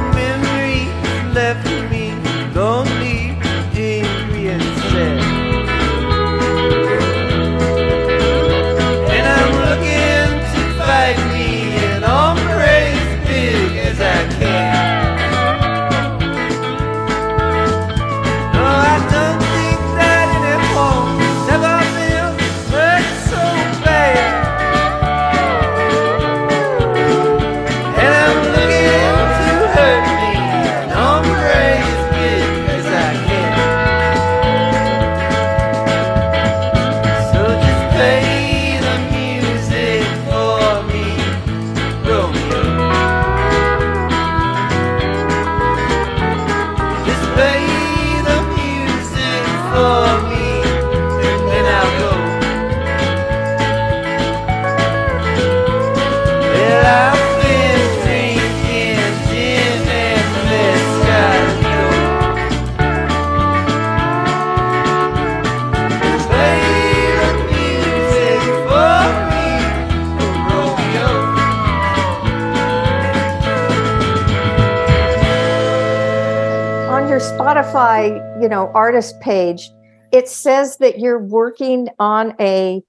Spotify, 77.68 78.42
you 78.42 78.48
know, 78.48 78.70
artist 78.74 79.20
page, 79.20 79.70
it 80.10 80.26
says 80.26 80.78
that 80.78 80.98
you're 80.98 81.18
working 81.18 81.88
on 81.98 82.34
a 82.40 82.82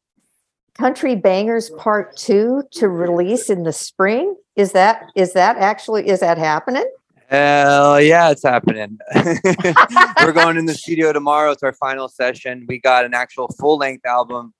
Country 0.74 1.18
Bangers 1.18 1.70
Part 1.72 2.16
2 2.16 2.64
to 2.72 2.88
release 2.88 3.50
in 3.50 3.64
the 3.64 3.74
spring. 3.74 4.38
Is 4.56 4.72
that 4.72 5.12
is 5.16 5.34
that 5.34 5.58
actually 5.58 6.08
is 6.08 6.22
that 6.22 6.38
happening? 6.38 6.86
Hell 7.28 8.00
yeah, 8.00 8.32
it's 8.32 8.44
happening. 8.44 8.98
We're 10.24 10.32
going 10.32 10.56
in 10.56 10.66
the 10.66 10.76
studio 10.76 11.12
tomorrow. 11.12 11.52
It's 11.52 11.64
our 11.64 11.74
final 11.74 12.08
session. 12.08 12.66
We 12.70 12.80
got 12.80 13.04
an 13.04 13.14
actual 13.14 13.50
full 13.60 13.78
length 13.78 14.06
album, 14.06 14.54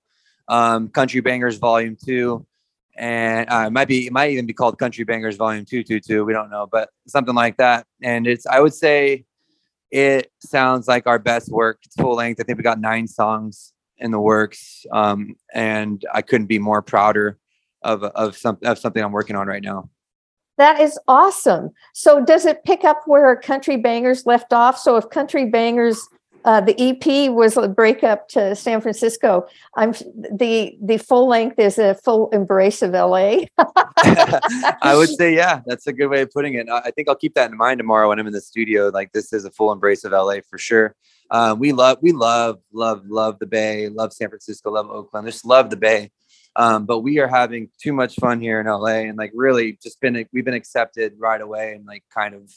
um, 0.48 0.88
Country 0.88 1.22
Bangers 1.22 1.56
Volume 1.56 1.96
Two, 1.96 2.46
and 2.94 3.48
uh, 3.48 3.64
it 3.68 3.70
might 3.70 3.88
be 3.88 4.06
it 4.06 4.12
might 4.12 4.32
even 4.32 4.44
be 4.44 4.52
called 4.52 4.78
Country 4.78 5.04
Bangers 5.04 5.36
Volume 5.36 5.64
Two 5.64 5.82
Two 5.82 5.98
Two. 5.98 6.26
We 6.26 6.34
don't 6.34 6.50
know, 6.50 6.68
but 6.70 6.90
something 7.06 7.34
like 7.34 7.56
that. 7.56 7.86
And 8.02 8.26
it's 8.26 8.46
I 8.46 8.60
would 8.60 8.74
say 8.74 9.24
it 9.90 10.30
sounds 10.40 10.88
like 10.88 11.06
our 11.06 11.18
best 11.18 11.50
work. 11.50 11.80
It's 11.84 11.96
full 11.96 12.14
length. 12.14 12.40
I 12.40 12.44
think 12.44 12.58
we 12.58 12.62
got 12.64 12.80
nine 12.80 13.06
songs 13.06 13.72
in 13.98 14.10
the 14.10 14.20
works, 14.20 14.86
um, 14.92 15.34
and 15.54 16.04
I 16.12 16.22
couldn't 16.22 16.46
be 16.46 16.58
more 16.58 16.82
prouder 16.82 17.38
of 17.82 18.02
of 18.02 18.36
some 18.36 18.58
of 18.62 18.78
something 18.78 19.02
I'm 19.02 19.12
working 19.12 19.36
on 19.36 19.46
right 19.46 19.62
now. 19.62 19.90
That 20.58 20.80
is 20.80 20.98
awesome. 21.08 21.70
So 21.94 22.22
does 22.22 22.44
it 22.44 22.64
pick 22.64 22.84
up 22.84 23.02
where 23.06 23.34
Country 23.36 23.78
Bangers 23.78 24.26
left 24.26 24.52
off? 24.52 24.78
So 24.78 24.96
if 24.96 25.08
Country 25.08 25.46
Bangers 25.46 26.06
uh, 26.44 26.60
the 26.60 26.74
EP 26.78 27.30
was 27.30 27.56
a 27.56 27.68
breakup 27.68 28.28
to 28.28 28.54
San 28.54 28.80
Francisco. 28.80 29.46
I'm 29.76 29.92
the 29.92 30.76
the 30.80 30.98
full 30.98 31.28
length 31.28 31.58
is 31.58 31.78
a 31.78 31.94
full 31.94 32.30
embrace 32.30 32.82
of 32.82 32.92
LA. 32.92 33.44
I 33.58 34.94
would 34.96 35.10
say, 35.10 35.34
yeah, 35.34 35.60
that's 35.66 35.86
a 35.86 35.92
good 35.92 36.08
way 36.08 36.22
of 36.22 36.30
putting 36.30 36.54
it. 36.54 36.68
I 36.70 36.90
think 36.90 37.08
I'll 37.08 37.16
keep 37.16 37.34
that 37.34 37.50
in 37.50 37.56
mind 37.56 37.78
tomorrow 37.78 38.08
when 38.08 38.18
I'm 38.18 38.26
in 38.26 38.32
the 38.32 38.40
studio. 38.40 38.88
Like 38.88 39.12
this 39.12 39.32
is 39.32 39.44
a 39.44 39.50
full 39.50 39.72
embrace 39.72 40.04
of 40.04 40.12
LA 40.12 40.36
for 40.48 40.58
sure. 40.58 40.94
Um, 41.30 41.58
we 41.58 41.72
love, 41.72 41.98
we 42.00 42.12
love, 42.12 42.58
love, 42.72 43.06
love 43.06 43.38
the 43.38 43.46
Bay, 43.46 43.88
love 43.88 44.12
San 44.12 44.28
Francisco, 44.28 44.70
love 44.70 44.90
Oakland, 44.90 45.26
just 45.26 45.44
love 45.44 45.70
the 45.70 45.76
Bay. 45.76 46.10
Um, 46.56 46.84
but 46.84 47.00
we 47.00 47.20
are 47.20 47.28
having 47.28 47.68
too 47.80 47.92
much 47.92 48.16
fun 48.16 48.40
here 48.40 48.60
in 48.60 48.66
LA, 48.66 49.06
and 49.06 49.16
like 49.16 49.30
really 49.34 49.78
just 49.80 50.00
been 50.00 50.26
we've 50.32 50.44
been 50.44 50.54
accepted 50.54 51.14
right 51.18 51.40
away, 51.40 51.74
and 51.74 51.86
like 51.86 52.02
kind 52.12 52.34
of 52.34 52.52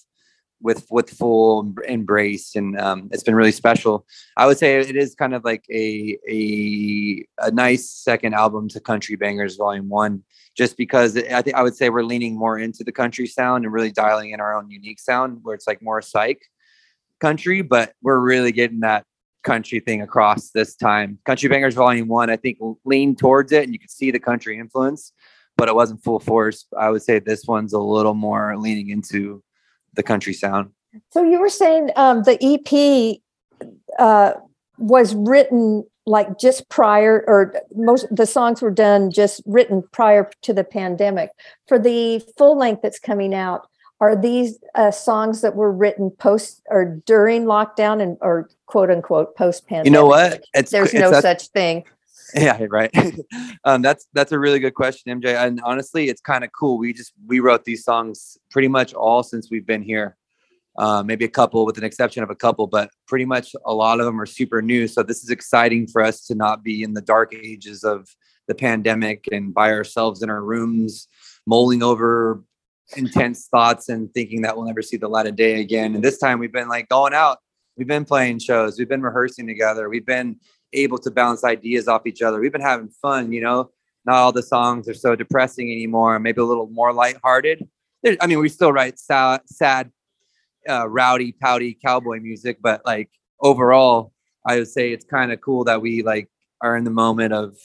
with 0.64 0.88
with 0.90 1.10
full 1.10 1.74
embrace 1.88 2.56
and 2.56 2.80
um, 2.80 3.10
it's 3.12 3.22
been 3.22 3.36
really 3.36 3.52
special. 3.52 4.08
I 4.38 4.48
would 4.48 4.58
say 4.58 4.80
it 4.80 4.96
is 4.96 5.14
kind 5.14 5.36
of 5.36 5.44
like 5.44 5.66
a 5.70 6.18
a, 6.28 7.26
a 7.40 7.52
nice 7.52 7.90
second 7.90 8.34
album 8.34 8.70
to 8.70 8.80
country 8.80 9.16
bangers 9.16 9.58
volume 9.58 9.90
one 9.90 10.24
just 10.56 10.78
because 10.78 11.18
i 11.18 11.42
think 11.42 11.56
i 11.56 11.64
would 11.64 11.76
say 11.76 11.90
we're 11.90 12.04
leaning 12.04 12.38
more 12.38 12.60
into 12.60 12.84
the 12.84 12.92
country 12.92 13.26
sound 13.26 13.64
and 13.64 13.74
really 13.74 13.92
dialing 13.92 14.30
in 14.30 14.40
our 14.40 14.56
own 14.56 14.70
unique 14.70 15.00
sound 15.00 15.40
where 15.42 15.56
it's 15.56 15.66
like 15.66 15.82
more 15.82 16.02
psych 16.02 16.42
country 17.20 17.62
but 17.64 17.94
we're 18.04 18.20
really 18.20 18.52
getting 18.52 18.82
that 18.82 19.04
country 19.44 19.80
thing 19.82 20.02
across 20.02 20.52
this 20.52 20.74
time. 20.74 21.20
Country 21.26 21.50
bangers 21.50 21.74
volume 21.74 22.08
one 22.08 22.30
i 22.30 22.38
think 22.38 22.58
leaned 22.86 23.18
towards 23.18 23.52
it 23.52 23.64
and 23.64 23.74
you 23.74 23.80
could 23.80 23.92
see 23.92 24.12
the 24.12 24.20
country 24.20 24.60
influence 24.60 25.12
but 25.58 25.70
it 25.70 25.76
wasn't 25.76 26.04
full 26.04 26.20
force. 26.20 26.66
I 26.78 26.90
would 26.90 27.04
say 27.04 27.20
this 27.20 27.46
one's 27.46 27.74
a 27.74 27.80
little 27.80 28.14
more 28.14 28.58
leaning 28.58 28.90
into 28.90 29.44
the 29.94 30.04
country 30.04 30.34
sound. 30.34 30.72
So 31.12 31.24
you 31.24 31.40
were 31.40 31.50
saying 31.50 31.90
um, 31.96 32.24
the 32.24 32.38
EP 32.42 33.20
uh, 34.00 34.34
was 34.78 35.16
written 35.16 35.86
like 36.06 36.38
just 36.38 36.68
prior, 36.70 37.24
or 37.28 37.56
most 37.76 38.06
the 38.14 38.26
songs 38.26 38.62
were 38.62 38.72
done 38.72 39.10
just 39.10 39.42
written 39.46 39.84
prior 39.92 40.30
to 40.42 40.54
the 40.54 40.64
pandemic. 40.64 41.32
For 41.68 41.80
the 41.80 42.20
full 42.38 42.58
length 42.58 42.82
that's 42.82 43.00
coming 43.00 43.34
out, 43.34 43.68
are 44.02 44.16
these 44.16 44.60
uh, 44.76 44.92
songs 44.92 45.42
that 45.42 45.56
were 45.56 45.72
written 45.72 46.12
post 46.12 46.62
or 46.70 47.02
during 47.06 47.46
lockdown 47.46 48.02
and 48.02 48.18
or 48.20 48.50
quote 48.66 48.92
unquote 48.92 49.36
post 49.38 49.66
pandemic? 49.66 49.86
You 49.86 49.92
know 49.92 50.06
what? 50.06 50.44
It's, 50.54 50.72
There's 50.72 50.94
no 50.94 51.20
such 51.22 51.48
thing. 51.48 51.86
Yeah, 52.36 52.66
right. 52.70 52.90
um, 53.64 53.82
that's 53.84 54.08
that's 54.14 54.32
a 54.32 54.40
really 54.40 54.60
good 54.60 54.74
question, 54.74 55.22
MJ. 55.22 55.36
And 55.36 55.62
honestly, 55.64 56.10
it's 56.10 56.22
kind 56.22 56.44
of 56.44 56.50
cool. 56.58 56.80
We 56.80 56.92
just 56.92 57.14
we 57.28 57.40
wrote 57.40 57.64
these 57.64 57.84
songs 57.84 58.38
pretty 58.50 58.68
much 58.68 58.94
all 58.94 59.22
since 59.22 59.50
we've 59.52 59.66
been 59.66 59.84
here. 59.84 60.18
Uh, 60.76 61.04
maybe 61.04 61.24
a 61.24 61.30
couple, 61.30 61.64
with 61.68 61.78
an 61.78 61.84
exception 61.84 62.24
of 62.24 62.32
a 62.32 62.36
couple, 62.36 62.66
but 62.66 62.90
pretty 63.08 63.26
much 63.26 63.56
a 63.64 63.74
lot 63.74 64.00
of 64.00 64.08
them 64.08 64.20
are 64.20 64.26
super 64.26 64.60
new. 64.60 64.88
So 64.88 65.04
this 65.04 65.24
is 65.24 65.30
exciting 65.30 65.86
for 65.86 66.02
us 66.02 66.26
to 66.26 66.34
not 66.34 66.64
be 66.64 66.82
in 66.82 66.96
the 66.96 67.02
dark 67.02 67.36
ages 67.36 67.84
of 67.84 68.08
the 68.48 68.56
pandemic 68.56 69.26
and 69.32 69.54
by 69.54 69.72
ourselves 69.72 70.24
in 70.24 70.32
our 70.32 70.44
rooms, 70.44 71.08
mulling 71.46 71.84
over 71.84 72.44
intense 72.98 73.48
thoughts 73.48 73.88
and 73.88 74.12
thinking 74.16 74.42
that 74.42 74.58
we'll 74.58 74.66
never 74.66 74.82
see 74.82 74.98
the 74.98 75.08
light 75.08 75.28
of 75.28 75.36
day 75.36 75.62
again. 75.62 75.94
And 75.94 76.04
this 76.04 76.18
time 76.18 76.40
we've 76.40 76.52
been 76.52 76.70
like 76.70 76.90
going 76.90 77.14
out, 77.14 77.38
we've 77.78 77.88
been 77.88 78.06
playing 78.06 78.40
shows, 78.40 78.80
we've 78.80 78.90
been 78.90 79.04
rehearsing 79.04 79.46
together, 79.46 79.90
we've 79.90 80.06
been 80.06 80.40
able 80.74 80.98
to 81.00 81.12
bounce 81.12 81.44
ideas 81.44 81.88
off 81.88 82.06
each 82.06 82.22
other. 82.22 82.40
We've 82.40 82.52
been 82.52 82.62
having 82.62 82.90
fun, 82.90 83.32
you 83.32 83.42
know. 83.42 83.72
Not 84.06 84.16
all 84.16 84.32
the 84.32 84.44
songs 84.44 84.90
are 84.90 84.94
so 84.94 85.16
depressing 85.16 85.72
anymore. 85.72 86.20
Maybe 86.20 86.42
a 86.42 86.46
little 86.46 86.68
more 86.68 86.92
lighthearted. 86.92 87.68
There, 88.02 88.18
I 88.20 88.28
mean, 88.28 88.40
we 88.40 88.50
still 88.50 88.74
write 88.74 89.00
sad, 89.00 89.42
sad 89.46 89.92
uh, 90.68 90.90
rowdy, 90.90 91.32
pouty 91.32 91.78
cowboy 91.86 92.20
music, 92.20 92.58
but 92.62 92.82
like 92.86 93.10
overall, 93.40 94.12
I 94.46 94.58
would 94.58 94.68
say 94.68 94.92
it's 94.92 95.06
kind 95.06 95.32
of 95.32 95.40
cool 95.40 95.64
that 95.66 95.82
we 95.82 96.04
like 96.04 96.30
are 96.62 96.76
in 96.76 96.84
the 96.84 96.92
moment 96.92 97.34
of 97.34 97.56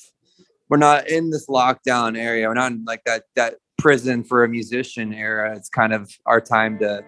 we're 0.69 0.77
not 0.77 1.09
in 1.09 1.31
this 1.31 1.47
lockdown 1.49 2.17
area. 2.17 2.47
We're 2.47 2.55
not 2.55 2.73
in 2.73 2.85
like 2.85 3.03
that 3.05 3.25
that 3.35 3.57
prison 3.79 4.23
for 4.23 4.45
a 4.45 4.49
musician 4.49 5.13
era. 5.15 5.57
It's 5.57 5.69
kind 5.69 5.93
of 5.93 6.11
our 6.27 6.41
time 6.41 6.79
to 6.81 7.03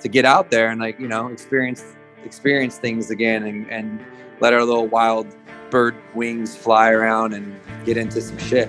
to 0.00 0.08
get 0.08 0.24
out 0.24 0.50
there 0.50 0.70
and 0.70 0.80
like 0.80 0.98
you 0.98 1.08
know 1.08 1.28
experience 1.28 1.84
experience 2.24 2.78
things 2.78 3.10
again 3.10 3.44
and 3.44 3.70
and 3.70 4.04
let 4.40 4.52
our 4.54 4.64
little 4.64 4.86
wild 4.86 5.26
bird 5.70 5.94
wings 6.14 6.56
fly 6.56 6.90
around 6.90 7.34
and 7.34 7.58
get 7.84 7.96
into 7.96 8.20
some 8.20 8.38
shit. 8.38 8.68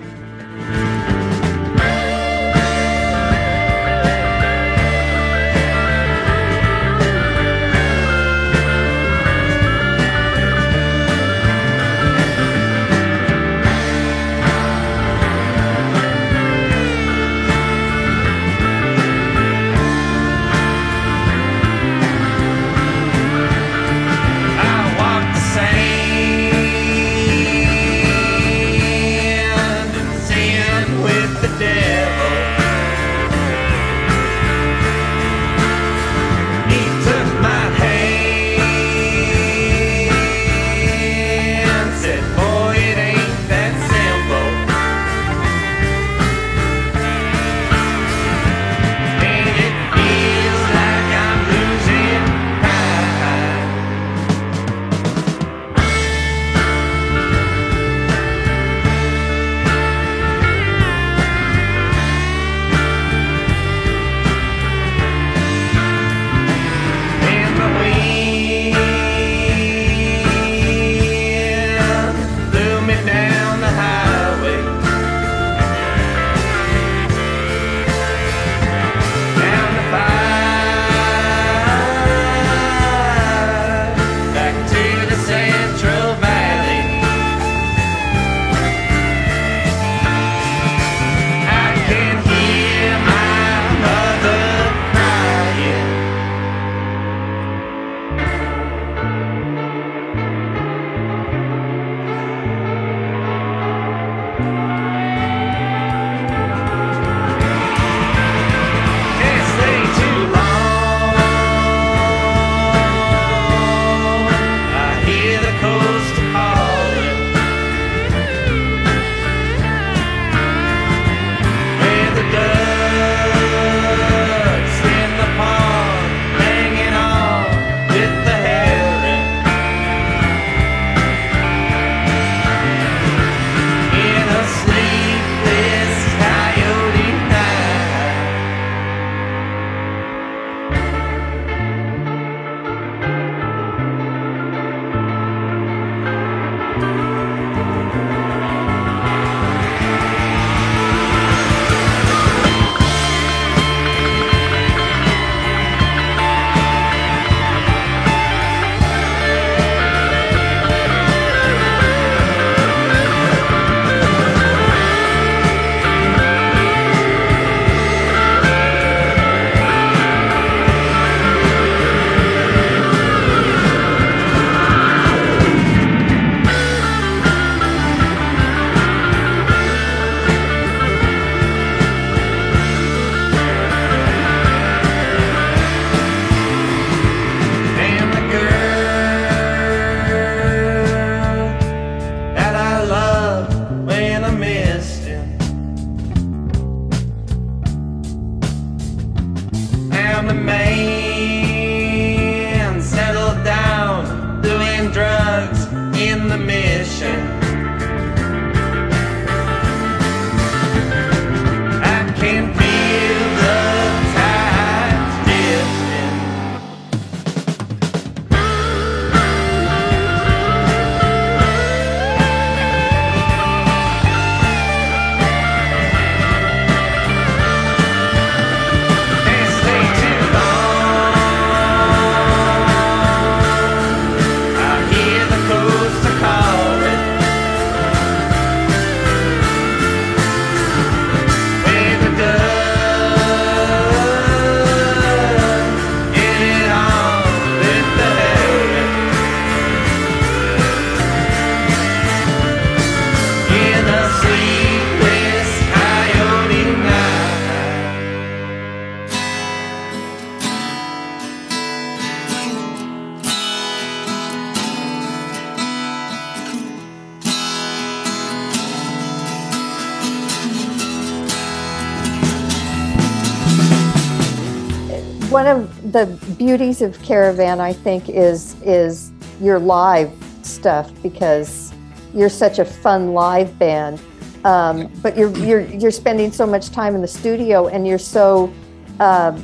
The 275.92 276.06
beauties 276.38 276.82
of 276.82 277.00
Caravan, 277.02 277.60
I 277.60 277.72
think, 277.72 278.08
is 278.08 278.56
is 278.62 279.12
your 279.40 279.58
live 279.58 280.10
stuff 280.42 280.90
because 281.02 281.72
you're 282.14 282.28
such 282.28 282.58
a 282.58 282.64
fun 282.64 283.14
live 283.14 283.58
band. 283.58 284.00
Um, 284.44 284.92
but 285.02 285.16
you're 285.16 285.36
you're 285.38 285.60
you're 285.60 285.90
spending 285.90 286.32
so 286.32 286.46
much 286.46 286.70
time 286.70 286.94
in 286.94 287.00
the 287.00 287.08
studio, 287.08 287.68
and 287.68 287.86
you're 287.86 287.98
so 287.98 288.52
uh, 289.00 289.38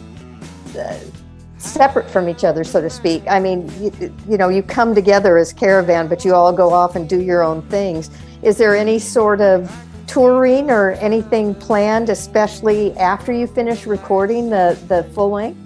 separate 1.59 2.09
from 2.11 2.29
each 2.29 2.45
other, 2.45 2.63
so 2.65 2.81
to 2.81 2.91
speak. 2.91 3.23
I 3.29 3.41
mean, 3.41 3.71
you, 3.83 4.15
you 4.29 4.37
know, 4.37 4.49
you 4.49 4.63
come 4.63 4.95
together 4.95 5.39
as 5.39 5.53
Caravan, 5.53 6.09
but 6.09 6.25
you 6.25 6.35
all 6.35 6.53
go 6.53 6.73
off 6.73 6.95
and 6.95 7.09
do 7.09 7.21
your 7.21 7.43
own 7.43 7.63
things. 7.63 8.11
Is 8.43 8.59
there 8.59 8.77
any 8.77 8.99
sort 8.99 9.41
of 9.41 9.73
touring 10.07 10.71
or 10.71 10.93
anything 10.93 11.55
planned, 11.55 12.11
especially 12.11 12.97
after 12.99 13.33
you 13.33 13.47
finish 13.47 13.87
recording 13.87 14.51
the 14.51 14.79
the 14.89 15.05
full 15.15 15.31
length? 15.31 15.64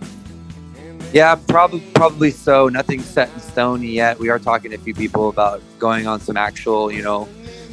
Yeah, 1.13 1.35
probably 1.37 1.81
probably 1.95 2.31
so. 2.31 2.69
Nothing 2.69 3.01
set 3.01 3.33
in 3.33 3.41
stone 3.41 3.83
yet. 3.83 4.19
We 4.19 4.29
are 4.29 4.39
talking 4.39 4.71
to 4.73 4.77
a 4.77 4.81
few 4.81 4.95
people 4.95 5.31
about 5.31 5.63
going 5.79 6.07
on 6.07 6.21
some 6.21 6.37
actual, 6.37 6.93
you 6.93 7.03
know, 7.03 7.27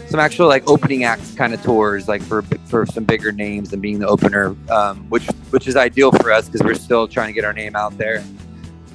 some 0.08 0.20
actual 0.20 0.48
like 0.48 0.68
opening 0.70 1.04
acts 1.04 1.34
kind 1.36 1.54
of 1.54 1.62
tours, 1.62 2.08
like 2.08 2.22
for 2.22 2.44
for 2.68 2.86
some 2.86 3.04
bigger 3.04 3.34
names 3.34 3.74
and 3.74 3.82
being 3.82 4.00
the 4.00 4.08
opener, 4.08 4.56
um, 4.70 5.10
which 5.10 5.26
which 5.50 5.68
is 5.68 5.76
ideal 5.76 6.12
for 6.14 6.32
us 6.32 6.48
because 6.48 6.64
we're 6.64 6.76
still 6.76 7.08
trying 7.08 7.28
to 7.28 7.34
get 7.34 7.44
our 7.44 7.54
name 7.54 7.76
out 7.76 7.98
there, 7.98 8.24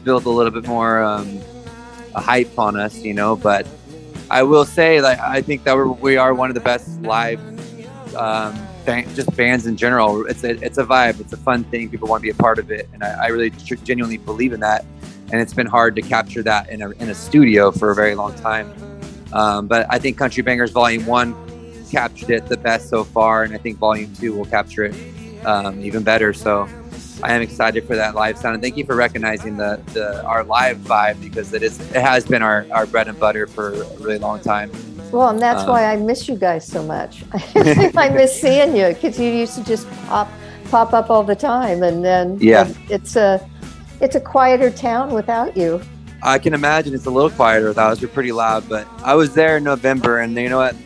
build 0.05 0.25
a 0.25 0.31
little 0.31 0.53
bit 0.53 0.67
more 0.67 1.03
um, 1.03 1.39
a 2.15 2.21
hype 2.21 2.59
on 2.59 2.77
us, 2.77 3.03
you 3.03 3.13
know. 3.13 3.37
But 3.37 3.67
I 4.31 4.43
will 4.43 4.65
say, 4.65 5.01
like, 5.01 5.19
I 5.19 5.43
think 5.43 5.65
that 5.65 5.77
we're, 5.77 5.87
we 5.87 6.17
are 6.17 6.33
one 6.33 6.49
of 6.49 6.55
the 6.55 6.61
best 6.61 6.89
live, 7.03 7.41
um, 8.17 8.55
just 8.87 9.35
bands 9.37 9.67
in 9.67 9.77
general. 9.77 10.27
It's 10.27 10.45
a 10.45 10.51
it's 10.65 10.79
a 10.79 10.85
vibe. 10.85 11.21
It's 11.21 11.33
a 11.33 11.37
fun 11.37 11.65
thing. 11.65 11.89
People 11.89 12.09
want 12.09 12.21
to 12.21 12.25
be 12.25 12.31
a 12.31 12.35
part 12.35 12.59
of 12.59 12.71
it, 12.71 12.89
and 12.93 13.03
I, 13.03 13.25
I 13.25 13.27
really 13.29 13.51
tr- 13.51 13.75
genuinely 13.77 14.19
believe 14.19 14.53
in 14.53 14.61
that. 14.61 14.85
And 15.33 15.41
it's 15.41 15.55
been 15.55 15.67
hard 15.67 15.95
to 15.97 16.03
capture 16.03 16.43
that 16.43 16.69
in 16.71 16.83
a 16.83 16.91
in 16.91 17.09
a 17.09 17.15
studio 17.15 17.71
for 17.71 17.91
a 17.91 17.95
very 17.95 18.15
long 18.15 18.35
time. 18.35 18.73
Um, 19.33 19.67
but 19.69 19.87
I 19.91 19.99
think 19.99 20.19
Country 20.19 20.43
Bangers 20.43 20.73
Volume 20.73 21.07
One 21.07 21.37
captured 21.91 22.31
it 22.31 22.47
the 22.47 22.57
best 22.57 22.89
so 22.89 23.05
far, 23.05 23.45
and 23.45 23.55
I 23.55 23.59
think 23.59 23.79
Volume 23.79 24.13
Two 24.15 24.35
will 24.35 24.47
capture 24.47 24.85
it 24.85 24.95
um, 25.45 25.81
even 25.81 26.03
better. 26.03 26.33
So 26.33 26.69
I 27.23 27.35
am 27.35 27.43
excited 27.43 27.87
for 27.87 27.97
that 27.97 28.15
live 28.15 28.39
sound, 28.39 28.55
and 28.55 28.63
thank 28.63 28.77
you 28.77 28.85
for 28.85 28.97
recognizing 28.97 29.57
the, 29.57 29.81
the 29.93 30.25
our 30.25 30.43
live 30.43 30.79
vibe 30.79 31.21
because 31.21 31.53
it 31.53 31.63
is 31.63 31.79
it 31.91 32.01
has 32.01 32.25
been 32.25 32.43
our, 32.43 32.67
our 32.73 32.87
bread 32.87 33.09
and 33.09 33.19
butter 33.19 33.47
for 33.47 33.73
a 33.73 33.97
really 33.99 34.19
long 34.19 34.41
time. 34.41 34.71
Well, 35.13 35.29
and 35.29 35.41
that's 35.41 35.63
Um, 35.63 35.71
why 35.71 35.85
I 35.87 35.97
miss 35.97 36.29
you 36.29 36.37
guys 36.37 36.65
so 36.67 36.83
much. 36.83 37.25
I 37.55 38.11
miss 38.15 38.41
seeing 38.41 38.77
you 38.77 38.89
because 38.89 39.19
you 39.19 39.31
used 39.31 39.55
to 39.57 39.65
just 39.65 39.89
pop 40.07 40.29
pop 40.71 40.93
up 40.93 41.11
all 41.11 41.25
the 41.25 41.35
time, 41.35 41.83
and 41.83 42.05
then 42.05 42.39
Yeah. 42.41 42.69
it's 42.89 43.17
a 43.17 43.41
it's 44.01 44.15
a 44.15 44.21
quieter 44.21 44.71
town 44.71 45.13
without 45.13 45.57
you. 45.57 45.81
I 46.23 46.39
can 46.39 46.55
imagine 46.55 46.95
it's 46.95 47.07
a 47.07 47.11
little 47.11 47.31
quieter 47.31 47.69
without 47.69 47.91
us. 47.93 48.01
We're 48.01 48.09
pretty 48.09 48.33
loud, 48.33 48.69
but 48.69 48.87
I 49.03 49.15
was 49.15 49.35
there 49.35 49.57
in 49.57 49.65
November, 49.65 50.19
and 50.21 50.37
you 50.37 50.49
know 50.49 50.59
what? 50.59 50.77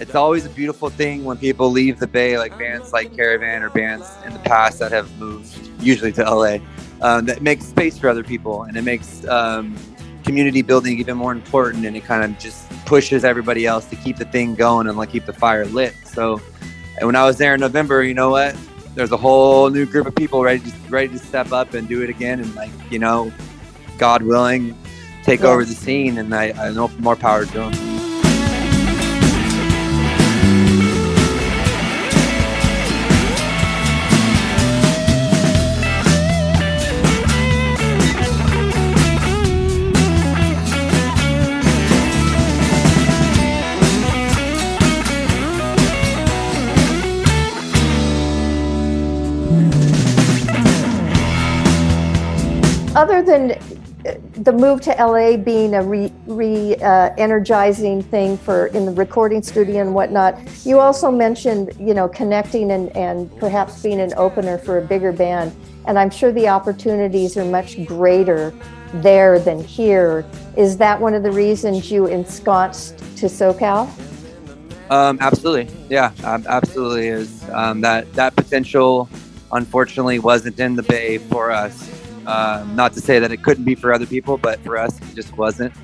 It's 0.00 0.14
always 0.14 0.46
a 0.46 0.48
beautiful 0.50 0.88
thing 0.88 1.24
when 1.24 1.36
people 1.36 1.70
leave 1.70 1.98
the 2.00 2.06
Bay, 2.06 2.38
like 2.38 2.58
bands 2.58 2.92
like 2.92 3.14
Caravan 3.14 3.62
or 3.62 3.70
bands 3.70 4.08
in 4.26 4.32
the 4.32 4.38
past 4.40 4.78
that 4.80 4.90
have 4.92 5.08
moved, 5.18 5.54
usually 5.80 6.10
to 6.12 6.22
LA, 6.24 6.58
um, 7.02 7.26
that 7.26 7.42
makes 7.42 7.66
space 7.66 7.98
for 7.98 8.08
other 8.08 8.24
people, 8.24 8.62
and 8.64 8.76
it 8.76 8.82
makes 8.82 9.24
um, 9.26 9.76
community 10.24 10.62
building 10.62 10.98
even 10.98 11.16
more 11.16 11.32
important, 11.32 11.84
and 11.84 11.96
it 11.96 12.04
kind 12.04 12.24
of 12.24 12.36
just 12.40 12.61
pushes 12.86 13.24
everybody 13.24 13.66
else 13.66 13.84
to 13.86 13.96
keep 13.96 14.16
the 14.16 14.24
thing 14.24 14.54
going 14.54 14.86
and 14.88 14.96
like 14.96 15.10
keep 15.10 15.24
the 15.26 15.32
fire 15.32 15.64
lit. 15.66 15.94
So, 16.06 16.40
and 16.98 17.06
when 17.06 17.16
I 17.16 17.24
was 17.24 17.38
there 17.38 17.54
in 17.54 17.60
November, 17.60 18.02
you 18.02 18.14
know 18.14 18.30
what? 18.30 18.56
There's 18.94 19.12
a 19.12 19.16
whole 19.16 19.70
new 19.70 19.86
group 19.86 20.06
of 20.06 20.14
people 20.14 20.42
ready 20.42 20.60
to 20.60 20.72
ready 20.90 21.08
to 21.08 21.18
step 21.18 21.52
up 21.52 21.72
and 21.74 21.88
do 21.88 22.02
it 22.02 22.10
again, 22.10 22.40
and 22.40 22.54
like 22.54 22.70
you 22.90 22.98
know, 22.98 23.32
God 23.98 24.22
willing, 24.22 24.76
take 25.22 25.40
Yeah. 25.40 25.46
over 25.46 25.64
the 25.64 25.74
scene, 25.74 26.18
and 26.18 26.34
I, 26.34 26.52
I 26.58 26.70
know 26.72 26.88
more 26.98 27.16
power 27.16 27.46
to 27.46 27.52
them. 27.52 27.91
Than 53.24 53.52
uh, 53.52 54.14
the 54.32 54.52
move 54.52 54.80
to 54.80 54.90
LA 54.98 55.36
being 55.36 55.74
a 55.74 55.82
re, 55.82 56.12
re 56.26 56.74
uh, 56.76 57.10
energizing 57.16 58.02
thing 58.02 58.36
for 58.36 58.66
in 58.68 58.84
the 58.84 58.90
recording 58.90 59.42
studio 59.44 59.80
and 59.80 59.94
whatnot, 59.94 60.40
you 60.66 60.80
also 60.80 61.08
mentioned 61.08 61.72
you 61.78 61.94
know 61.94 62.08
connecting 62.08 62.72
and, 62.72 62.94
and 62.96 63.34
perhaps 63.38 63.80
being 63.80 64.00
an 64.00 64.12
opener 64.16 64.58
for 64.58 64.78
a 64.78 64.82
bigger 64.82 65.12
band. 65.12 65.54
And 65.86 66.00
I'm 66.00 66.10
sure 66.10 66.32
the 66.32 66.48
opportunities 66.48 67.36
are 67.36 67.44
much 67.44 67.84
greater 67.84 68.52
there 68.94 69.38
than 69.38 69.62
here. 69.62 70.26
Is 70.56 70.76
that 70.78 71.00
one 71.00 71.14
of 71.14 71.22
the 71.22 71.32
reasons 71.32 71.90
you 71.90 72.06
ensconced 72.06 72.98
to 73.18 73.26
SoCal? 73.26 73.88
Um, 74.90 75.18
absolutely, 75.20 75.72
yeah, 75.88 76.10
um, 76.24 76.44
absolutely 76.48 77.06
is 77.06 77.48
um, 77.50 77.80
that 77.82 78.12
that 78.14 78.34
potential. 78.34 79.08
Unfortunately, 79.52 80.18
wasn't 80.18 80.58
in 80.58 80.74
the 80.74 80.82
Bay 80.82 81.18
for 81.18 81.52
us. 81.52 82.01
Um, 82.26 82.76
not 82.76 82.92
to 82.94 83.00
say 83.00 83.18
that 83.18 83.32
it 83.32 83.42
couldn't 83.42 83.64
be 83.64 83.74
for 83.74 83.92
other 83.92 84.06
people, 84.06 84.38
but 84.38 84.60
for 84.60 84.76
us, 84.76 85.00
it 85.00 85.14
just 85.14 85.36
wasn't. 85.36 85.74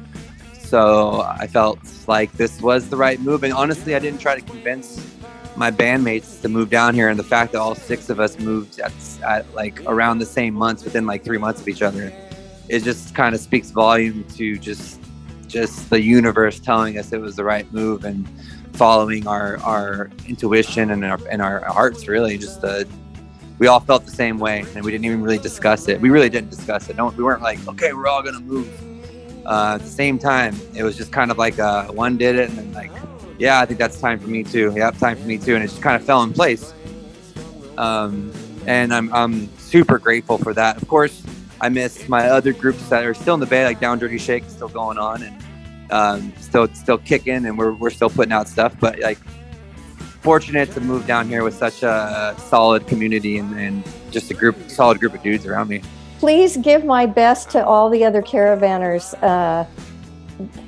So 0.60 1.22
I 1.22 1.46
felt 1.46 1.78
like 2.06 2.32
this 2.32 2.60
was 2.60 2.88
the 2.88 2.96
right 2.96 3.20
move, 3.20 3.42
and 3.42 3.52
honestly, 3.52 3.94
I 3.94 3.98
didn't 3.98 4.20
try 4.20 4.34
to 4.34 4.42
convince 4.42 5.04
my 5.56 5.70
bandmates 5.70 6.40
to 6.42 6.48
move 6.48 6.70
down 6.70 6.94
here. 6.94 7.08
And 7.08 7.18
the 7.18 7.24
fact 7.24 7.52
that 7.52 7.58
all 7.58 7.74
six 7.74 8.10
of 8.10 8.20
us 8.20 8.38
moved 8.38 8.78
at, 8.78 8.92
at 9.26 9.52
like 9.54 9.82
around 9.86 10.18
the 10.18 10.26
same 10.26 10.54
months, 10.54 10.84
within 10.84 11.06
like 11.06 11.24
three 11.24 11.38
months 11.38 11.60
of 11.60 11.68
each 11.68 11.82
other, 11.82 12.12
it 12.68 12.84
just 12.84 13.14
kind 13.14 13.34
of 13.34 13.40
speaks 13.40 13.70
volume 13.70 14.24
to 14.36 14.56
just 14.56 15.00
just 15.48 15.88
the 15.90 16.00
universe 16.00 16.60
telling 16.60 16.98
us 16.98 17.12
it 17.12 17.20
was 17.20 17.34
the 17.36 17.44
right 17.44 17.72
move 17.72 18.04
and 18.04 18.28
following 18.74 19.26
our 19.26 19.56
our 19.58 20.10
intuition 20.28 20.90
and 20.90 21.04
our 21.04 21.18
and 21.30 21.40
our 21.42 21.64
hearts 21.64 22.06
really 22.06 22.36
just 22.38 22.60
the 22.60 22.86
we 23.58 23.66
all 23.66 23.80
felt 23.80 24.04
the 24.04 24.10
same 24.10 24.38
way 24.38 24.64
and 24.74 24.84
we 24.84 24.90
didn't 24.90 25.04
even 25.04 25.22
really 25.22 25.38
discuss 25.38 25.88
it. 25.88 26.00
We 26.00 26.10
really 26.10 26.28
didn't 26.28 26.50
discuss 26.50 26.88
it. 26.88 26.96
No 26.96 27.08
we 27.08 27.24
weren't 27.24 27.42
like 27.42 27.66
okay 27.68 27.92
we're 27.92 28.08
all 28.08 28.22
gonna 28.22 28.40
move. 28.40 28.68
Uh, 29.46 29.74
at 29.74 29.80
the 29.80 29.86
same 29.86 30.18
time 30.18 30.54
it 30.74 30.82
was 30.82 30.96
just 30.96 31.12
kind 31.12 31.30
of 31.30 31.38
like 31.38 31.58
uh, 31.58 31.86
one 31.86 32.16
did 32.16 32.36
it 32.36 32.50
and 32.50 32.58
then 32.58 32.72
like 32.72 32.90
yeah 33.38 33.60
i 33.60 33.64
think 33.64 33.78
that's 33.78 34.00
time 34.00 34.18
for 34.18 34.28
me 34.28 34.42
too. 34.42 34.72
Yeah 34.76 34.90
time 34.90 35.16
for 35.16 35.26
me 35.26 35.38
too 35.38 35.54
and 35.54 35.64
it 35.64 35.68
just 35.68 35.82
kind 35.82 35.96
of 35.96 36.04
fell 36.04 36.22
in 36.22 36.32
place. 36.32 36.72
Um, 37.76 38.32
and 38.66 38.92
I'm, 38.92 39.12
I'm 39.14 39.56
super 39.58 39.98
grateful 39.98 40.36
for 40.36 40.52
that. 40.54 40.80
Of 40.80 40.88
course 40.88 41.22
i 41.60 41.68
miss 41.68 42.08
my 42.08 42.28
other 42.28 42.52
groups 42.52 42.88
that 42.88 43.04
are 43.04 43.14
still 43.14 43.34
in 43.34 43.40
the 43.40 43.46
bay 43.46 43.64
like 43.64 43.80
down 43.80 43.98
dirty 43.98 44.18
shake 44.18 44.44
still 44.48 44.68
going 44.68 44.98
on 44.98 45.22
and 45.22 45.44
um, 45.90 46.32
still 46.38 46.68
still 46.74 46.98
kicking 46.98 47.46
and 47.46 47.56
we're, 47.56 47.72
we're 47.72 47.90
still 47.90 48.10
putting 48.10 48.32
out 48.32 48.46
stuff 48.46 48.74
but 48.78 48.98
like 49.00 49.18
fortunate 50.20 50.70
to 50.72 50.80
move 50.80 51.06
down 51.06 51.28
here 51.28 51.44
with 51.44 51.54
such 51.54 51.82
a 51.82 52.34
solid 52.38 52.86
community 52.86 53.38
and, 53.38 53.58
and 53.58 53.84
just 54.10 54.30
a 54.30 54.34
group 54.34 54.56
solid 54.68 54.98
group 54.98 55.14
of 55.14 55.22
dudes 55.22 55.46
around 55.46 55.68
me 55.68 55.82
Please 56.18 56.56
give 56.56 56.84
my 56.84 57.06
best 57.06 57.48
to 57.50 57.64
all 57.64 57.88
the 57.88 58.04
other 58.04 58.22
caravanners 58.22 59.14
uh, 59.22 59.64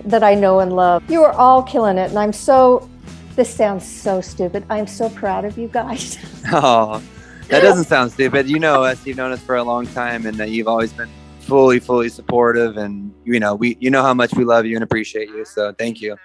that 0.04 0.22
I 0.22 0.34
know 0.34 0.60
and 0.60 0.72
love. 0.72 1.02
You 1.10 1.24
are 1.24 1.32
all 1.32 1.62
killing 1.62 1.98
it, 1.98 2.10
and 2.10 2.18
I'm 2.18 2.32
so. 2.32 2.88
This 3.34 3.52
sounds 3.52 3.86
so 3.86 4.20
stupid. 4.20 4.64
I'm 4.70 4.86
so 4.86 5.08
proud 5.10 5.44
of 5.44 5.58
you 5.58 5.68
guys. 5.68 6.18
oh 6.52 7.02
that 7.48 7.62
doesn't 7.62 7.84
sound 7.84 8.12
stupid 8.12 8.48
you 8.48 8.60
know 8.60 8.84
us 8.84 9.04
you've 9.04 9.16
known 9.16 9.32
us 9.32 9.42
for 9.42 9.56
a 9.56 9.62
long 9.62 9.84
time 9.88 10.24
and 10.24 10.36
that 10.36 10.50
you've 10.50 10.68
always 10.68 10.92
been 10.92 11.08
fully 11.40 11.80
fully 11.80 12.08
supportive 12.08 12.76
and 12.76 13.12
you 13.24 13.40
know 13.40 13.56
we 13.56 13.76
you 13.80 13.90
know 13.90 14.02
how 14.02 14.14
much 14.14 14.32
we 14.34 14.44
love 14.44 14.64
you 14.64 14.76
and 14.76 14.84
appreciate 14.84 15.28
you 15.30 15.44
so 15.44 15.72
thank 15.72 16.00
you 16.00 16.16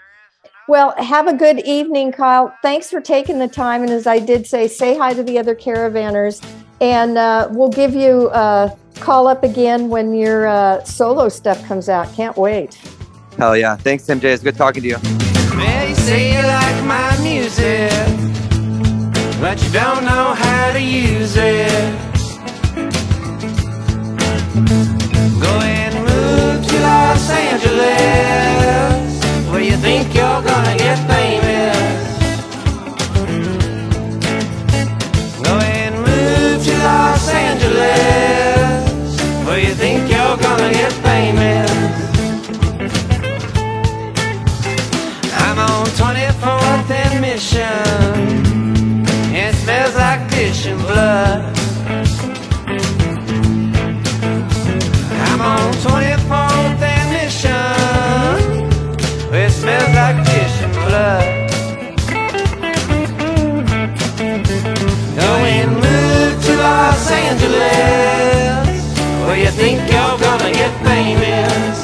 Well, 0.67 0.95
have 0.97 1.27
a 1.27 1.33
good 1.33 1.59
evening, 1.59 2.11
Kyle. 2.11 2.55
Thanks 2.63 2.89
for 2.89 2.99
taking 2.99 3.37
the 3.37 3.47
time. 3.47 3.83
And 3.83 3.91
as 3.91 4.07
I 4.07 4.17
did 4.19 4.47
say, 4.47 4.67
say 4.67 4.97
hi 4.97 5.13
to 5.13 5.21
the 5.21 5.37
other 5.37 5.53
caravanners. 5.55 6.43
And 6.81 7.17
uh, 7.17 7.49
we'll 7.51 7.69
give 7.69 7.93
you 7.93 8.29
a 8.31 8.75
call 8.95 9.27
up 9.27 9.43
again 9.43 9.89
when 9.89 10.13
your 10.13 10.47
uh, 10.47 10.83
solo 10.83 11.29
stuff 11.29 11.63
comes 11.65 11.87
out. 11.87 12.11
Can't 12.13 12.35
wait. 12.37 12.75
hell 13.37 13.55
yeah 13.57 13.75
thanks 13.75 14.05
mj 14.05 14.23
it's 14.23 14.41
good 14.41 14.55
talking 14.55 14.81
to 14.81 14.87
you 14.89 14.97
Well, 15.57 15.89
you 15.89 15.95
say 15.95 16.33
you 16.33 16.41
like 16.47 16.83
my 16.85 17.17
music, 17.21 17.91
but 19.41 19.61
you 19.63 19.69
don't 19.71 20.03
know 20.03 20.33
how 20.33 20.71
to 20.73 20.81
use 20.81 21.35
it. 21.37 21.93
Go 25.45 25.53
and 25.61 25.95
move 26.09 26.65
to 26.67 26.79
Los 26.79 27.29
Angeles, 27.29 27.99
where 28.61 29.14
you 29.65 29.77
think 29.77 30.13
you're 30.13 30.41
gonna 30.43 30.77
get 30.77 30.97
famous. 31.07 31.77
Go 35.43 35.53
and 35.57 35.95
move 35.95 36.63
to 36.65 36.73
Los 36.87 37.27
Angeles, 37.29 39.21
Well, 39.45 39.57
you 39.57 39.73
think 39.73 40.01
you're 40.13 40.37
gonna 40.37 40.71
get 40.71 40.93
famous. 41.09 41.71
I'm 45.43 45.57
on 45.57 45.85
24th 46.01 46.91
and 47.01 47.21
Mission. 47.21 48.35
It 49.33 49.55
smells 49.55 49.95
like 49.95 50.21
fish 50.29 50.67
and 50.67 50.81
blood. 50.81 51.41
I'm 55.27 55.41
on 55.41 55.73
24th 55.85 56.14
think 69.55 69.79
you're 69.91 70.17
gonna 70.19 70.51
get 70.51 70.73
famous. 70.83 71.77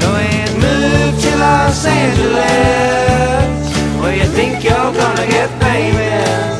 Go 0.00 0.10
and 0.16 0.52
move 0.64 1.14
to 1.22 1.30
Los 1.36 1.86
Angeles. 1.86 3.62
Where 4.00 4.16
you 4.16 4.28
think 4.38 4.64
you're 4.64 4.92
gonna 5.02 5.26
get 5.28 5.48
famous. 5.62 6.52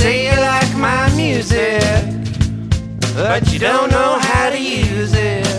Say 0.00 0.18
you 0.28 0.36
like 0.40 0.74
my 0.76 1.14
music, 1.14 1.69
but 3.14 3.52
you 3.52 3.58
don't 3.58 3.90
know 3.90 4.18
how 4.20 4.50
to 4.50 4.60
use 4.60 5.12
it. 5.14 5.49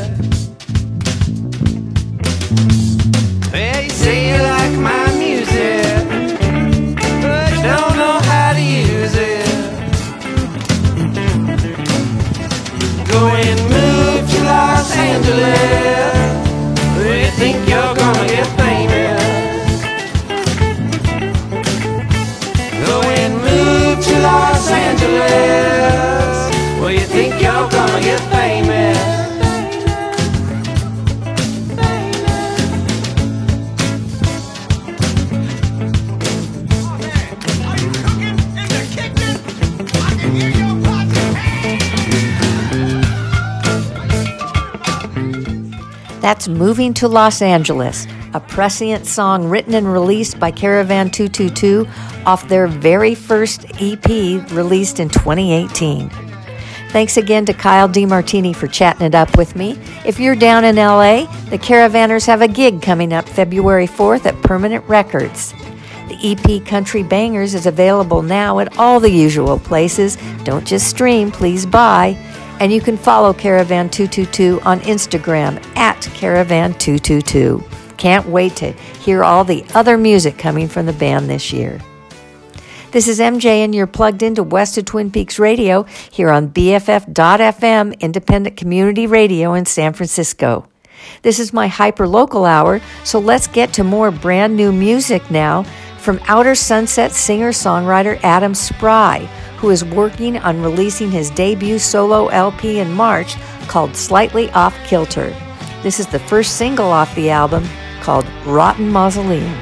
That's 46.21 46.47
Moving 46.47 46.93
to 46.95 47.07
Los 47.07 47.41
Angeles, 47.41 48.05
a 48.35 48.39
prescient 48.39 49.07
song 49.07 49.49
written 49.49 49.73
and 49.73 49.91
released 49.91 50.39
by 50.39 50.51
Caravan 50.51 51.09
222 51.09 51.87
off 52.27 52.47
their 52.47 52.67
very 52.67 53.15
first 53.15 53.65
EP 53.81 54.05
released 54.51 54.99
in 54.99 55.09
2018. 55.09 56.11
Thanks 56.89 57.17
again 57.17 57.47
to 57.47 57.53
Kyle 57.53 57.89
DeMartini 57.89 58.55
for 58.55 58.67
chatting 58.67 59.07
it 59.07 59.15
up 59.15 59.35
with 59.35 59.55
me. 59.55 59.79
If 60.05 60.19
you're 60.19 60.35
down 60.35 60.63
in 60.63 60.75
LA, 60.75 61.25
the 61.49 61.57
Caravanners 61.57 62.27
have 62.27 62.43
a 62.43 62.47
gig 62.47 62.83
coming 62.83 63.13
up 63.13 63.27
February 63.27 63.87
4th 63.87 64.27
at 64.27 64.39
Permanent 64.43 64.87
Records. 64.87 65.55
The 66.07 66.19
EP 66.21 66.63
Country 66.65 67.01
Bangers 67.01 67.55
is 67.55 67.65
available 67.65 68.21
now 68.21 68.59
at 68.59 68.77
all 68.77 68.99
the 68.99 69.09
usual 69.09 69.57
places. 69.57 70.17
Don't 70.43 70.67
just 70.67 70.87
stream, 70.87 71.31
please 71.31 71.65
buy. 71.65 72.15
And 72.61 72.71
you 72.71 72.79
can 72.79 72.95
follow 72.95 73.33
Caravan 73.33 73.89
222 73.89 74.61
on 74.61 74.81
Instagram 74.81 75.59
at 75.75 75.99
Caravan 76.13 76.75
222. 76.75 77.63
Can't 77.97 78.27
wait 78.27 78.55
to 78.57 78.73
hear 78.73 79.23
all 79.23 79.43
the 79.43 79.65
other 79.73 79.97
music 79.97 80.37
coming 80.37 80.67
from 80.67 80.85
the 80.85 80.93
band 80.93 81.27
this 81.27 81.51
year. 81.51 81.81
This 82.91 83.07
is 83.07 83.19
MJ, 83.19 83.63
and 83.63 83.73
you're 83.73 83.87
plugged 83.87 84.21
into 84.21 84.43
West 84.43 84.77
of 84.77 84.85
Twin 84.85 85.09
Peaks 85.09 85.39
Radio 85.39 85.87
here 86.11 86.29
on 86.29 86.49
BFF.FM, 86.49 87.99
independent 87.99 88.57
community 88.57 89.07
radio 89.07 89.55
in 89.55 89.65
San 89.65 89.93
Francisco. 89.93 90.67
This 91.23 91.39
is 91.39 91.53
my 91.53 91.65
hyper 91.65 92.07
local 92.07 92.45
hour, 92.45 92.79
so 93.03 93.17
let's 93.17 93.47
get 93.47 93.73
to 93.73 93.83
more 93.83 94.11
brand 94.11 94.55
new 94.55 94.71
music 94.71 95.31
now 95.31 95.65
from 96.01 96.19
Outer 96.25 96.55
Sunset 96.55 97.11
singer 97.11 97.51
songwriter 97.51 98.19
Adam 98.23 98.55
Spry, 98.55 99.19
who 99.57 99.69
is 99.69 99.85
working 99.85 100.39
on 100.39 100.61
releasing 100.61 101.11
his 101.11 101.29
debut 101.29 101.77
solo 101.77 102.27
LP 102.29 102.79
in 102.79 102.91
March 102.91 103.35
called 103.67 103.95
Slightly 103.95 104.49
Off 104.51 104.75
Kilter. 104.85 105.35
This 105.83 105.99
is 105.99 106.07
the 106.07 106.19
first 106.19 106.57
single 106.57 106.87
off 106.87 107.13
the 107.15 107.29
album 107.29 107.63
called 108.01 108.25
Rotten 108.45 108.89
Mausoleum. 108.89 109.53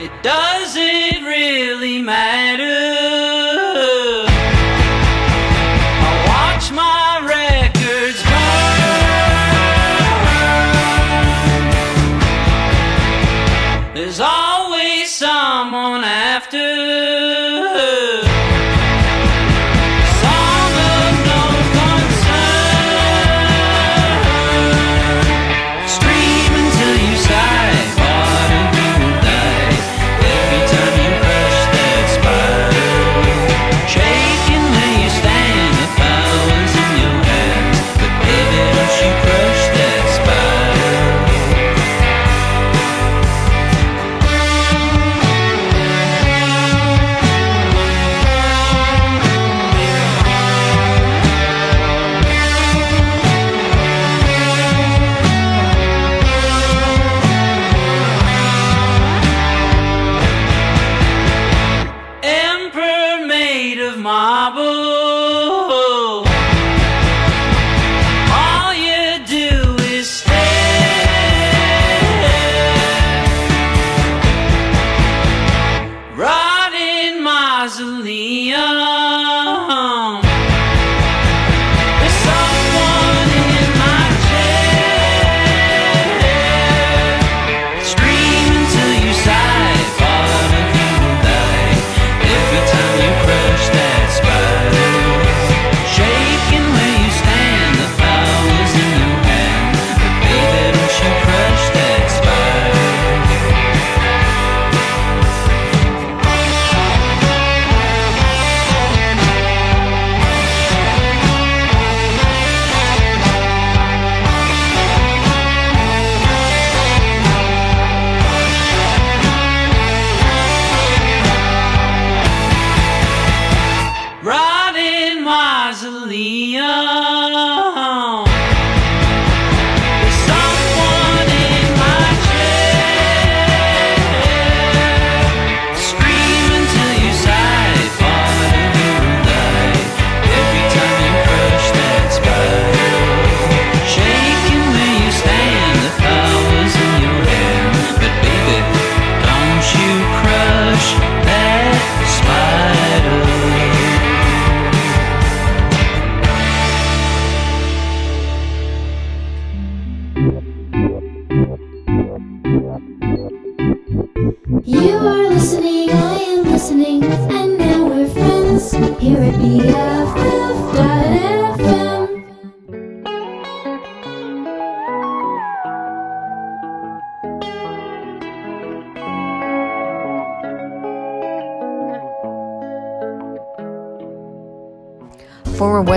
It 0.00 0.10
doesn't 0.22 1.24
really 1.24 2.00
matter. 2.00 4.29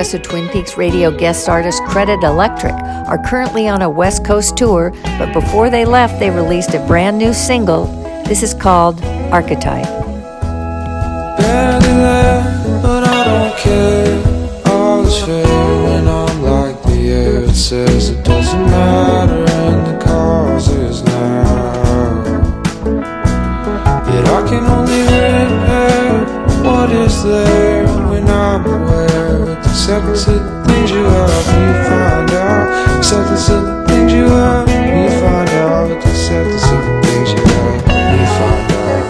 Former 0.03 0.17
of 0.17 0.21
Twin 0.23 0.49
Peaks 0.49 0.75
radio 0.75 1.17
guest 1.17 1.47
artist 1.47 1.81
Credit 1.85 2.21
Electric 2.23 2.73
are 2.73 3.17
currently 3.25 3.69
on 3.69 3.83
a 3.83 3.89
West 3.89 4.25
Coast 4.25 4.57
tour, 4.57 4.91
but 5.17 5.31
before 5.31 5.69
they 5.69 5.85
left, 5.85 6.19
they 6.19 6.29
released 6.29 6.73
a 6.73 6.85
brand 6.87 7.17
new 7.17 7.33
single. 7.33 7.85
This 8.25 8.43
is 8.43 8.53
called 8.53 9.01
Archetype. 9.31 9.87
there, 27.23 27.72
With 29.93 30.09
acceptance 30.09 30.25
the 30.25 30.63
things 30.65 30.89
you 30.89 31.03
have, 31.03 31.29
you 31.29 31.73
find 31.87 32.31
out. 32.31 32.97
Acceptance 32.97 33.49
of 33.49 33.61
the 33.63 33.73
things 33.87 34.11
you 34.11 34.25
have, 34.25 34.67
you 34.67 35.09
find 35.21 35.49
out. 35.49 35.87
The 35.87 35.97
things 37.03 37.29
you 37.31 37.43
have, 37.45 37.85
you 38.17 38.25
find 38.39 38.71
out. 38.73 39.05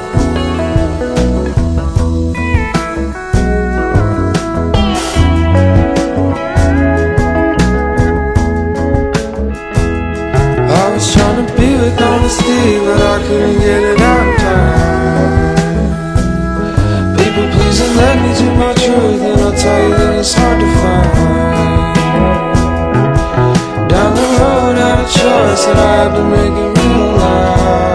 I 10.69 10.71
was 10.93 11.05
trying 11.13 11.37
to 11.47 11.53
be 11.53 11.69
with 11.75 12.01
honesty, 12.01 12.79
but 12.79 13.01
I 13.01 13.23
couldn't 13.25 13.59
get 13.59 13.83
it 13.83 14.01
out 14.01 14.12
do 18.37 18.45
my 18.55 18.73
truth, 18.73 19.21
and 19.21 19.41
I'll 19.41 19.53
tell 19.53 19.81
you 19.87 19.95
that 19.95 20.19
it's 20.19 20.33
hard 20.33 20.59
to 20.59 20.67
find. 20.81 21.09
Down 23.89 24.11
the 24.15 24.27
road, 24.39 24.75
had 24.77 24.99
a 25.05 25.07
choice, 25.19 25.63
and 25.69 25.77
I 25.79 25.81
had 26.01 26.11
to 26.17 26.23
make 26.33 26.55
it 26.65 26.71
realize. 26.81 27.93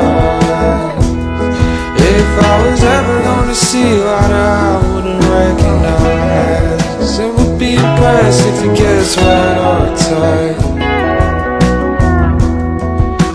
If 2.18 2.30
I 2.50 2.54
was 2.64 2.80
ever 2.82 3.16
gonna 3.22 3.54
see 3.54 3.90
what 4.06 4.30
I 4.30 4.78
wouldn't 4.92 5.22
recognize, 5.36 7.18
it 7.18 7.30
would 7.34 7.56
be 7.58 7.76
best 7.76 8.40
if 8.50 8.58
it 8.66 8.74
gets 8.76 9.16
right 9.18 9.58
on 9.72 9.86
tight. 10.06 10.56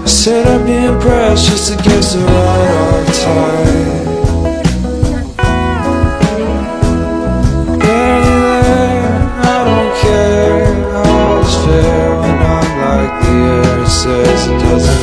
I 0.03 0.05
said 0.05 0.47
I'd 0.47 0.65
be 0.65 0.77
impressed 0.85 1.47
just 1.49 1.65
to 1.71 1.75
get 1.77 2.03
the 2.11 2.19
right 2.19 2.71
on 2.88 3.05
time. 3.25 4.02
It 14.26 14.60
doesn't 14.60 15.02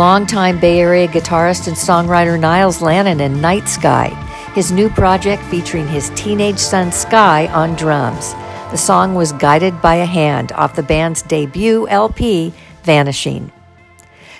longtime 0.00 0.58
Bay 0.58 0.80
Area 0.80 1.06
guitarist 1.06 1.68
and 1.68 1.76
songwriter 1.76 2.40
Nyles 2.40 2.80
Lannon 2.80 3.20
in 3.20 3.38
Night 3.38 3.68
Sky, 3.68 4.08
his 4.54 4.72
new 4.72 4.88
project 4.88 5.42
featuring 5.42 5.86
his 5.86 6.08
teenage 6.14 6.58
son 6.58 6.90
Sky 6.90 7.48
on 7.48 7.76
drums. 7.76 8.32
The 8.70 8.78
song 8.78 9.14
was 9.14 9.32
Guided 9.32 9.82
by 9.82 9.96
a 9.96 10.06
Hand 10.06 10.52
off 10.52 10.74
the 10.74 10.82
band's 10.82 11.20
debut 11.20 11.86
LP, 11.88 12.54
Vanishing. 12.82 13.52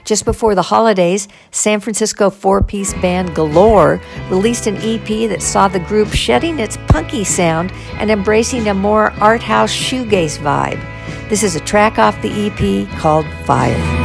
Just 0.07 0.25
before 0.25 0.55
the 0.55 0.63
holidays, 0.63 1.29
San 1.51 1.79
Francisco 1.81 2.31
four 2.31 2.63
piece 2.63 2.95
band 2.95 3.35
Galore 3.35 4.01
released 4.31 4.67
an 4.67 4.77
EP 4.77 5.29
that 5.29 5.43
saw 5.43 5.69
the 5.69 5.81
group 5.81 6.09
shedding 6.09 6.59
its 6.59 6.79
punky 6.89 7.23
sound 7.23 7.71
and 7.99 8.11
embracing 8.11 8.69
a 8.69 8.73
more 8.73 9.11
art 9.21 9.43
house 9.43 9.71
shoegaze 9.71 10.39
vibe. 10.39 10.81
This 11.29 11.43
is 11.43 11.55
a 11.55 11.61
track 11.61 11.99
off 11.99 12.23
the 12.23 12.47
EP 12.47 12.89
called 12.99 13.27
Fire. 13.45 14.00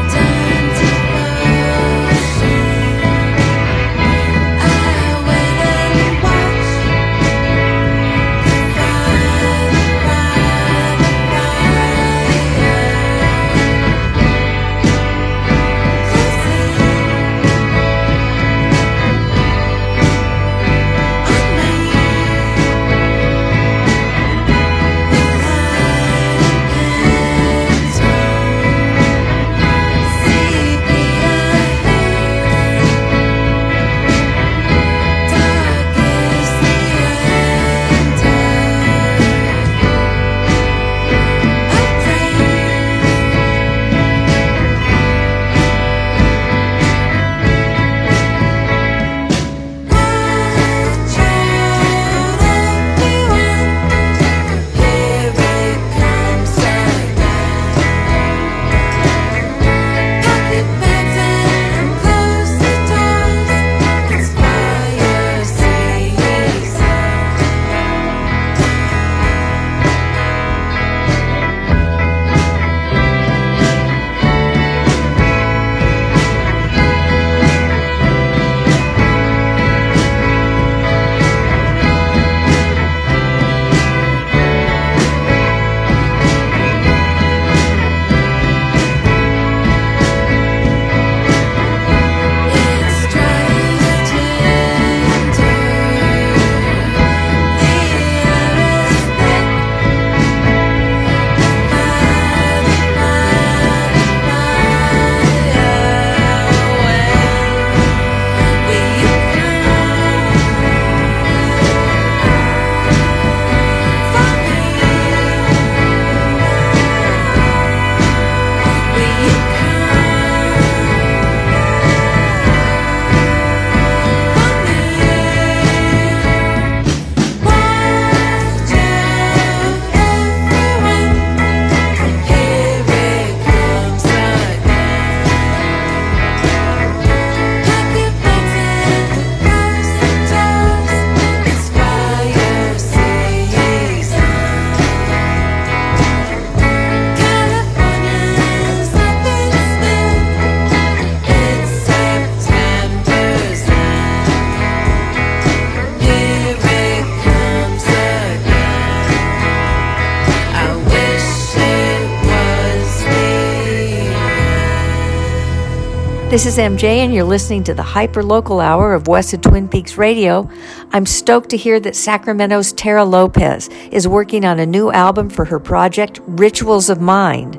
This 166.36 166.46
is 166.46 166.58
MJ, 166.58 166.98
and 166.98 167.14
you're 167.14 167.24
listening 167.24 167.64
to 167.64 167.74
the 167.74 167.82
Hyper 167.82 168.22
Local 168.22 168.60
Hour 168.60 168.94
of 168.94 169.08
West 169.08 169.34
of 169.34 169.40
Twin 169.40 169.70
Peaks 169.70 169.98
Radio. 169.98 170.50
I'm 170.92 171.06
stoked 171.06 171.50
to 171.52 171.56
hear 171.56 171.80
that 171.80 171.96
Sacramento's 171.96 172.74
Terra 172.74 173.06
Lopez 173.06 173.70
is 173.90 174.06
working 174.06 174.44
on 174.44 174.60
a 174.60 174.66
new 174.66 174.92
album 174.92 175.30
for 175.30 175.46
her 175.46 175.62
project, 175.62 176.20
Rituals 176.28 176.90
of 176.90 177.00
Mine. 177.00 177.54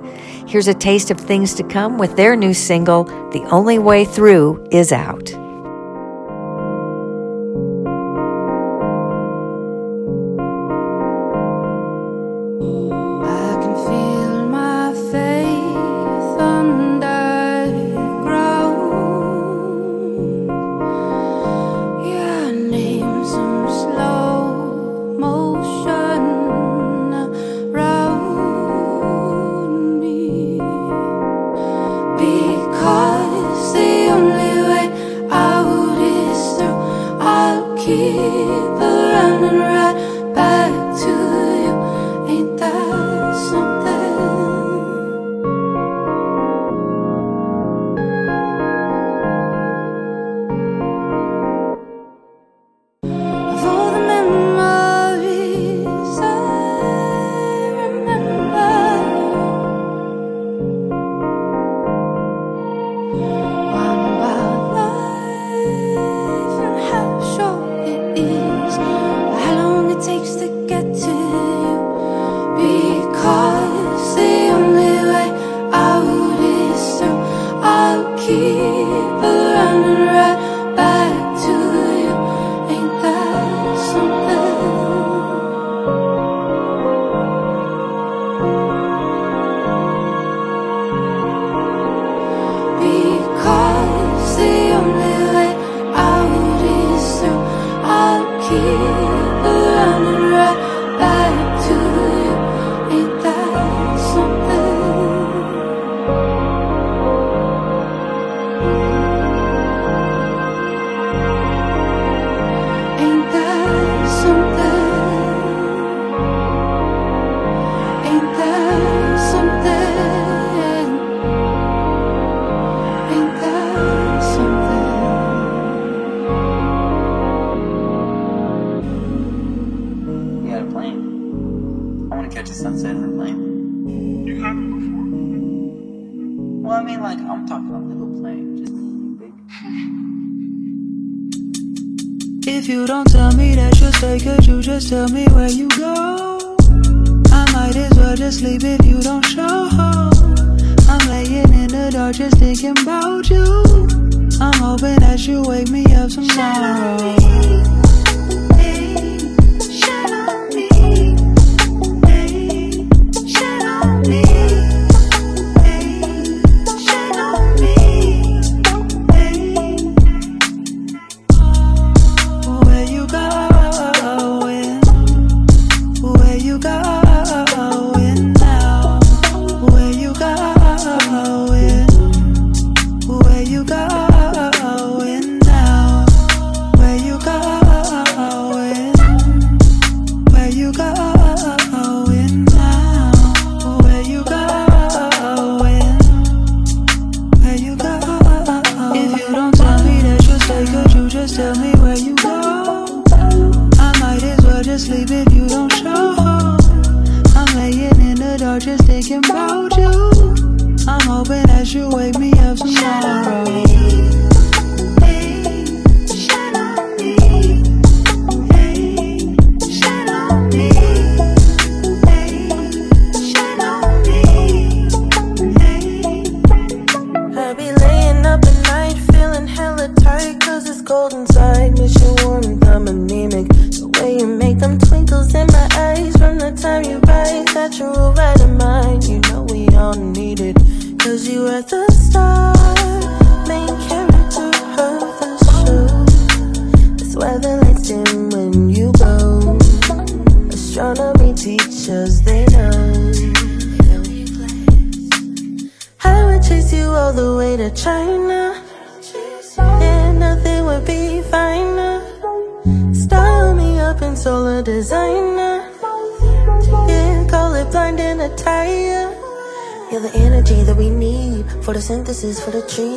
Here's 0.47 0.69
a 0.69 0.74
taste 0.74 1.11
of 1.11 1.19
things 1.19 1.55
to 1.55 1.62
come 1.62 1.97
with 1.97 2.16
their 2.16 2.36
new 2.36 2.53
single, 2.53 3.05
The 3.05 3.48
Only 3.51 3.78
Way 3.78 4.05
Through 4.05 4.69
is 4.70 4.93
Out. 4.93 5.15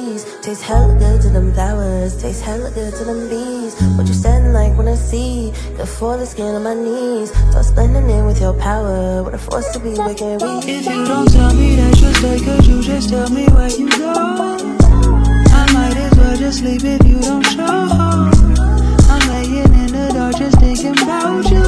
Trees. 0.10 0.26
Taste 0.42 0.64
hella 0.64 0.98
good 0.98 1.22
to 1.22 1.30
them 1.30 1.54
flowers. 1.54 2.22
Taste 2.22 2.44
hella 2.44 2.72
good 2.72 2.94
to 2.96 3.04
them 3.04 3.30
bees. 3.30 3.76
What 3.98 4.08
you 4.08 4.14
stand 4.14 4.54
like 4.54 4.78
when 4.78 4.88
I 4.88 4.96
see. 4.96 5.52
the 5.78 5.86
the 5.86 6.26
skin 6.26 6.56
on 6.56 6.64
my 6.64 6.74
knees. 6.74 7.32
Thoughts 7.52 7.72
blending 7.72 8.10
in 8.10 8.26
with 8.26 8.42
your 8.42 8.54
power. 8.54 9.24
What 9.24 9.34
a 9.34 9.38
force 9.38 9.72
to 9.74 9.80
be 9.80 9.94
waking 9.98 10.40
reach. 10.40 10.66
If 10.66 10.86
you 10.86 11.06
don't 11.06 11.32
tell 11.32 11.54
me 11.54 11.76
that 11.76 12.00
you'll 12.00 12.14
stay, 12.14 12.40
could 12.40 12.66
you 12.66 12.82
just 12.82 13.10
tell 13.10 13.30
me 13.30 13.46
where 13.48 13.70
you 13.70 13.90
go? 13.90 14.14
I 15.62 15.64
might 15.74 15.98
as 15.98 16.16
well 16.18 16.38
just 16.38 16.64
leave 16.64 16.86
if 16.86 17.04
you 17.06 17.20
don't 17.20 17.46
show. 17.46 17.90
I'm 19.14 19.24
laying 19.30 19.74
in 19.82 19.92
the 19.96 20.12
dark 20.14 20.38
just 20.38 20.60
thinking 20.60 20.98
about 21.04 21.50
you. 21.50 21.66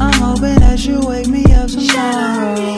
I'm 0.00 0.14
hoping 0.22 0.58
that 0.60 0.84
you 0.86 1.00
wake 1.00 1.28
me 1.28 1.44
up 1.54 1.68
tomorrow. 1.68 2.77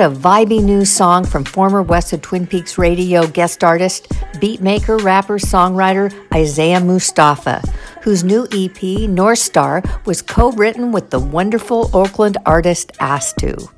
A 0.00 0.04
vibey 0.04 0.64
new 0.64 0.86
song 0.86 1.26
from 1.26 1.44
former 1.44 1.82
West 1.82 2.14
of 2.14 2.22
Twin 2.22 2.46
Peaks 2.46 2.78
radio 2.78 3.26
guest 3.26 3.62
artist, 3.62 4.08
beatmaker, 4.36 4.98
rapper, 5.04 5.36
songwriter 5.36 6.10
Isaiah 6.34 6.80
Mustafa, 6.80 7.62
whose 8.00 8.24
new 8.24 8.48
EP, 8.50 8.82
North 9.10 9.40
Star, 9.40 9.82
was 10.06 10.22
co 10.22 10.52
written 10.52 10.90
with 10.90 11.10
the 11.10 11.20
wonderful 11.20 11.90
Oakland 11.94 12.38
artist 12.46 12.92
Astu. 12.94 13.68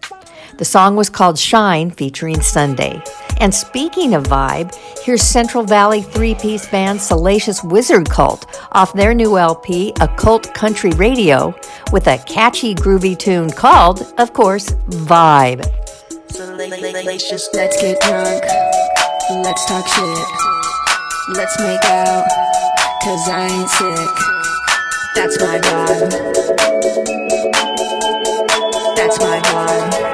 The 0.58 0.64
song 0.64 0.94
was 0.94 1.10
called 1.10 1.40
Shine, 1.40 1.90
featuring 1.90 2.40
Sunday. 2.40 3.02
And 3.40 3.52
speaking 3.52 4.14
of 4.14 4.22
vibe, 4.22 4.72
here's 5.02 5.22
Central 5.22 5.64
Valley 5.64 6.02
three 6.02 6.36
piece 6.36 6.68
band 6.68 7.00
Salacious 7.00 7.64
Wizard 7.64 8.08
Cult 8.08 8.46
off 8.70 8.92
their 8.92 9.12
new 9.12 9.38
LP, 9.38 9.92
Occult 10.00 10.54
Country 10.54 10.92
Radio, 10.92 11.52
with 11.90 12.06
a 12.06 12.18
catchy, 12.18 12.76
groovy 12.76 13.18
tune 13.18 13.50
called, 13.50 14.14
of 14.18 14.32
course, 14.32 14.70
Vibe. 14.86 15.68
Let's 16.34 17.82
get 17.82 18.00
drunk. 18.00 18.44
Let's 19.44 19.66
talk 19.66 19.86
shit. 19.86 20.28
Let's 21.36 21.58
make 21.60 21.84
out. 21.84 22.26
Cause 23.02 23.28
I 23.28 23.48
ain't 23.50 23.68
sick. 23.68 24.10
That's 25.14 25.38
my 25.40 25.58
vibe. 25.58 26.10
That's 28.96 29.18
my 29.18 29.40
vibe. 29.40 30.11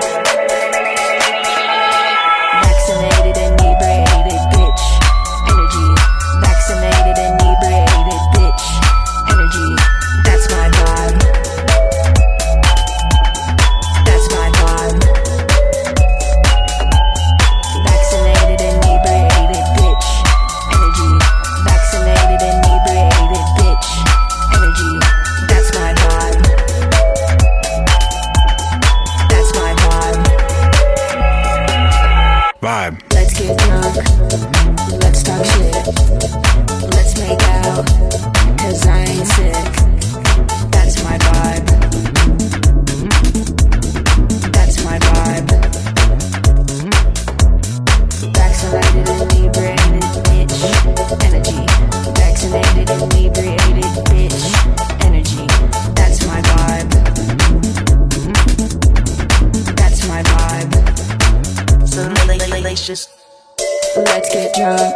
drunk. 64.58 64.94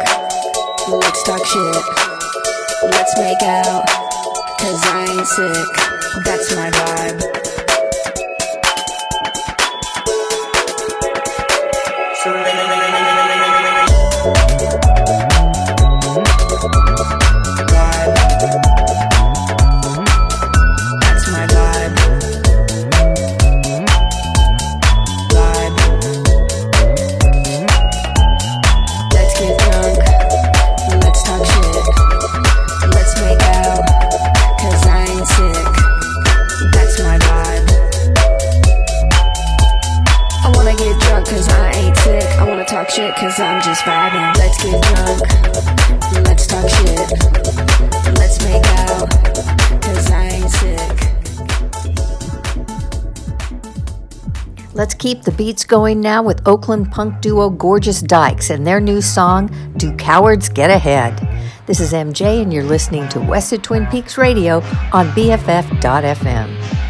Let's 0.89 1.23
talk 1.23 1.45
shit. 1.45 1.83
Let's 2.83 3.17
make 3.17 3.41
out. 3.43 3.87
Cause 4.59 4.81
I 4.83 5.07
ain't 5.09 5.27
sick. 5.27 6.23
That's 6.25 6.55
my 6.55 6.69
vibe. 6.69 7.32
cause 43.33 43.39
I'm 43.39 43.61
just 43.61 43.83
vibing. 43.83 44.35
Let's 44.37 44.63
get 44.63 44.81
drunk, 44.83 45.21
let's 46.27 46.45
talk 46.47 46.69
shit, 46.69 46.99
let's 48.17 48.43
make 48.43 48.65
out, 48.79 49.09
cause 49.81 50.11
I 50.11 50.27
ain't 50.27 50.51
sick. 50.51 50.99
Let's 54.75 54.93
keep 54.93 55.23
the 55.23 55.31
beats 55.31 55.65
going 55.65 56.01
now 56.01 56.21
with 56.23 56.47
Oakland 56.47 56.91
punk 56.91 57.21
duo 57.21 57.49
Gorgeous 57.49 58.01
Dykes 58.01 58.49
and 58.49 58.65
their 58.67 58.79
new 58.79 59.01
song, 59.01 59.49
Do 59.77 59.95
Cowards 59.95 60.49
Get 60.49 60.69
Ahead? 60.69 61.19
This 61.65 61.79
is 61.79 61.93
MJ, 61.93 62.41
and 62.41 62.51
you're 62.51 62.63
listening 62.63 63.07
to 63.09 63.19
West 63.19 63.53
of 63.53 63.61
Twin 63.61 63.85
Peaks 63.87 64.17
Radio 64.17 64.57
on 64.91 65.07
BFF.FM. 65.11 66.82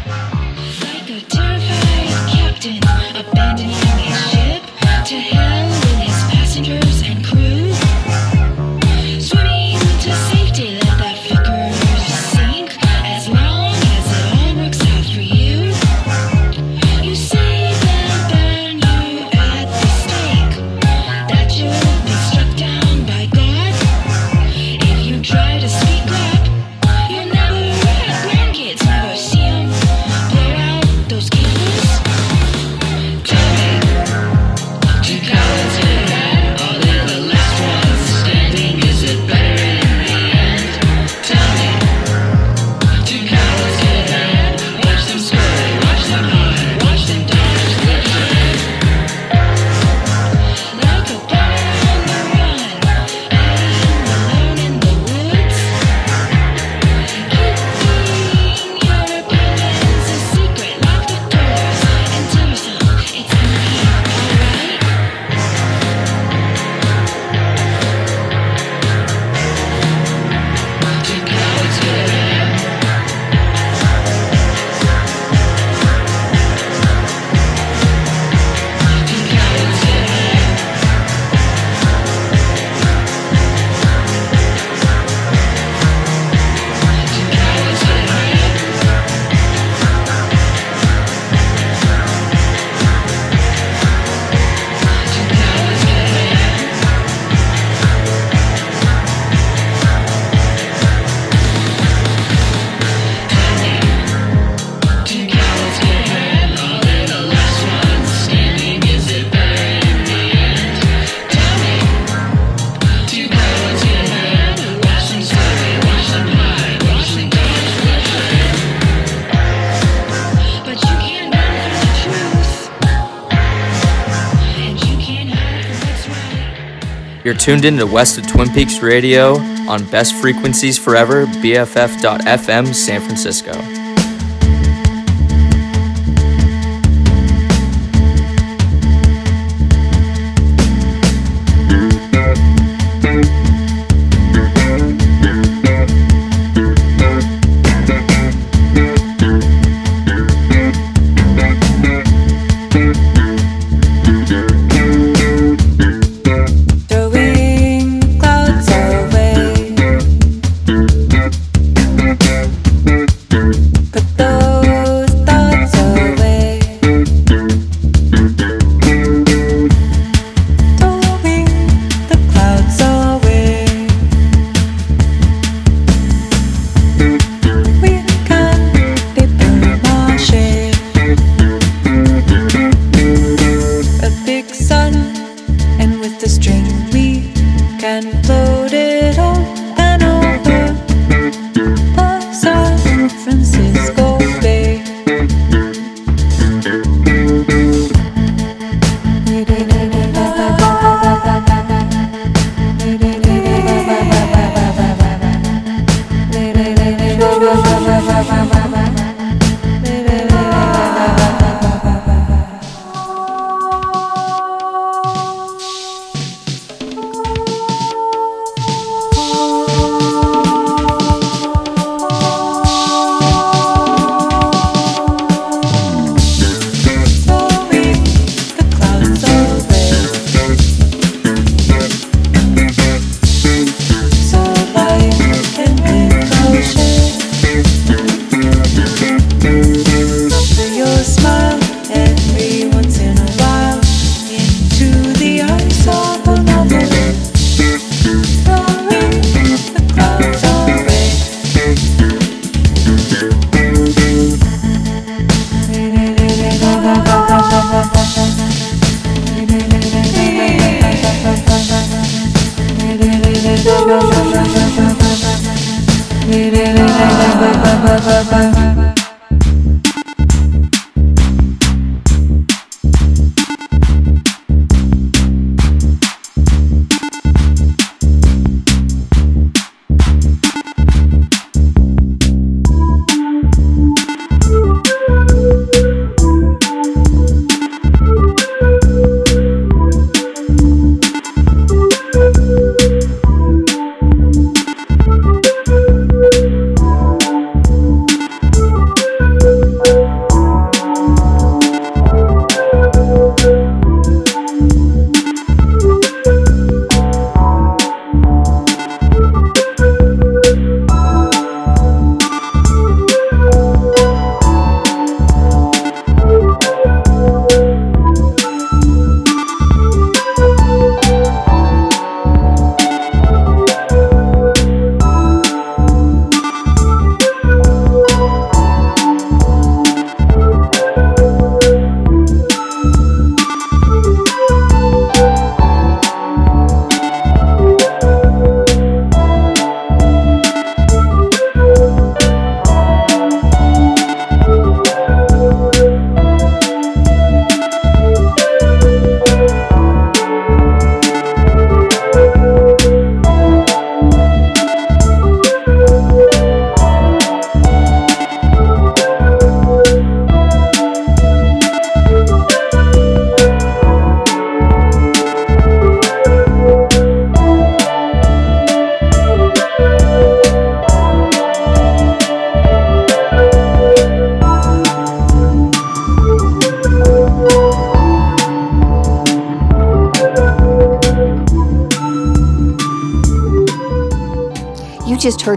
tuned 127.44 127.66
in 127.66 127.76
to 127.76 127.86
West 127.86 128.16
of 128.16 128.26
Twin 128.26 128.50
Peaks 128.50 128.78
Radio 128.78 129.34
on 129.68 129.84
Best 129.90 130.14
Frequencies 130.14 130.78
Forever, 130.78 131.26
BFF.FM, 131.26 132.74
San 132.74 133.02
Francisco. 133.02 133.83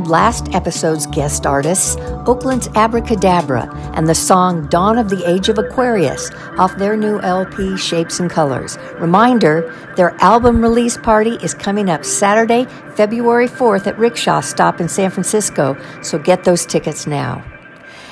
Last 0.08 0.56
episode's 0.56 1.06
guest 1.08 1.46
artists, 1.46 1.98
Oakland's 2.26 2.70
Abracadabra, 2.76 3.70
and 3.94 4.08
the 4.08 4.16
song 4.16 4.66
Dawn 4.68 4.98
of 4.98 5.10
the 5.10 5.30
Age 5.30 5.50
of 5.50 5.58
Aquarius 5.58 6.32
off 6.58 6.78
their 6.78 6.96
new 6.96 7.20
LP 7.20 7.76
Shapes 7.76 8.22
and 8.22 8.30
Colors. 8.30 8.78
Reminder 9.00 9.70
their 9.98 10.16
album 10.22 10.62
release 10.62 10.98
party 10.98 11.32
is 11.44 11.54
coming 11.54 11.90
up 11.90 12.06
Saturday, 12.06 12.64
February 12.96 13.50
4th 13.50 13.86
at 13.86 14.00
Rickshaw 14.00 14.40
Stop 14.40 14.80
in 14.80 14.88
San 14.88 15.12
Francisco, 15.12 15.78
so 16.02 16.18
get 16.18 16.46
those 16.46 16.66
tickets 16.66 17.06
now. 17.06 17.44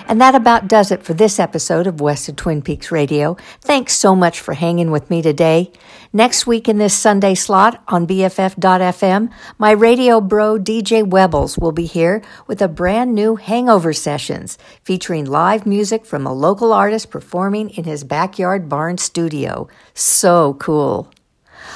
And 0.07 0.21
that 0.21 0.35
about 0.35 0.67
does 0.67 0.91
it 0.91 1.03
for 1.03 1.13
this 1.13 1.39
episode 1.39 1.87
of 1.87 1.99
West 1.99 2.29
of 2.29 2.35
Twin 2.35 2.61
Peaks 2.61 2.91
Radio. 2.91 3.37
Thanks 3.61 3.93
so 3.93 4.15
much 4.15 4.39
for 4.39 4.53
hanging 4.53 4.91
with 4.91 5.09
me 5.09 5.21
today. 5.21 5.71
Next 6.13 6.45
week 6.45 6.69
in 6.69 6.77
this 6.77 6.93
Sunday 6.93 7.33
slot 7.33 7.81
on 7.87 8.05
BFF.FM, 8.05 9.31
my 9.65 9.71
radio 9.71 10.21
bro 10.21 10.59
DJ 10.59 11.03
Webbles 11.03 11.57
will 11.57 11.71
be 11.71 11.87
here 11.87 12.21
with 12.45 12.61
a 12.61 12.67
brand 12.67 13.15
new 13.15 13.35
Hangover 13.35 13.93
Sessions 13.93 14.59
featuring 14.83 15.25
live 15.25 15.65
music 15.65 16.05
from 16.05 16.27
a 16.27 16.33
local 16.33 16.71
artist 16.71 17.09
performing 17.09 17.71
in 17.71 17.83
his 17.83 18.03
backyard 18.03 18.69
barn 18.69 18.99
studio. 18.99 19.67
So 19.95 20.53
cool. 20.59 21.11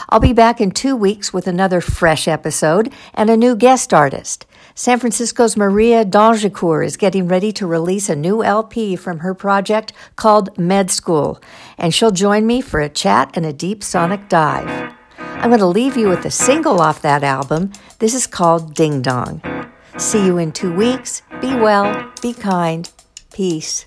I'll 0.08 0.20
be 0.20 0.34
back 0.34 0.62
in 0.62 0.70
two 0.70 0.96
weeks 0.96 1.34
with 1.34 1.48
another 1.48 1.82
fresh 1.82 2.28
episode 2.28 2.94
and 3.16 3.28
a 3.28 3.36
new 3.36 3.56
guest 3.56 3.92
artist. 3.92 4.46
San 4.76 5.00
Francisco's 5.00 5.58
Maria 5.58 6.06
Dangecourt 6.06 6.86
is 6.86 6.96
getting 6.96 7.28
ready 7.28 7.52
to 7.54 7.66
release 7.66 8.08
a 8.08 8.16
new 8.16 8.44
LP 8.44 8.96
from 8.98 9.22
her 9.22 9.34
project 9.34 9.94
called 10.16 10.56
Med 10.60 10.92
School, 10.92 11.42
and 11.76 11.92
she'll 11.92 12.12
join 12.12 12.46
me 12.46 12.62
for 12.62 12.82
a 12.82 12.88
chat 12.88 13.32
and 13.34 13.48
a 13.48 13.52
deep 13.52 13.84
sonic 13.84 14.30
dive. 14.30 14.89
I'm 15.40 15.50
going 15.50 15.60
to 15.60 15.68
leave 15.68 15.96
you 15.96 16.10
with 16.10 16.26
a 16.26 16.32
single 16.32 16.82
off 16.82 17.02
that 17.02 17.24
album. 17.24 17.72
This 18.00 18.14
is 18.14 18.28
called 18.28 18.76
Ding 18.76 19.02
Dong. 19.02 19.42
See 19.98 20.26
you 20.26 20.38
in 20.38 20.52
two 20.52 20.76
weeks. 20.76 21.22
Be 21.40 21.56
well, 21.56 22.12
be 22.22 22.34
kind, 22.34 22.92
peace. 23.34 23.86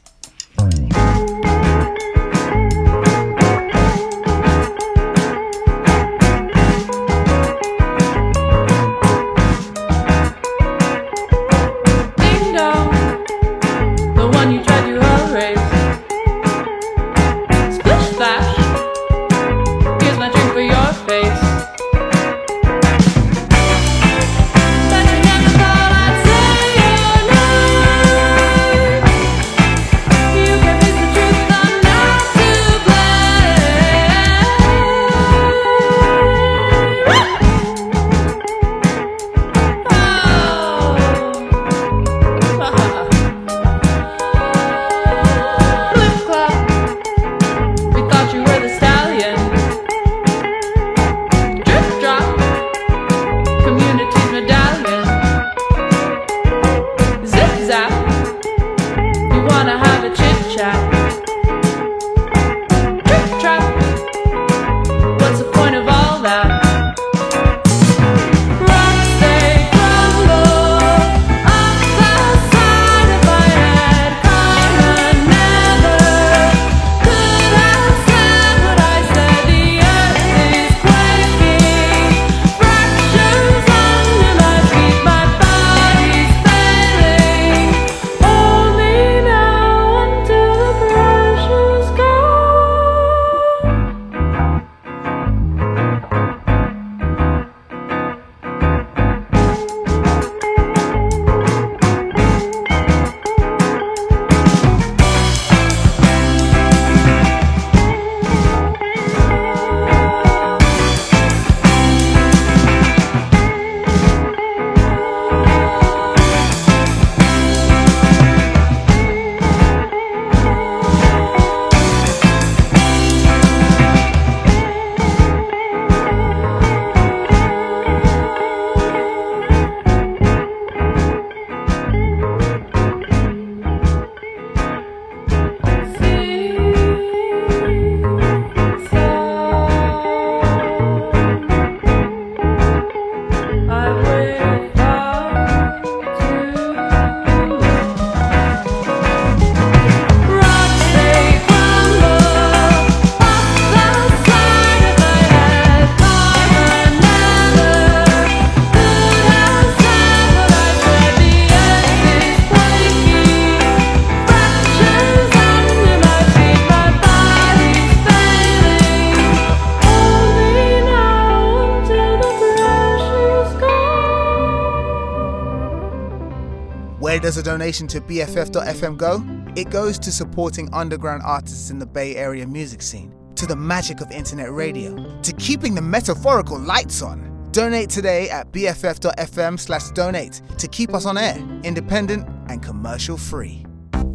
A 177.42 177.44
donation 177.44 177.88
to 177.88 178.00
BFF.FM 178.00 178.96
go? 178.96 179.20
It 179.56 179.68
goes 179.68 179.98
to 179.98 180.12
supporting 180.12 180.72
underground 180.72 181.22
artists 181.24 181.70
in 181.70 181.80
the 181.80 181.86
Bay 181.86 182.14
Area 182.14 182.46
music 182.46 182.80
scene, 182.80 183.12
to 183.34 183.46
the 183.46 183.56
magic 183.56 184.00
of 184.00 184.12
internet 184.12 184.52
radio, 184.52 185.20
to 185.22 185.32
keeping 185.32 185.74
the 185.74 185.82
metaphorical 185.82 186.56
lights 186.56 187.02
on. 187.02 187.48
Donate 187.50 187.90
today 187.90 188.30
at 188.30 188.52
bff.fm 188.52 189.58
slash 189.58 189.90
donate 189.90 190.40
to 190.56 190.68
keep 190.68 190.94
us 190.94 191.04
on 191.04 191.18
air, 191.18 191.36
independent 191.64 192.28
and 192.46 192.62
commercial 192.62 193.16
free. 193.16 193.66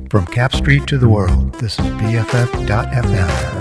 From 0.10 0.26
Capp 0.28 0.56
Street 0.56 0.88
to 0.88 0.98
the 0.98 1.10
world, 1.10 1.54
this 1.56 1.78
is 1.80 1.86
BFF.FM. 1.86 3.57